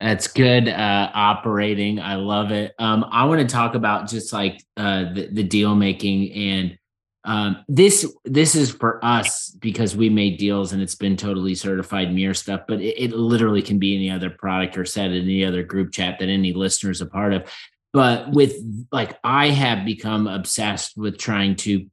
That's 0.00 0.28
good 0.28 0.68
uh, 0.68 1.10
operating. 1.12 1.98
I 1.98 2.14
love 2.14 2.52
it. 2.52 2.72
Um, 2.78 3.04
I 3.10 3.24
want 3.24 3.40
to 3.40 3.52
talk 3.52 3.74
about 3.74 4.08
just 4.08 4.32
like 4.32 4.62
uh, 4.76 5.12
the, 5.12 5.28
the 5.32 5.42
deal 5.42 5.74
making 5.74 6.32
and 6.32 6.78
um, 7.28 7.62
this 7.68 8.10
this 8.24 8.54
is 8.54 8.70
for 8.70 9.04
us 9.04 9.50
because 9.50 9.94
we 9.94 10.08
made 10.08 10.38
deals 10.38 10.72
and 10.72 10.80
it's 10.80 10.94
been 10.94 11.14
totally 11.14 11.54
certified 11.54 12.10
mirror 12.10 12.32
stuff, 12.32 12.62
but 12.66 12.80
it, 12.80 12.98
it 12.98 13.12
literally 13.12 13.60
can 13.60 13.78
be 13.78 13.94
any 13.94 14.10
other 14.10 14.30
product 14.30 14.78
or 14.78 14.86
set 14.86 15.12
in 15.12 15.24
any 15.24 15.44
other 15.44 15.62
group 15.62 15.92
chat 15.92 16.18
that 16.18 16.30
any 16.30 16.54
listener 16.54 16.90
is 16.90 17.02
a 17.02 17.06
part 17.06 17.34
of. 17.34 17.52
But 17.92 18.30
with 18.30 18.54
like 18.90 19.18
I 19.22 19.50
have 19.50 19.84
become 19.84 20.26
obsessed 20.26 20.96
with 20.96 21.18
trying 21.18 21.56
to 21.56 21.90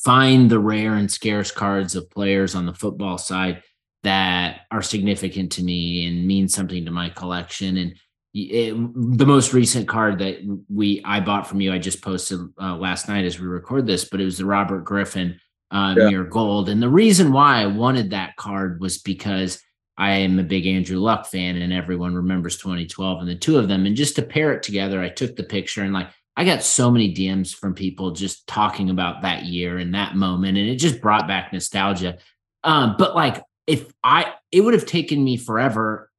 find 0.00 0.50
the 0.50 0.58
rare 0.58 0.94
and 0.94 1.12
scarce 1.12 1.52
cards 1.52 1.94
of 1.94 2.10
players 2.10 2.56
on 2.56 2.66
the 2.66 2.74
football 2.74 3.18
side 3.18 3.62
that 4.02 4.62
are 4.72 4.82
significant 4.82 5.52
to 5.52 5.62
me 5.62 6.06
and 6.08 6.26
mean 6.26 6.48
something 6.48 6.86
to 6.86 6.90
my 6.90 7.08
collection. 7.08 7.76
And 7.76 7.94
it, 8.36 8.74
the 9.18 9.26
most 9.26 9.52
recent 9.52 9.88
card 9.88 10.18
that 10.18 10.38
we 10.68 11.02
I 11.04 11.20
bought 11.20 11.46
from 11.46 11.60
you, 11.60 11.72
I 11.72 11.78
just 11.78 12.02
posted 12.02 12.40
uh, 12.60 12.76
last 12.76 13.08
night 13.08 13.24
as 13.24 13.40
we 13.40 13.46
record 13.46 13.86
this, 13.86 14.04
but 14.04 14.20
it 14.20 14.24
was 14.24 14.38
the 14.38 14.44
Robert 14.44 14.84
Griffin 14.84 15.40
uh, 15.70 15.94
yeah. 15.96 16.08
Mirror 16.08 16.24
Gold, 16.24 16.68
and 16.68 16.82
the 16.82 16.88
reason 16.88 17.32
why 17.32 17.62
I 17.62 17.66
wanted 17.66 18.10
that 18.10 18.36
card 18.36 18.80
was 18.80 18.98
because 18.98 19.62
I 19.98 20.12
am 20.12 20.38
a 20.38 20.44
big 20.44 20.66
Andrew 20.66 20.98
Luck 20.98 21.26
fan, 21.26 21.56
and 21.56 21.72
everyone 21.72 22.14
remembers 22.14 22.58
2012 22.58 23.20
and 23.20 23.28
the 23.28 23.34
two 23.34 23.58
of 23.58 23.68
them. 23.68 23.86
And 23.86 23.96
just 23.96 24.16
to 24.16 24.22
pair 24.22 24.52
it 24.52 24.62
together, 24.62 25.00
I 25.00 25.08
took 25.08 25.36
the 25.36 25.42
picture 25.42 25.82
and 25.82 25.94
like 25.94 26.08
I 26.36 26.44
got 26.44 26.62
so 26.62 26.90
many 26.90 27.14
DMs 27.14 27.54
from 27.54 27.74
people 27.74 28.10
just 28.10 28.46
talking 28.46 28.90
about 28.90 29.22
that 29.22 29.44
year 29.44 29.78
and 29.78 29.94
that 29.94 30.14
moment, 30.14 30.58
and 30.58 30.68
it 30.68 30.76
just 30.76 31.00
brought 31.00 31.26
back 31.26 31.52
nostalgia. 31.52 32.18
Um, 32.62 32.96
but 32.98 33.14
like 33.14 33.42
if 33.66 33.90
I, 34.04 34.34
it 34.52 34.60
would 34.60 34.74
have 34.74 34.86
taken 34.86 35.24
me 35.24 35.38
forever 35.38 36.10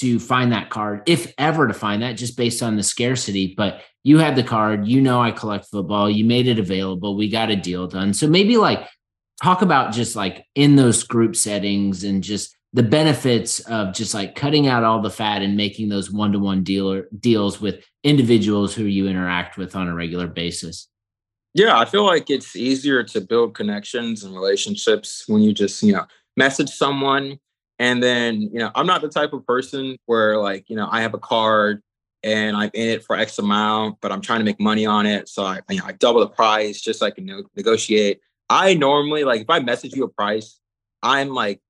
to 0.00 0.18
find 0.18 0.52
that 0.52 0.70
card, 0.70 1.02
if 1.06 1.32
ever 1.38 1.66
to 1.66 1.74
find 1.74 2.02
that, 2.02 2.12
just 2.12 2.36
based 2.36 2.62
on 2.62 2.76
the 2.76 2.82
scarcity. 2.82 3.54
But 3.56 3.80
you 4.04 4.18
had 4.18 4.36
the 4.36 4.42
card, 4.42 4.86
you 4.86 5.00
know, 5.00 5.20
I 5.20 5.30
collect 5.32 5.66
football, 5.66 6.10
you 6.10 6.24
made 6.24 6.46
it 6.46 6.58
available, 6.58 7.16
we 7.16 7.28
got 7.28 7.50
a 7.50 7.56
deal 7.56 7.86
done. 7.86 8.12
So 8.12 8.26
maybe 8.26 8.56
like 8.56 8.86
talk 9.42 9.62
about 9.62 9.92
just 9.92 10.14
like 10.14 10.44
in 10.54 10.76
those 10.76 11.02
group 11.02 11.34
settings 11.34 12.04
and 12.04 12.22
just 12.22 12.54
the 12.72 12.82
benefits 12.82 13.60
of 13.60 13.94
just 13.94 14.12
like 14.12 14.34
cutting 14.34 14.66
out 14.66 14.84
all 14.84 15.00
the 15.00 15.10
fat 15.10 15.42
and 15.42 15.56
making 15.56 15.88
those 15.88 16.12
one-to-one 16.12 16.62
dealer 16.62 17.08
deals 17.18 17.60
with 17.60 17.82
individuals 18.04 18.74
who 18.74 18.84
you 18.84 19.08
interact 19.08 19.56
with 19.56 19.74
on 19.74 19.88
a 19.88 19.94
regular 19.94 20.26
basis. 20.26 20.88
Yeah, 21.54 21.78
I 21.78 21.86
feel 21.86 22.04
like 22.04 22.28
it's 22.28 22.54
easier 22.54 23.02
to 23.02 23.20
build 23.22 23.54
connections 23.54 24.24
and 24.24 24.34
relationships 24.34 25.24
when 25.26 25.40
you 25.40 25.54
just, 25.54 25.82
you 25.82 25.94
know, 25.94 26.04
message 26.36 26.68
someone 26.68 27.38
And 27.78 28.02
then, 28.02 28.40
you 28.40 28.58
know, 28.58 28.70
I'm 28.74 28.86
not 28.86 29.02
the 29.02 29.08
type 29.08 29.32
of 29.32 29.46
person 29.46 29.98
where 30.06 30.38
like, 30.38 30.68
you 30.68 30.76
know, 30.76 30.88
I 30.90 31.02
have 31.02 31.14
a 31.14 31.18
card 31.18 31.82
and 32.22 32.56
I'm 32.56 32.70
in 32.72 32.88
it 32.88 33.04
for 33.04 33.16
X 33.16 33.38
amount, 33.38 33.98
but 34.00 34.10
I'm 34.12 34.20
trying 34.20 34.40
to 34.40 34.44
make 34.44 34.60
money 34.60 34.86
on 34.86 35.06
it. 35.06 35.28
So 35.28 35.44
I, 35.44 35.60
you 35.68 35.78
know, 35.78 35.84
I 35.86 35.92
double 35.92 36.20
the 36.20 36.28
price 36.28 36.80
just 36.80 37.00
so 37.00 37.06
I 37.06 37.10
can 37.10 37.44
negotiate. 37.54 38.20
I 38.48 38.74
normally 38.74 39.24
like 39.24 39.42
if 39.42 39.50
I 39.50 39.58
message 39.60 39.94
you 39.94 40.04
a 40.04 40.08
price, 40.08 40.58
I'm 41.02 41.28
like 41.28 41.60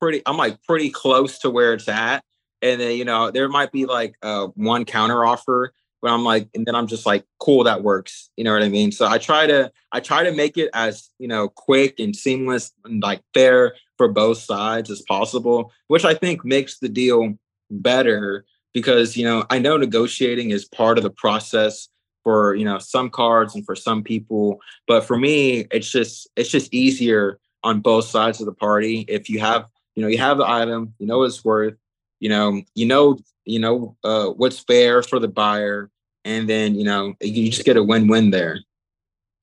pretty, 0.00 0.22
I'm 0.26 0.36
like 0.36 0.62
pretty 0.64 0.90
close 0.90 1.38
to 1.40 1.50
where 1.50 1.74
it's 1.74 1.88
at. 1.88 2.24
And 2.60 2.80
then, 2.80 2.96
you 2.96 3.04
know, 3.04 3.30
there 3.30 3.48
might 3.48 3.72
be 3.72 3.86
like 3.86 4.16
uh, 4.22 4.48
one 4.54 4.84
counter 4.84 5.24
offer 5.24 5.72
but 6.04 6.12
I'm 6.12 6.22
like, 6.22 6.50
and 6.54 6.66
then 6.66 6.74
I'm 6.74 6.86
just 6.86 7.06
like, 7.06 7.24
cool, 7.38 7.64
that 7.64 7.82
works. 7.82 8.28
You 8.36 8.44
know 8.44 8.52
what 8.52 8.62
I 8.62 8.68
mean? 8.68 8.92
So 8.92 9.06
I 9.06 9.16
try 9.16 9.46
to, 9.46 9.72
I 9.90 10.00
try 10.00 10.22
to 10.22 10.32
make 10.32 10.58
it 10.58 10.68
as, 10.74 11.08
you 11.18 11.26
know, 11.26 11.48
quick 11.48 11.98
and 11.98 12.14
seamless 12.14 12.72
and 12.84 13.02
like 13.02 13.22
fair 13.32 13.74
for 13.96 14.08
both 14.08 14.38
sides 14.38 14.90
as 14.90 15.02
possible, 15.02 15.72
which 15.88 16.04
I 16.04 16.14
think 16.14 16.44
makes 16.44 16.78
the 16.78 16.88
deal 16.88 17.34
better 17.70 18.44
because, 18.72 19.16
you 19.16 19.24
know, 19.24 19.44
I 19.50 19.58
know 19.58 19.76
negotiating 19.76 20.50
is 20.50 20.64
part 20.64 20.98
of 20.98 21.04
the 21.04 21.10
process 21.10 21.88
for, 22.22 22.54
you 22.54 22.64
know, 22.64 22.78
some 22.78 23.10
cards 23.10 23.54
and 23.54 23.64
for 23.64 23.76
some 23.76 24.02
people. 24.02 24.58
But 24.86 25.04
for 25.04 25.16
me, 25.16 25.66
it's 25.70 25.90
just, 25.90 26.28
it's 26.36 26.50
just 26.50 26.72
easier 26.74 27.38
on 27.62 27.80
both 27.80 28.06
sides 28.06 28.40
of 28.40 28.46
the 28.46 28.52
party. 28.52 29.04
If 29.08 29.28
you 29.28 29.40
have, 29.40 29.66
you 29.94 30.02
know, 30.02 30.08
you 30.08 30.18
have 30.18 30.38
the 30.38 30.48
item, 30.48 30.94
you 30.98 31.06
know, 31.06 31.22
it's 31.22 31.44
worth, 31.44 31.74
you 32.20 32.28
know, 32.28 32.62
you 32.74 32.86
know, 32.86 33.18
you 33.44 33.60
know, 33.60 33.96
uh, 34.02 34.26
what's 34.28 34.58
fair 34.58 35.02
for 35.02 35.18
the 35.18 35.28
buyer 35.28 35.90
and 36.24 36.48
then 36.48 36.74
you 36.74 36.84
know 36.84 37.14
you 37.20 37.50
just 37.50 37.64
get 37.64 37.76
a 37.76 37.82
win-win 37.82 38.30
there 38.30 38.58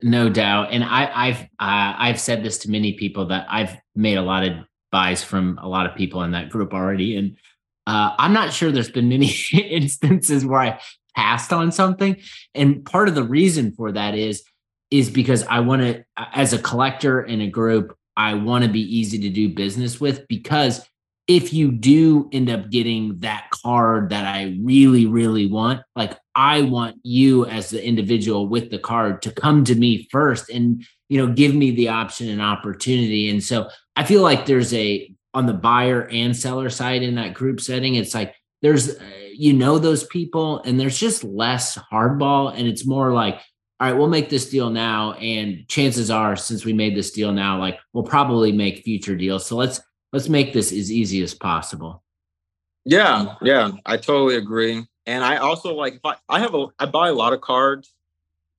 no 0.04 0.30
doubt. 0.30 0.70
And 0.72 0.84
i 0.84 1.12
i've 1.14 1.42
uh, 1.60 1.94
i've 1.98 2.20
said 2.20 2.44
this 2.44 2.60
to 2.60 2.72
many 2.72 2.94
people 2.94 3.28
that 3.28 3.48
i've 3.50 3.78
made 3.96 4.18
a 4.18 4.22
lot 4.22 4.44
of 4.44 4.54
buys 4.92 5.24
from 5.24 5.58
a 5.62 5.68
lot 5.68 5.86
of 5.86 5.96
people 5.96 6.24
in 6.24 6.32
that 6.32 6.50
group 6.50 6.74
already. 6.74 7.16
And 7.18 7.38
uh, 7.88 8.16
i'm 8.18 8.34
not 8.34 8.54
sure 8.54 8.72
there's 8.72 8.92
been 8.92 9.10
many 9.10 9.34
instances 9.54 10.46
where 10.46 10.60
i 10.62 10.80
passed 11.16 11.52
on 11.52 11.74
something. 11.74 12.16
And 12.56 12.86
part 12.86 13.10
of 13.10 13.16
the 13.16 13.24
reason 13.24 13.74
for 13.74 13.92
that 13.92 14.16
is 14.16 14.44
is 14.92 15.10
because 15.10 15.44
i 15.44 15.60
want 15.60 15.82
to 15.82 16.04
as 16.18 16.54
a 16.54 16.60
collector 16.60 17.22
in 17.22 17.42
a 17.42 17.48
group 17.48 17.96
i 18.18 18.34
want 18.34 18.64
to 18.64 18.70
be 18.70 18.82
easy 18.82 19.20
to 19.20 19.30
do 19.30 19.50
business 19.50 20.00
with 20.00 20.28
because 20.28 20.86
if 21.36 21.54
you 21.54 21.72
do 21.72 22.30
end 22.34 22.50
up 22.50 22.70
getting 22.70 23.18
that 23.20 23.50
card 23.52 24.10
that 24.10 24.26
I 24.26 24.58
really, 24.62 25.06
really 25.06 25.48
want, 25.48 25.82
like 25.96 26.18
I 26.36 26.64
want 26.64 26.98
you 27.04 27.46
as 27.46 27.70
the 27.70 27.82
individual 27.82 28.50
with 28.50 28.70
the 28.70 28.80
card 28.80 29.22
to 29.22 29.32
come 29.32 29.64
to 29.64 29.76
me 29.76 30.10
first 30.12 30.50
and, 30.50 30.84
you 31.08 31.26
know, 31.26 31.32
give 31.32 31.56
me 31.56 31.72
the 31.72 31.88
option 31.88 32.28
and 32.28 32.42
opportunity. 32.42 33.30
And 33.30 33.42
so 33.42 33.70
I 33.96 34.04
feel 34.04 34.22
like 34.24 34.46
there's 34.46 34.74
a, 34.74 35.10
on 35.34 35.46
the 35.46 35.54
buyer 35.54 36.10
and 36.10 36.36
seller 36.36 36.70
side 36.70 37.02
in 37.02 37.16
that 37.16 37.34
group 37.34 37.62
setting, 37.62 37.96
it's 37.96 38.14
like 38.14 38.36
there's, 38.62 38.90
uh, 38.90 39.04
you 39.34 39.54
know, 39.54 39.80
those 39.80 40.04
people 40.08 40.62
and 40.64 40.78
there's 40.78 41.00
just 41.00 41.24
less 41.24 41.78
hardball. 41.94 42.54
And 42.54 42.68
it's 42.68 42.86
more 42.86 43.14
like, 43.14 43.36
all 43.80 43.88
right, 43.88 43.98
we'll 43.98 44.10
make 44.10 44.30
this 44.30 44.50
deal 44.50 44.70
now. 44.70 45.14
And 45.14 45.66
chances 45.70 46.12
are, 46.12 46.36
since 46.36 46.66
we 46.66 46.74
made 46.74 46.98
this 46.98 47.12
deal 47.12 47.32
now, 47.32 47.58
like 47.58 47.80
we'll 47.94 48.04
probably 48.04 48.52
make 48.52 48.84
future 48.84 49.16
deals. 49.16 49.46
So 49.46 49.56
let's, 49.56 49.80
let's 50.12 50.30
make 50.30 50.54
this 50.54 50.72
as 50.72 50.92
easy 50.92 51.24
as 51.24 51.34
possible. 51.34 52.04
Yeah, 52.86 53.36
yeah, 53.42 53.72
I 53.86 53.98
totally 53.98 54.36
agree. 54.36 54.86
And 55.06 55.24
I 55.24 55.38
also 55.38 55.74
like 55.76 56.00
I, 56.04 56.16
I 56.30 56.40
have 56.40 56.56
a 56.56 56.68
I 56.80 56.86
buy 56.86 57.10
a 57.10 57.14
lot 57.14 57.34
of 57.34 57.42
cards, 57.42 57.94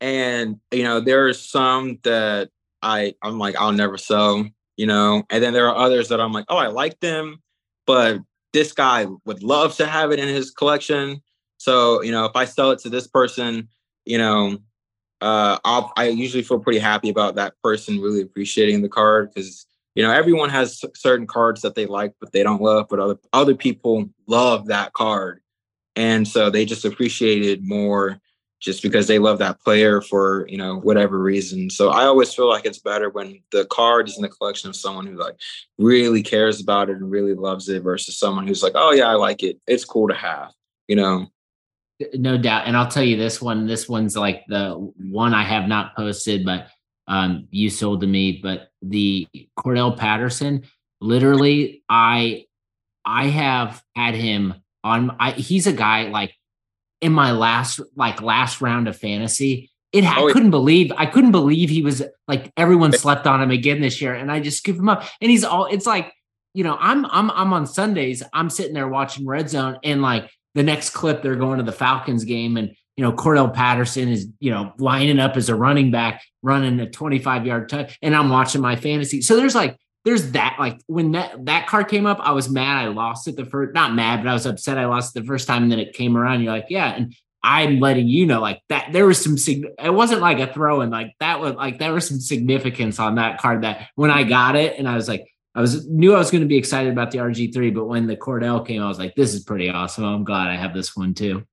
and 0.00 0.60
you 0.70 0.84
know 0.84 1.00
there 1.00 1.26
are 1.26 1.32
some 1.32 1.98
that 2.04 2.50
I 2.82 3.14
I'm 3.22 3.38
like 3.38 3.56
I'll 3.56 3.72
never 3.72 3.98
sell, 3.98 4.46
you 4.76 4.86
know, 4.86 5.24
and 5.30 5.42
then 5.42 5.52
there 5.52 5.68
are 5.68 5.76
others 5.76 6.08
that 6.08 6.20
I'm 6.20 6.32
like 6.32 6.46
oh 6.48 6.56
I 6.56 6.68
like 6.68 7.00
them, 7.00 7.42
but 7.86 8.20
this 8.52 8.72
guy 8.72 9.06
would 9.24 9.42
love 9.42 9.76
to 9.76 9.86
have 9.86 10.12
it 10.12 10.18
in 10.18 10.28
his 10.28 10.50
collection. 10.50 11.22
So 11.58 12.02
you 12.02 12.12
know 12.12 12.24
if 12.26 12.36
I 12.36 12.44
sell 12.44 12.70
it 12.70 12.80
to 12.80 12.90
this 12.90 13.06
person, 13.08 13.68
you 14.04 14.18
know, 14.18 14.58
uh, 15.20 15.58
I'll, 15.64 15.92
I 15.96 16.08
usually 16.08 16.42
feel 16.42 16.58
pretty 16.58 16.80
happy 16.80 17.08
about 17.08 17.36
that 17.36 17.54
person 17.62 18.00
really 18.00 18.22
appreciating 18.22 18.82
the 18.82 18.88
card 18.88 19.30
because 19.32 19.66
you 19.94 20.02
know 20.02 20.11
everyone 20.11 20.50
has 20.50 20.83
certain 20.94 21.26
cards 21.26 21.61
that 21.62 21.74
they 21.74 21.87
like 21.87 22.14
but 22.20 22.33
they 22.33 22.42
don't 22.42 22.62
love 22.62 22.87
but 22.88 22.98
other 22.98 23.18
other 23.33 23.55
people 23.55 24.09
love 24.26 24.66
that 24.66 24.92
card. 24.92 25.40
And 25.94 26.26
so 26.26 26.48
they 26.48 26.64
just 26.64 26.87
appreciate 26.87 27.44
it 27.44 27.61
more 27.62 28.18
just 28.61 28.83
because 28.83 29.09
they 29.09 29.18
love 29.18 29.38
that 29.40 29.61
player 29.61 30.00
for 30.00 30.46
you 30.48 30.57
know 30.57 30.78
whatever 30.78 31.18
reason. 31.18 31.68
So 31.68 31.90
i 31.90 32.05
always 32.05 32.33
feel 32.33 32.48
like 32.48 32.64
it's 32.64 32.78
better 32.78 33.11
when 33.11 33.42
the 33.50 33.66
card 33.66 34.09
is 34.09 34.16
in 34.16 34.22
the 34.22 34.28
collection 34.28 34.70
of 34.70 34.76
someone 34.76 35.07
who 35.07 35.16
like 35.16 35.37
really 35.78 36.22
cares 36.22 36.61
about 36.61 36.88
it 36.88 36.96
and 36.96 37.11
really 37.11 37.35
loves 37.35 37.68
it 37.68 37.83
versus 37.83 38.18
someone 38.18 38.46
who's 38.46 38.62
like 38.62 38.72
oh 38.74 38.92
yeah 38.92 39.09
i 39.09 39.14
like 39.14 39.42
it. 39.42 39.61
It's 39.66 39.85
cool 39.85 40.09
to 40.09 40.14
have 40.14 40.52
you 40.88 40.96
know? 40.96 41.26
No 42.14 42.37
doubt. 42.38 42.66
And 42.66 42.76
i'll 42.76 42.88
tell 42.88 43.05
you 43.05 43.16
this 43.16 43.42
one 43.42 43.66
this 43.66 43.88
one's 43.88 44.16
like 44.16 44.44
the 44.48 44.72
one 45.11 45.35
i 45.35 45.44
have 45.44 45.68
not 45.68 45.94
posted 45.94 46.44
but 46.44 46.68
um, 47.09 47.48
you 47.50 47.68
sold 47.68 48.00
to 48.02 48.07
me, 48.07 48.40
but 48.42 48.70
the 48.83 49.29
Cordarrelle 49.59 49.97
Patterson, 49.97 50.64
literally, 51.01 51.83
I 51.88 52.47
I 53.05 53.29
have 53.29 53.83
had 53.97 54.14
him 54.14 54.55
on. 54.85 55.16
I 55.18 55.33
he's 55.33 55.66
a 55.66 55.73
guy 55.73 56.09
like 56.09 56.35
in 57.01 57.12
my 57.12 57.33
last 57.33 57.81
like 57.97 58.23
last 58.23 58.61
round 58.61 58.88
of 58.88 58.97
fantasy. 58.97 59.71
It 59.92 60.05
oh, 60.05 60.09
I 60.09 60.21
oh, 60.21 60.33
couldn't 60.33 60.51
believe 60.51 60.92
I 60.97 61.07
couldn't 61.07 61.33
believe 61.33 61.68
he 61.68 61.83
was 61.83 62.03
like 62.27 62.53
everyone 62.57 62.92
slept 62.92 63.27
on 63.27 63.42
him 63.42 63.51
again 63.51 63.81
this 63.81 64.01
year, 64.01 64.14
and 64.14 64.31
I 64.31 64.40
just 64.40 64.59
scooped 64.59 64.79
him 64.79 64.88
up. 64.88 65.05
And 65.21 65.31
he's 65.31 65.45
all 65.45 65.66
it's 65.66 65.87
like 65.87 66.12
you 66.55 66.64
know 66.64 66.77
I'm 66.81 67.05
I'm 67.07 67.31
I'm 67.31 67.53
on 67.53 67.66
Sundays. 67.66 68.23
I'm 68.33 68.51
sitting 68.51 68.75
there 68.75 68.88
watching 68.88 69.27
Red 69.27 69.51
Zone, 69.51 69.79
and 69.85 70.03
like 70.03 70.31
the 70.55 70.62
next 70.62 70.90
clip, 70.90 71.23
they're 71.23 71.37
going 71.37 71.59
to 71.59 71.64
the 71.64 71.73
Falcons 71.73 72.25
game, 72.25 72.57
and 72.57 72.75
you 72.96 73.05
know, 73.05 73.12
Cordarrelle 73.12 73.55
Patterson 73.55 74.09
is, 74.09 74.28
you 74.40 74.50
know, 74.50 74.72
lining 74.78 75.18
up 75.18 75.37
as 75.37 75.48
a 75.48 75.55
running 75.55 75.90
back, 75.90 76.22
running 76.42 76.78
a 76.81 76.90
25 76.90 77.46
yard 77.46 77.68
touch, 77.68 77.98
and 78.02 78.14
I'm 78.14 78.28
watching 78.28 78.61
my 78.61 78.76
fantasy. 78.76 79.22
So 79.22 79.37
there's 79.37 79.55
like, 79.55 79.78
there's 80.05 80.33
that, 80.33 80.57
like 80.59 80.81
when 80.87 81.12
that 81.12 81.46
that 81.46 81.68
card 81.68 81.88
came 81.88 82.07
up, 82.07 82.18
I 82.20 82.33
was 82.33 82.50
mad 82.50 82.85
I 82.85 82.88
lost 82.88 83.28
it 83.28 83.37
the 83.37 83.44
first, 83.44 83.72
not 83.72 83.94
mad, 83.94 84.22
but 84.22 84.28
I 84.28 84.33
was 84.33 84.46
upset 84.46 84.78
I 84.78 84.87
lost 84.87 85.16
it 85.16 85.20
the 85.20 85.26
first 85.26 85.46
time. 85.46 85.62
And 85.62 85.72
then 85.72 85.78
it 85.78 85.94
came 85.94 86.16
around. 86.16 86.42
You're 86.42 86.52
like, 86.52 86.66
yeah. 86.68 86.92
And 86.94 87.14
I'm 87.44 87.81
letting 87.81 88.09
you 88.09 88.26
know, 88.26 88.40
like 88.40 88.61
that 88.68 88.92
there 88.92 89.07
was 89.07 89.22
some, 89.22 89.38
Sig- 89.38 89.66
it 89.78 89.94
wasn't 89.94 90.20
like 90.20 90.38
a 90.38 90.52
throw 90.52 90.81
in, 90.81 90.90
like 90.90 91.12
that 91.20 91.40
was 91.40 91.55
like, 91.55 91.78
there 91.78 91.92
was 91.92 92.07
some 92.07 92.20
significance 92.20 92.98
on 92.98 93.14
that 93.14 93.40
card 93.40 93.62
that 93.62 93.88
when 93.94 94.11
I 94.11 94.24
got 94.24 94.57
it 94.57 94.76
and 94.78 94.88
I 94.88 94.96
was 94.96 95.09
like, 95.09 95.26
I 95.55 95.61
was 95.61 95.87
knew 95.87 96.14
I 96.14 96.18
was 96.18 96.31
going 96.31 96.42
to 96.42 96.48
be 96.48 96.57
excited 96.57 96.92
about 96.92 97.11
the 97.11 97.18
RG3, 97.18 97.74
but 97.74 97.85
when 97.85 98.07
the 98.07 98.16
Cordell 98.16 98.66
came, 98.66 98.83
I 98.83 98.88
was 98.88 98.98
like, 98.98 99.14
this 99.14 99.35
is 99.35 99.44
pretty 99.44 99.68
awesome. 99.68 100.05
I'm 100.05 100.24
glad 100.24 100.48
I 100.48 100.57
have 100.57 100.74
this 100.74 100.96
one 100.96 101.14
too. 101.14 101.46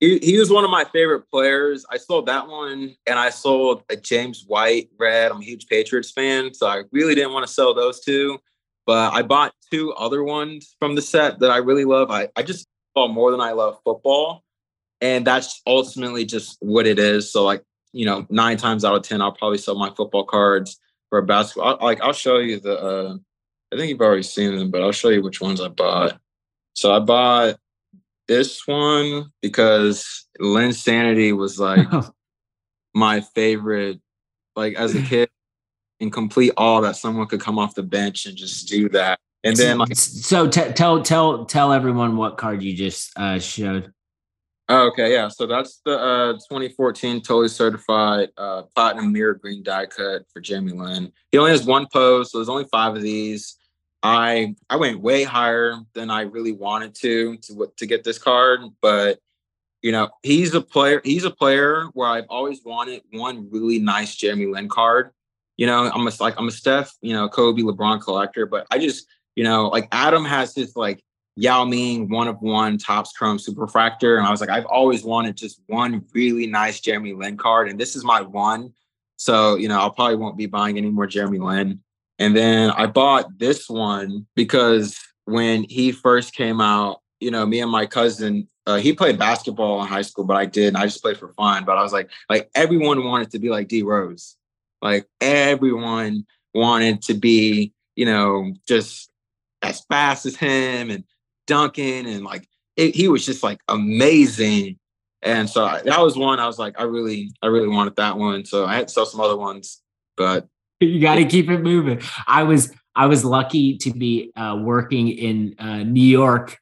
He, 0.00 0.38
was 0.38 0.50
one 0.50 0.64
of 0.64 0.70
my 0.70 0.84
favorite 0.84 1.30
players. 1.30 1.86
I 1.90 1.96
sold 1.96 2.26
that 2.26 2.46
one 2.46 2.94
and 3.06 3.18
I 3.18 3.30
sold 3.30 3.84
a 3.88 3.96
James 3.96 4.44
White 4.46 4.90
red. 4.98 5.30
I'm 5.30 5.40
a 5.40 5.44
huge 5.44 5.66
Patriots 5.66 6.10
fan, 6.10 6.52
so 6.52 6.66
I 6.66 6.82
really 6.92 7.14
didn't 7.14 7.32
want 7.32 7.46
to 7.46 7.52
sell 7.52 7.72
those 7.72 8.00
two. 8.00 8.38
But 8.86 9.14
I 9.14 9.22
bought 9.22 9.54
two 9.72 9.92
other 9.94 10.22
ones 10.22 10.76
from 10.78 10.94
the 10.94 11.00
set 11.00 11.38
that 11.38 11.50
I 11.50 11.56
really 11.58 11.86
love. 11.86 12.10
I, 12.10 12.28
I 12.36 12.42
just 12.42 12.66
bought 12.94 13.12
more 13.12 13.30
than 13.30 13.40
I 13.40 13.52
love 13.52 13.78
football. 13.82 14.42
And 15.00 15.26
that's 15.26 15.62
ultimately 15.66 16.24
just 16.24 16.58
what 16.60 16.86
it 16.86 16.98
is. 16.98 17.32
So 17.32 17.44
like, 17.44 17.62
you 17.92 18.04
know, 18.04 18.26
nine 18.28 18.56
times 18.56 18.84
out 18.84 18.94
of 18.94 19.02
ten, 19.02 19.22
I'll 19.22 19.32
probably 19.32 19.58
sell 19.58 19.78
my 19.78 19.90
football 19.90 20.24
cards 20.24 20.78
for 21.08 21.22
basketball. 21.22 21.78
I, 21.80 21.84
like 21.84 22.00
I'll 22.00 22.12
show 22.12 22.38
you 22.38 22.60
the 22.60 22.78
uh 22.78 23.16
I 23.72 23.76
think 23.76 23.90
you've 23.90 24.00
already 24.00 24.22
seen 24.22 24.56
them, 24.56 24.70
but 24.70 24.82
I'll 24.82 24.92
show 24.92 25.08
you 25.08 25.22
which 25.22 25.40
ones 25.40 25.60
I 25.60 25.68
bought. 25.68 26.18
So 26.74 26.92
I 26.92 27.00
bought 27.00 27.56
this 28.28 28.66
one 28.66 29.26
because 29.42 30.26
Linsanity 30.40 31.36
was 31.36 31.58
like 31.58 31.86
my 32.94 33.20
favorite, 33.20 34.00
like 34.56 34.74
as 34.74 34.94
a 34.94 35.02
kid, 35.10 35.30
and 36.00 36.12
complete 36.12 36.52
all 36.56 36.80
that 36.82 36.96
someone 36.96 37.26
could 37.26 37.40
come 37.40 37.58
off 37.58 37.74
the 37.74 37.82
bench 37.82 38.26
and 38.26 38.36
just 38.36 38.68
do 38.68 38.88
that. 38.90 39.18
And 39.42 39.56
then 39.56 39.78
like 39.78 39.94
so 39.94 40.48
t- 40.48 40.72
tell 40.72 41.02
tell 41.02 41.44
tell 41.44 41.72
everyone 41.72 42.16
what 42.16 42.38
card 42.38 42.62
you 42.62 42.74
just 42.74 43.16
uh 43.18 43.38
showed. 43.38 43.92
Oh, 44.70 44.86
okay, 44.88 45.12
yeah. 45.12 45.28
So 45.28 45.46
that's 45.46 45.82
the 45.84 45.98
uh 45.98 46.32
2014 46.32 47.20
totally 47.20 47.48
certified 47.48 48.30
uh 48.38 48.62
platinum 48.74 49.12
mirror 49.12 49.34
green 49.34 49.62
die 49.62 49.84
cut 49.86 50.22
for 50.32 50.40
Jeremy 50.40 50.72
Lin. 50.72 51.12
He 51.30 51.36
only 51.36 51.50
has 51.50 51.66
one 51.66 51.86
pose, 51.92 52.32
so 52.32 52.38
there's 52.38 52.48
only 52.48 52.64
five 52.72 52.96
of 52.96 53.02
these. 53.02 53.56
I 54.04 54.54
I 54.68 54.76
went 54.76 55.00
way 55.00 55.24
higher 55.24 55.76
than 55.94 56.10
I 56.10 56.22
really 56.22 56.52
wanted 56.52 56.94
to 56.96 57.38
to 57.38 57.72
to 57.78 57.86
get 57.86 58.04
this 58.04 58.18
card, 58.18 58.60
but 58.82 59.18
you 59.80 59.92
know 59.92 60.10
he's 60.22 60.54
a 60.54 60.60
player. 60.60 61.00
He's 61.02 61.24
a 61.24 61.30
player 61.30 61.86
where 61.94 62.08
I've 62.08 62.26
always 62.28 62.62
wanted 62.64 63.02
one 63.12 63.48
really 63.50 63.78
nice 63.78 64.14
Jeremy 64.14 64.46
Lin 64.46 64.68
card. 64.68 65.10
You 65.56 65.66
know, 65.66 65.90
I'm 65.90 66.06
a 66.06 66.12
like 66.20 66.34
I'm 66.36 66.48
a 66.48 66.52
Steph, 66.52 66.92
you 67.00 67.14
know, 67.14 67.30
Kobe, 67.30 67.62
LeBron 67.62 68.02
collector, 68.02 68.44
but 68.44 68.66
I 68.70 68.78
just 68.78 69.06
you 69.36 69.44
know 69.44 69.68
like 69.68 69.88
Adam 69.90 70.26
has 70.26 70.54
his 70.54 70.76
like 70.76 71.02
Yao 71.36 71.64
Ming 71.64 72.10
one 72.10 72.28
of 72.28 72.42
one 72.42 72.76
Topps 72.76 73.12
Chrome 73.12 73.38
Superfractor, 73.38 74.18
and 74.18 74.26
I 74.26 74.30
was 74.30 74.40
like 74.42 74.50
I've 74.50 74.66
always 74.66 75.02
wanted 75.02 75.38
just 75.38 75.62
one 75.66 76.04
really 76.12 76.46
nice 76.46 76.78
Jeremy 76.78 77.14
Lin 77.14 77.38
card, 77.38 77.70
and 77.70 77.80
this 77.80 77.96
is 77.96 78.04
my 78.04 78.20
one. 78.20 78.74
So 79.16 79.54
you 79.56 79.68
know 79.68 79.80
I'll 79.80 79.90
probably 79.90 80.16
won't 80.16 80.36
be 80.36 80.46
buying 80.46 80.76
any 80.76 80.90
more 80.90 81.06
Jeremy 81.06 81.38
Lin. 81.38 81.80
And 82.18 82.36
then 82.36 82.70
I 82.70 82.86
bought 82.86 83.38
this 83.38 83.68
one 83.68 84.26
because 84.34 84.98
when 85.24 85.64
he 85.64 85.92
first 85.92 86.34
came 86.34 86.60
out, 86.60 87.00
you 87.20 87.30
know, 87.30 87.46
me 87.46 87.60
and 87.60 87.70
my 87.70 87.86
cousin, 87.86 88.48
uh, 88.66 88.76
he 88.76 88.92
played 88.92 89.18
basketball 89.18 89.82
in 89.82 89.88
high 89.88 90.02
school, 90.02 90.24
but 90.24 90.36
I 90.36 90.46
didn't. 90.46 90.76
I 90.76 90.84
just 90.84 91.02
played 91.02 91.18
for 91.18 91.32
fun. 91.34 91.64
But 91.64 91.76
I 91.76 91.82
was 91.82 91.92
like, 91.92 92.10
like 92.30 92.50
everyone 92.54 93.04
wanted 93.04 93.30
to 93.32 93.38
be 93.38 93.48
like 93.48 93.68
D 93.68 93.82
Rose. 93.82 94.36
Like 94.80 95.06
everyone 95.20 96.26
wanted 96.54 97.02
to 97.02 97.14
be, 97.14 97.72
you 97.96 98.06
know, 98.06 98.52
just 98.68 99.10
as 99.62 99.80
fast 99.88 100.26
as 100.26 100.36
him 100.36 100.90
and 100.90 101.04
dunking 101.46 102.06
and 102.06 102.24
like 102.24 102.48
it, 102.76 102.94
he 102.94 103.08
was 103.08 103.24
just 103.24 103.42
like 103.42 103.60
amazing. 103.68 104.78
And 105.22 105.48
so 105.48 105.64
I, 105.64 105.82
that 105.82 106.00
was 106.00 106.16
one 106.16 106.38
I 106.38 106.46
was 106.46 106.58
like, 106.58 106.78
I 106.78 106.84
really, 106.84 107.32
I 107.42 107.46
really 107.46 107.68
wanted 107.68 107.96
that 107.96 108.18
one. 108.18 108.44
So 108.44 108.66
I 108.66 108.74
had 108.74 108.88
to 108.88 108.94
sell 108.94 109.06
some 109.06 109.20
other 109.20 109.36
ones, 109.36 109.80
but 110.16 110.46
you 110.84 111.00
got 111.00 111.16
to 111.16 111.24
keep 111.24 111.50
it 111.50 111.60
moving. 111.60 112.00
I 112.26 112.42
was, 112.42 112.72
I 112.94 113.06
was 113.06 113.24
lucky 113.24 113.76
to 113.78 113.92
be 113.92 114.32
uh, 114.36 114.58
working 114.62 115.08
in 115.08 115.54
uh, 115.58 115.82
New 115.82 116.06
York 116.06 116.58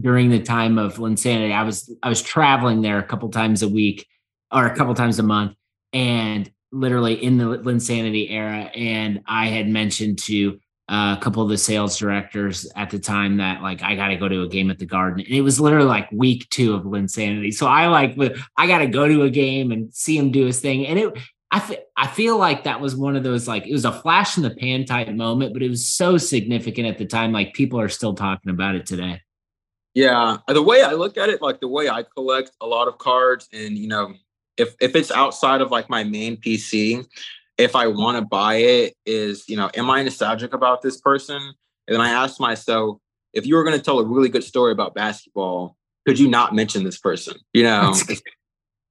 during 0.00 0.30
the 0.30 0.40
time 0.40 0.78
of 0.78 0.96
Linsanity. 0.96 1.52
I 1.52 1.62
was, 1.62 1.94
I 2.02 2.08
was 2.08 2.22
traveling 2.22 2.82
there 2.82 2.98
a 2.98 3.04
couple 3.04 3.28
times 3.30 3.62
a 3.62 3.68
week 3.68 4.06
or 4.52 4.66
a 4.66 4.76
couple 4.76 4.94
times 4.94 5.18
a 5.18 5.22
month, 5.22 5.54
and 5.92 6.50
literally 6.72 7.14
in 7.14 7.38
the 7.38 7.44
Linsanity 7.44 8.30
era. 8.30 8.70
And 8.74 9.22
I 9.26 9.46
had 9.46 9.68
mentioned 9.68 10.18
to 10.20 10.58
uh, 10.88 11.16
a 11.18 11.20
couple 11.20 11.42
of 11.42 11.48
the 11.48 11.58
sales 11.58 11.98
directors 11.98 12.70
at 12.76 12.90
the 12.90 12.98
time 12.98 13.38
that 13.38 13.60
like 13.60 13.82
I 13.82 13.96
got 13.96 14.08
to 14.08 14.16
go 14.16 14.28
to 14.28 14.42
a 14.42 14.48
game 14.48 14.70
at 14.70 14.78
the 14.78 14.86
Garden, 14.86 15.24
and 15.24 15.34
it 15.34 15.40
was 15.40 15.58
literally 15.58 15.88
like 15.88 16.10
week 16.12 16.48
two 16.50 16.74
of 16.74 16.84
Linsanity. 16.84 17.52
So 17.52 17.66
I 17.66 17.88
like 17.88 18.16
I 18.56 18.66
got 18.66 18.78
to 18.78 18.86
go 18.86 19.08
to 19.08 19.22
a 19.22 19.30
game 19.30 19.72
and 19.72 19.92
see 19.92 20.16
him 20.16 20.30
do 20.30 20.46
his 20.46 20.60
thing, 20.60 20.86
and 20.86 20.98
it. 20.98 21.18
I, 21.52 21.58
f- 21.58 21.78
I 21.96 22.06
feel 22.08 22.38
like 22.38 22.64
that 22.64 22.80
was 22.80 22.96
one 22.96 23.16
of 23.16 23.22
those 23.22 23.46
like 23.46 23.66
it 23.66 23.72
was 23.72 23.84
a 23.84 23.92
flash 23.92 24.36
in 24.36 24.42
the 24.42 24.50
pan 24.50 24.84
type 24.84 25.08
moment, 25.08 25.52
but 25.52 25.62
it 25.62 25.68
was 25.68 25.88
so 25.88 26.18
significant 26.18 26.88
at 26.88 26.98
the 26.98 27.06
time. 27.06 27.32
Like 27.32 27.54
people 27.54 27.80
are 27.80 27.88
still 27.88 28.14
talking 28.14 28.50
about 28.50 28.74
it 28.74 28.86
today. 28.86 29.22
Yeah, 29.94 30.38
uh, 30.46 30.52
the 30.52 30.62
way 30.62 30.82
I 30.82 30.92
look 30.92 31.16
at 31.16 31.30
it, 31.30 31.40
like 31.40 31.60
the 31.60 31.68
way 31.68 31.88
I 31.88 32.02
collect 32.02 32.50
a 32.60 32.66
lot 32.66 32.88
of 32.88 32.98
cards, 32.98 33.48
and 33.52 33.78
you 33.78 33.88
know, 33.88 34.14
if 34.56 34.74
if 34.80 34.96
it's 34.96 35.10
outside 35.10 35.60
of 35.60 35.70
like 35.70 35.88
my 35.88 36.04
main 36.04 36.36
PC, 36.36 37.06
if 37.56 37.76
I 37.76 37.86
want 37.86 38.18
to 38.18 38.24
buy 38.24 38.56
it, 38.56 38.94
is 39.06 39.48
you 39.48 39.56
know, 39.56 39.70
am 39.74 39.88
I 39.88 40.02
nostalgic 40.02 40.52
about 40.52 40.82
this 40.82 41.00
person? 41.00 41.40
And 41.88 41.94
then 41.94 42.00
I 42.00 42.10
ask 42.10 42.40
myself, 42.40 42.98
if 43.32 43.46
you 43.46 43.54
were 43.54 43.64
going 43.64 43.78
to 43.78 43.82
tell 43.82 44.00
a 44.00 44.04
really 44.04 44.28
good 44.28 44.44
story 44.44 44.72
about 44.72 44.94
basketball, 44.94 45.76
could 46.06 46.18
you 46.18 46.28
not 46.28 46.54
mention 46.54 46.84
this 46.84 46.98
person? 46.98 47.36
You 47.54 47.62
know, 47.62 47.94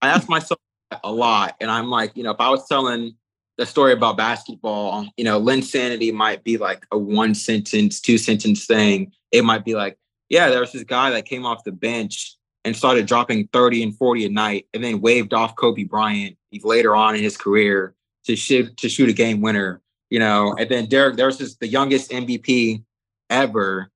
I 0.02 0.08
ask 0.08 0.30
myself 0.30 0.60
a 1.04 1.12
lot, 1.12 1.56
and 1.60 1.70
I'm 1.70 1.90
like, 1.90 2.16
you 2.16 2.24
know, 2.24 2.32
if 2.32 2.40
I 2.40 2.50
was 2.50 2.68
telling 2.68 3.16
the 3.58 3.66
story 3.66 3.94
about 3.94 4.18
basketball, 4.18 4.94
um, 4.94 5.12
you 5.18 5.24
know, 5.24 5.40
Linsanity 5.40 6.14
might 6.14 6.44
be 6.44 6.58
like 6.58 6.86
a 6.92 6.98
one 6.98 7.34
sentence, 7.34 8.02
two 8.02 8.18
sentence 8.18 8.66
thing. 8.66 9.12
It 9.32 9.44
might 9.44 9.64
be 9.64 9.76
like, 9.76 9.98
yeah, 10.30 10.50
there 10.50 10.60
was 10.60 10.72
this 10.72 10.84
guy 10.84 11.12
that 11.12 11.26
came 11.26 11.46
off 11.46 11.64
the 11.64 11.72
bench 11.72 12.36
and 12.66 12.76
started 12.76 13.06
dropping 13.06 13.48
30 13.54 13.84
and 13.84 13.98
40 13.98 14.26
a 14.26 14.30
night 14.30 14.68
and 14.74 14.84
then 14.84 15.00
waved 15.00 15.34
off 15.34 15.56
Kobe 15.56 15.84
Bryant 15.84 16.38
later 16.64 16.96
on 16.96 17.16
in 17.16 17.22
his 17.22 17.38
career 17.38 17.94
to 18.26 18.36
shoot 18.36 18.76
to 18.78 18.90
shoot 18.90 19.10
a 19.10 19.14
game 19.14 19.42
winner, 19.42 19.82
you 20.10 20.20
know. 20.20 20.56
And 20.58 20.70
then 20.70 20.88
Derrick, 20.88 21.16
there's 21.16 21.38
just 21.38 21.60
the 21.60 21.68
youngest 21.68 22.12
MVP 22.12 22.84
ever. 23.30 23.92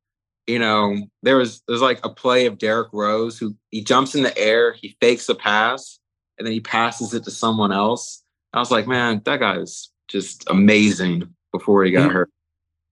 You 0.47 0.59
know, 0.59 0.97
there 1.23 1.37
was 1.37 1.61
there's 1.67 1.81
like 1.81 1.99
a 2.03 2.09
play 2.09 2.45
of 2.45 2.57
Derrick 2.57 2.89
Rose 2.93 3.37
who 3.37 3.55
he 3.71 3.83
jumps 3.83 4.15
in 4.15 4.23
the 4.23 4.37
air, 4.37 4.73
he 4.73 4.95
fakes 5.01 5.29
a 5.29 5.35
pass, 5.35 5.98
and 6.39 6.47
then 6.47 6.53
he 6.53 6.59
passes 6.59 7.13
it 7.13 7.23
to 7.25 7.31
someone 7.31 7.71
else. 7.71 8.23
I 8.53 8.59
was 8.59 8.71
like, 8.71 8.87
man, 8.87 9.21
that 9.25 9.39
guy 9.39 9.57
is 9.57 9.91
just 10.07 10.49
amazing 10.49 11.35
before 11.51 11.83
he 11.83 11.91
got 11.91 12.11
hurt 12.11 12.29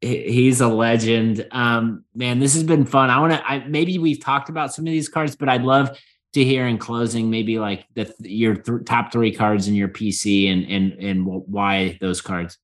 he's 0.02 0.62
a 0.62 0.68
legend. 0.68 1.48
Um, 1.52 2.04
man, 2.14 2.40
this 2.40 2.54
has 2.54 2.64
been 2.64 2.86
fun. 2.86 3.10
I 3.10 3.20
want 3.20 3.34
to. 3.34 3.50
I 3.50 3.68
maybe 3.68 3.98
we've 3.98 4.20
talked 4.20 4.50
about 4.50 4.74
some 4.74 4.86
of 4.86 4.92
these 4.92 5.10
cards, 5.10 5.36
but 5.36 5.50
I'd 5.50 5.64
love 5.64 5.98
to 6.34 6.44
hear 6.44 6.68
in 6.68 6.78
closing 6.78 7.30
maybe 7.30 7.58
like 7.58 7.86
the 7.96 8.14
your 8.20 8.56
th- 8.56 8.86
top 8.86 9.12
three 9.12 9.34
cards 9.34 9.68
in 9.68 9.74
your 9.74 9.88
PC 9.88 10.52
and 10.52 10.66
and 10.70 10.94
and 10.94 11.26
why 11.26 11.98
those 12.02 12.22
cards. 12.22 12.58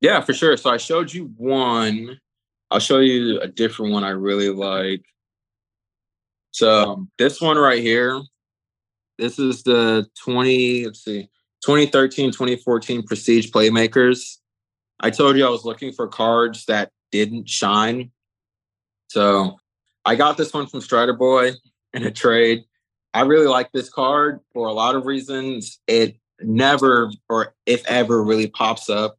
Yeah, 0.00 0.20
for 0.20 0.34
sure. 0.34 0.56
So 0.56 0.70
I 0.70 0.76
showed 0.76 1.12
you 1.12 1.32
one. 1.36 2.18
I'll 2.70 2.80
show 2.80 3.00
you 3.00 3.40
a 3.40 3.48
different 3.48 3.92
one 3.92 4.04
I 4.04 4.10
really 4.10 4.48
like. 4.48 5.04
So 6.52 7.06
this 7.18 7.40
one 7.40 7.56
right 7.56 7.82
here. 7.82 8.20
This 9.22 9.38
is 9.38 9.62
the 9.62 10.04
20, 10.18 10.86
let's 10.86 11.04
see, 11.04 11.28
2013, 11.64 12.32
2014 12.32 13.04
Prestige 13.04 13.52
Playmakers. 13.52 14.38
I 14.98 15.10
told 15.10 15.36
you 15.36 15.46
I 15.46 15.48
was 15.48 15.64
looking 15.64 15.92
for 15.92 16.08
cards 16.08 16.64
that 16.64 16.90
didn't 17.12 17.48
shine. 17.48 18.10
So 19.10 19.58
I 20.04 20.16
got 20.16 20.36
this 20.36 20.52
one 20.52 20.66
from 20.66 20.80
Strider 20.80 21.12
Boy 21.12 21.52
in 21.94 22.02
a 22.02 22.10
trade. 22.10 22.64
I 23.14 23.20
really 23.20 23.46
like 23.46 23.70
this 23.70 23.88
card 23.88 24.40
for 24.52 24.66
a 24.66 24.72
lot 24.72 24.96
of 24.96 25.06
reasons. 25.06 25.78
It 25.86 26.16
never 26.40 27.12
or 27.28 27.54
if 27.64 27.86
ever 27.86 28.24
really 28.24 28.48
pops 28.48 28.90
up. 28.90 29.18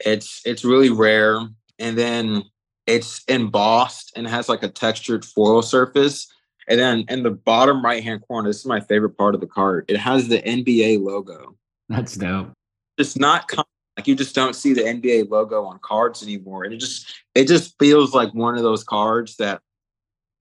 It's 0.00 0.42
it's 0.44 0.64
really 0.64 0.90
rare. 0.90 1.38
And 1.78 1.96
then 1.96 2.42
it's 2.88 3.22
embossed 3.28 4.12
and 4.16 4.26
has 4.26 4.48
like 4.48 4.64
a 4.64 4.68
textured 4.68 5.24
foil 5.24 5.62
surface. 5.62 6.26
And 6.68 6.80
then 6.80 7.04
in 7.08 7.22
the 7.22 7.30
bottom 7.30 7.84
right 7.84 8.02
hand 8.02 8.22
corner, 8.26 8.48
this 8.48 8.60
is 8.60 8.66
my 8.66 8.80
favorite 8.80 9.16
part 9.16 9.34
of 9.34 9.40
the 9.40 9.46
card. 9.46 9.84
It 9.88 9.96
has 9.96 10.28
the 10.28 10.42
NBA 10.42 11.02
logo. 11.02 11.56
That's 11.88 12.16
dope. 12.16 12.52
It's 12.98 13.16
not 13.16 13.50
like 13.96 14.06
you 14.06 14.14
just 14.14 14.34
don't 14.34 14.54
see 14.54 14.72
the 14.72 14.82
NBA 14.82 15.30
logo 15.30 15.64
on 15.64 15.78
cards 15.80 16.22
anymore. 16.22 16.64
And 16.64 16.74
it 16.74 16.78
just 16.78 17.22
it 17.34 17.46
just 17.46 17.78
feels 17.78 18.14
like 18.14 18.34
one 18.34 18.56
of 18.56 18.62
those 18.62 18.84
cards 18.84 19.36
that 19.36 19.60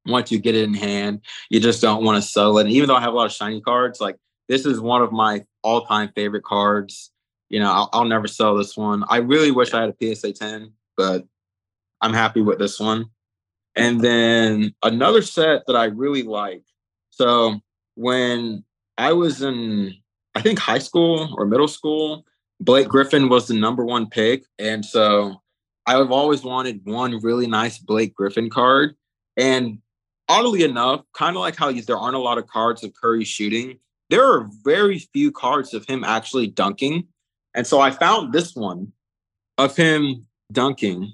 once 0.06 0.32
you 0.32 0.40
get 0.40 0.56
it 0.56 0.64
in 0.64 0.74
hand, 0.74 1.22
you 1.50 1.60
just 1.60 1.82
don't 1.82 2.04
want 2.04 2.22
to 2.22 2.28
sell 2.28 2.58
it. 2.58 2.66
And 2.66 2.72
even 2.72 2.88
though 2.88 2.96
I 2.96 3.02
have 3.02 3.14
a 3.14 3.16
lot 3.16 3.26
of 3.26 3.32
shiny 3.32 3.62
cards, 3.62 4.00
like 4.02 4.18
this 4.48 4.66
is 4.66 4.80
one 4.80 5.02
of 5.02 5.12
my 5.12 5.44
all-time 5.64 6.12
favorite 6.16 6.44
cards. 6.44 7.12
You 7.50 7.60
know, 7.60 7.72
I'll, 7.72 7.90
I'll 7.94 8.06
never 8.06 8.28
sell 8.28 8.56
this 8.56 8.76
one. 8.76 9.04
I 9.10 9.18
really 9.18 9.52
wish 9.52 9.74
I 9.74 9.82
had 9.82 9.96
a 10.00 10.16
PSA 10.16 10.34
10, 10.34 10.72
but 10.98 11.26
I'm 12.02 12.14
happy 12.14 12.42
with 12.42 12.60
this 12.60 12.80
one. 12.80 13.10
And 13.76 14.02
then 14.02 14.74
another 14.84 15.22
set 15.22 15.64
that 15.68 15.76
I 15.76 15.86
really 15.86 16.24
like. 16.24 16.64
So 17.10 17.60
when 17.96 18.64
I 18.98 19.14
was 19.14 19.42
in, 19.42 19.94
I 20.34 20.42
think 20.42 20.60
high 20.60 20.80
school 20.80 21.34
or 21.38 21.46
middle 21.46 21.68
school, 21.68 22.26
Blake 22.60 22.88
Griffin 22.88 23.30
was 23.30 23.48
the 23.48 23.54
number 23.54 23.84
one 23.84 24.08
pick. 24.08 24.46
And 24.60 24.86
so 24.86 25.42
I've 25.86 26.12
always 26.12 26.44
wanted 26.44 26.82
one 26.86 27.20
really 27.20 27.48
nice 27.48 27.78
Blake 27.78 28.16
Griffin 28.16 28.50
card. 28.50 28.96
And 29.38 29.80
oddly 30.30 30.64
enough, 30.64 31.04
kind 31.14 31.36
of 31.36 31.42
like 31.42 31.56
how 31.56 31.72
there 31.72 31.98
aren't 31.98 32.16
a 32.16 32.20
lot 32.20 32.38
of 32.38 32.48
cards 32.48 32.84
of 32.84 32.94
Curry 32.94 33.26
shooting, 33.26 33.78
there 34.10 34.26
are 34.26 34.48
very 34.64 35.00
few 35.00 35.32
cards 35.32 35.74
of 35.74 35.86
him 35.86 36.04
actually 36.04 36.48
dunking. 36.48 37.08
And 37.54 37.66
so 37.66 37.82
I 37.82 37.92
found 37.92 38.34
this 38.34 38.56
one 38.56 38.92
of 39.58 39.76
him 39.76 40.28
dunking. 40.52 41.14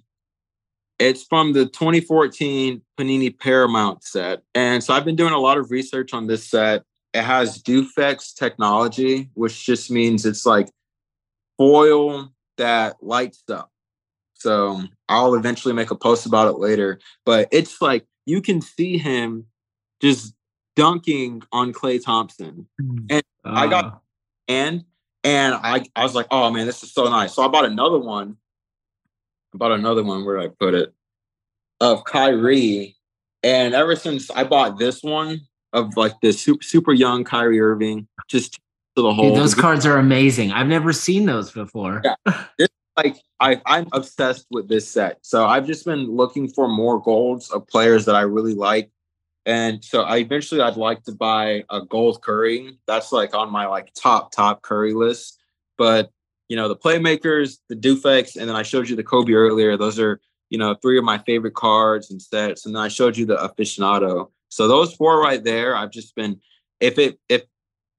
It's 1.01 1.23
from 1.23 1.53
the 1.53 1.65
2014 1.65 2.79
Panini 2.95 3.37
Paramount 3.37 4.03
set. 4.03 4.43
And 4.53 4.83
so 4.83 4.93
I've 4.93 5.03
been 5.03 5.15
doing 5.15 5.33
a 5.33 5.39
lot 5.39 5.57
of 5.57 5.71
research 5.71 6.13
on 6.13 6.27
this 6.27 6.47
set. 6.47 6.83
It 7.13 7.23
has 7.23 7.61
Dufex 7.61 8.35
technology, 8.35 9.31
which 9.33 9.65
just 9.65 9.89
means 9.89 10.27
it's 10.27 10.45
like 10.45 10.69
foil 11.57 12.31
that 12.57 12.97
lights 13.01 13.43
up. 13.49 13.71
So 14.35 14.83
I'll 15.09 15.33
eventually 15.33 15.73
make 15.73 15.89
a 15.89 15.95
post 15.95 16.27
about 16.27 16.47
it 16.47 16.59
later. 16.59 16.99
But 17.25 17.47
it's 17.51 17.81
like 17.81 18.05
you 18.27 18.39
can 18.39 18.61
see 18.61 18.99
him 18.99 19.47
just 20.01 20.35
dunking 20.75 21.41
on 21.51 21.73
Klay 21.73 22.03
Thompson. 22.03 22.67
Mm. 22.79 23.05
And 23.09 23.23
uh. 23.43 23.53
I 23.53 23.67
got 23.67 23.85
ah. 23.85 23.99
and 24.47 24.85
and 25.23 25.55
I, 25.55 25.83
I 25.95 26.03
was 26.03 26.15
like, 26.15 26.27
oh 26.29 26.51
man, 26.51 26.65
this 26.65 26.83
is 26.83 26.93
so 26.93 27.05
nice. 27.05 27.33
So 27.33 27.43
I 27.43 27.47
bought 27.47 27.65
another 27.65 27.99
one. 27.99 28.37
I 29.53 29.57
bought 29.57 29.71
another 29.71 30.03
one 30.03 30.25
where 30.25 30.39
I 30.39 30.47
put 30.47 30.73
it 30.73 30.93
of 31.79 32.03
Kyrie. 32.05 32.95
And 33.43 33.73
ever 33.73 33.95
since 33.95 34.29
I 34.31 34.43
bought 34.43 34.77
this 34.77 35.01
one 35.03 35.41
of 35.73 35.97
like 35.97 36.13
this 36.21 36.41
super, 36.41 36.63
super 36.63 36.93
young 36.93 37.23
Kyrie 37.23 37.59
Irving, 37.59 38.07
just 38.27 38.59
to 38.95 39.01
the 39.01 39.13
whole. 39.13 39.29
Dude, 39.29 39.37
those 39.37 39.55
cards 39.55 39.85
are 39.85 39.97
amazing. 39.97 40.51
I've 40.51 40.67
never 40.67 40.93
seen 40.93 41.25
those 41.25 41.51
before. 41.51 42.01
Yeah. 42.03 42.15
This, 42.57 42.69
like 42.97 43.15
I, 43.39 43.61
I'm 43.65 43.87
obsessed 43.93 44.47
with 44.51 44.67
this 44.67 44.87
set. 44.87 45.19
So 45.21 45.45
I've 45.45 45.65
just 45.65 45.85
been 45.85 46.11
looking 46.11 46.49
for 46.49 46.67
more 46.67 47.01
golds 47.01 47.49
of 47.49 47.65
players 47.67 48.05
that 48.05 48.15
I 48.15 48.21
really 48.21 48.53
like. 48.53 48.91
And 49.45 49.83
so 49.83 50.03
I 50.03 50.17
eventually 50.17 50.61
I'd 50.61 50.75
like 50.75 51.03
to 51.05 51.13
buy 51.13 51.63
a 51.69 51.81
gold 51.81 52.21
Curry. 52.21 52.77
That's 52.85 53.11
like 53.11 53.33
on 53.33 53.51
my 53.51 53.65
like 53.65 53.93
top 53.93 54.31
top 54.31 54.61
Curry 54.61 54.93
list. 54.93 55.39
But 55.77 56.11
you 56.51 56.57
know 56.57 56.67
the 56.67 56.75
playmakers, 56.75 57.59
the 57.69 57.77
Dufex, 57.77 58.35
and 58.35 58.49
then 58.49 58.57
I 58.57 58.63
showed 58.63 58.89
you 58.89 58.97
the 58.97 59.05
Kobe 59.05 59.31
earlier. 59.31 59.77
Those 59.77 59.97
are 59.97 60.19
you 60.49 60.57
know 60.57 60.75
three 60.75 60.97
of 60.97 61.05
my 61.05 61.17
favorite 61.19 61.53
cards 61.53 62.11
and 62.11 62.21
sets. 62.21 62.65
And 62.65 62.75
then 62.75 62.83
I 62.83 62.89
showed 62.89 63.15
you 63.15 63.25
the 63.25 63.37
aficionado. 63.37 64.29
So 64.49 64.67
those 64.67 64.93
four 64.93 65.21
right 65.21 65.41
there, 65.41 65.77
I've 65.77 65.91
just 65.91 66.13
been 66.13 66.41
if 66.81 66.99
it 66.99 67.17
if 67.29 67.43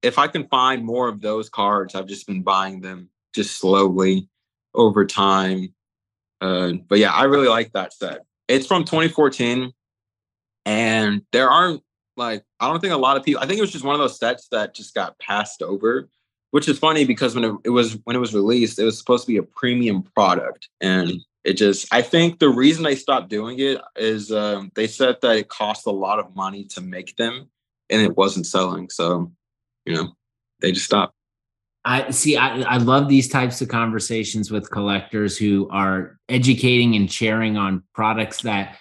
if 0.03 0.19
I 0.19 0.27
can 0.27 0.49
find 0.49 0.85
more 0.85 1.09
of 1.09 1.23
those 1.23 1.49
cards, 1.49 1.95
I've 1.95 2.07
just 2.07 2.27
been 2.27 2.43
buying 2.43 2.83
them 2.83 3.09
just 3.35 3.59
slowly 3.59 4.29
over 4.75 5.07
time. 5.07 5.73
Uh, 6.43 6.73
but 6.87 6.99
yeah, 6.99 7.15
I 7.15 7.25
really 7.25 7.49
like 7.49 7.73
that 7.73 7.95
set. 7.95 8.27
it's 8.49 8.67
from 8.67 8.85
2014, 8.85 9.73
and 10.67 11.23
there 11.33 11.49
aren't 11.49 11.83
like 12.19 12.45
I 12.61 12.69
don't 12.69 12.81
think 12.81 12.93
a 12.93 12.99
lot 12.99 13.17
of 13.17 13.25
people. 13.25 13.43
I 13.43 13.47
think 13.47 13.57
it 13.57 13.63
was 13.63 13.73
just 13.73 13.87
one 13.87 13.95
of 13.95 14.01
those 14.03 14.19
sets 14.19 14.49
that 14.49 14.75
just 14.75 14.95
got 14.95 15.19
passed 15.19 15.63
over, 15.63 16.11
which 16.53 16.69
is 16.69 16.79
funny 16.79 17.05
because 17.05 17.35
when 17.35 17.45
it, 17.45 17.55
it 17.65 17.71
was 17.71 17.99
when 18.05 18.15
it 18.15 18.21
was 18.21 18.35
released, 18.35 18.79
it 18.79 18.85
was 18.85 18.99
supposed 18.99 19.25
to 19.25 19.33
be 19.33 19.39
a 19.39 19.43
premium 19.43 20.03
product, 20.03 20.69
and 20.81 21.13
it 21.45 21.55
just 21.55 21.93
I 21.93 22.03
think 22.03 22.39
the 22.39 22.51
reason 22.51 22.85
they 22.85 22.95
stopped 22.95 23.31
doing 23.31 23.59
it 23.59 23.81
is 23.97 24.31
um, 24.31 24.71
they 24.75 24.87
said 24.87 25.17
that 25.23 25.37
it 25.37 25.49
cost 25.49 25.87
a 25.87 25.91
lot 25.91 26.19
of 26.19 26.37
money 26.37 26.65
to 26.67 26.81
make 26.81 27.17
them, 27.17 27.49
and 27.91 28.03
it 28.03 28.17
wasn't 28.17 28.47
selling. 28.47 28.91
So, 28.91 29.33
you 29.87 29.95
know, 29.95 30.13
they 30.61 30.73
just 30.73 30.87
stopped. 30.87 31.15
I 31.87 32.11
see. 32.11 32.37
I, 32.37 32.61
I 32.61 32.77
love 32.77 33.09
these 33.09 33.29
types 33.29 33.63
of 33.63 33.69
conversations 33.69 34.51
with 34.51 34.71
collectors 34.71 35.39
who 35.39 35.71
are 35.71 36.19
educating 36.29 36.95
and 36.97 37.11
sharing 37.11 37.57
on 37.57 37.83
products 37.95 38.43
that 38.43 38.77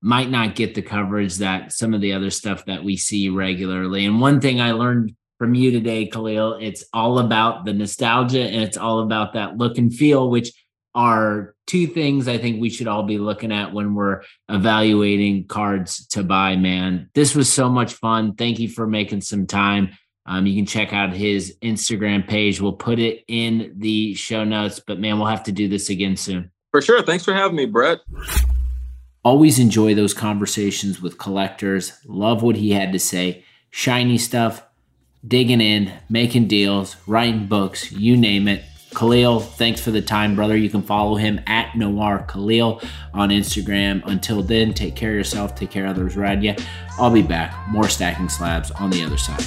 might 0.00 0.30
not 0.30 0.54
get 0.54 0.74
the 0.74 0.82
coverage 0.82 1.36
that 1.36 1.72
some 1.72 1.92
of 1.92 2.00
the 2.00 2.14
other 2.14 2.30
stuff 2.30 2.64
that 2.64 2.82
we 2.82 2.96
see 2.96 3.28
regularly. 3.28 4.06
And 4.06 4.20
one 4.20 4.40
thing 4.40 4.60
I 4.60 4.72
learned 4.72 5.14
from 5.38 5.54
you 5.54 5.70
today, 5.70 6.06
Khalil, 6.06 6.58
it's 6.60 6.84
all 6.92 7.20
about 7.20 7.64
the 7.64 7.72
nostalgia 7.72 8.42
and 8.42 8.62
it's 8.62 8.76
all 8.76 9.00
about 9.00 9.34
that 9.34 9.56
look 9.56 9.78
and 9.78 9.94
feel, 9.94 10.28
which 10.28 10.52
are 10.94 11.54
two 11.66 11.86
things 11.86 12.26
I 12.26 12.38
think 12.38 12.60
we 12.60 12.70
should 12.70 12.88
all 12.88 13.04
be 13.04 13.18
looking 13.18 13.52
at 13.52 13.72
when 13.72 13.94
we're 13.94 14.22
evaluating 14.48 15.46
cards 15.46 16.06
to 16.08 16.24
buy, 16.24 16.56
man. 16.56 17.08
This 17.14 17.34
was 17.34 17.52
so 17.52 17.68
much 17.68 17.94
fun. 17.94 18.34
Thank 18.34 18.58
you 18.58 18.68
for 18.68 18.86
making 18.86 19.20
some 19.20 19.46
time. 19.46 19.90
Um, 20.26 20.46
you 20.46 20.56
can 20.56 20.66
check 20.66 20.92
out 20.92 21.12
his 21.12 21.56
Instagram 21.62 22.26
page. 22.26 22.60
We'll 22.60 22.72
put 22.72 22.98
it 22.98 23.24
in 23.28 23.74
the 23.76 24.14
show 24.14 24.44
notes, 24.44 24.80
but 24.84 24.98
man, 24.98 25.18
we'll 25.18 25.28
have 25.28 25.44
to 25.44 25.52
do 25.52 25.68
this 25.68 25.88
again 25.88 26.16
soon. 26.16 26.50
For 26.70 26.82
sure. 26.82 27.02
Thanks 27.02 27.24
for 27.24 27.32
having 27.32 27.56
me, 27.56 27.64
Brett. 27.64 28.00
Always 29.24 29.58
enjoy 29.58 29.94
those 29.94 30.14
conversations 30.14 31.00
with 31.00 31.18
collectors. 31.18 31.92
Love 32.06 32.42
what 32.42 32.56
he 32.56 32.72
had 32.72 32.92
to 32.92 32.98
say. 32.98 33.44
Shiny 33.70 34.18
stuff, 34.18 34.62
digging 35.26 35.60
in, 35.60 35.92
making 36.08 36.48
deals, 36.48 36.96
writing 37.06 37.46
books, 37.46 37.92
you 37.92 38.16
name 38.16 38.48
it. 38.48 38.64
Khalil, 38.94 39.40
thanks 39.40 39.80
for 39.80 39.90
the 39.90 40.00
time, 40.00 40.34
brother. 40.34 40.56
You 40.56 40.70
can 40.70 40.82
follow 40.82 41.16
him 41.16 41.40
at 41.46 41.76
Noir 41.76 42.24
Khalil 42.26 42.80
on 43.12 43.28
Instagram. 43.28 44.02
Until 44.06 44.42
then, 44.42 44.72
take 44.72 44.96
care 44.96 45.10
of 45.10 45.16
yourself, 45.16 45.54
take 45.54 45.70
care 45.70 45.84
of 45.84 45.90
others 45.90 46.16
around 46.16 46.42
you. 46.42 46.54
I'll 46.98 47.10
be 47.10 47.22
back. 47.22 47.68
More 47.68 47.88
stacking 47.88 48.28
slabs 48.28 48.70
on 48.72 48.90
the 48.90 49.04
other 49.04 49.18
side. 49.18 49.44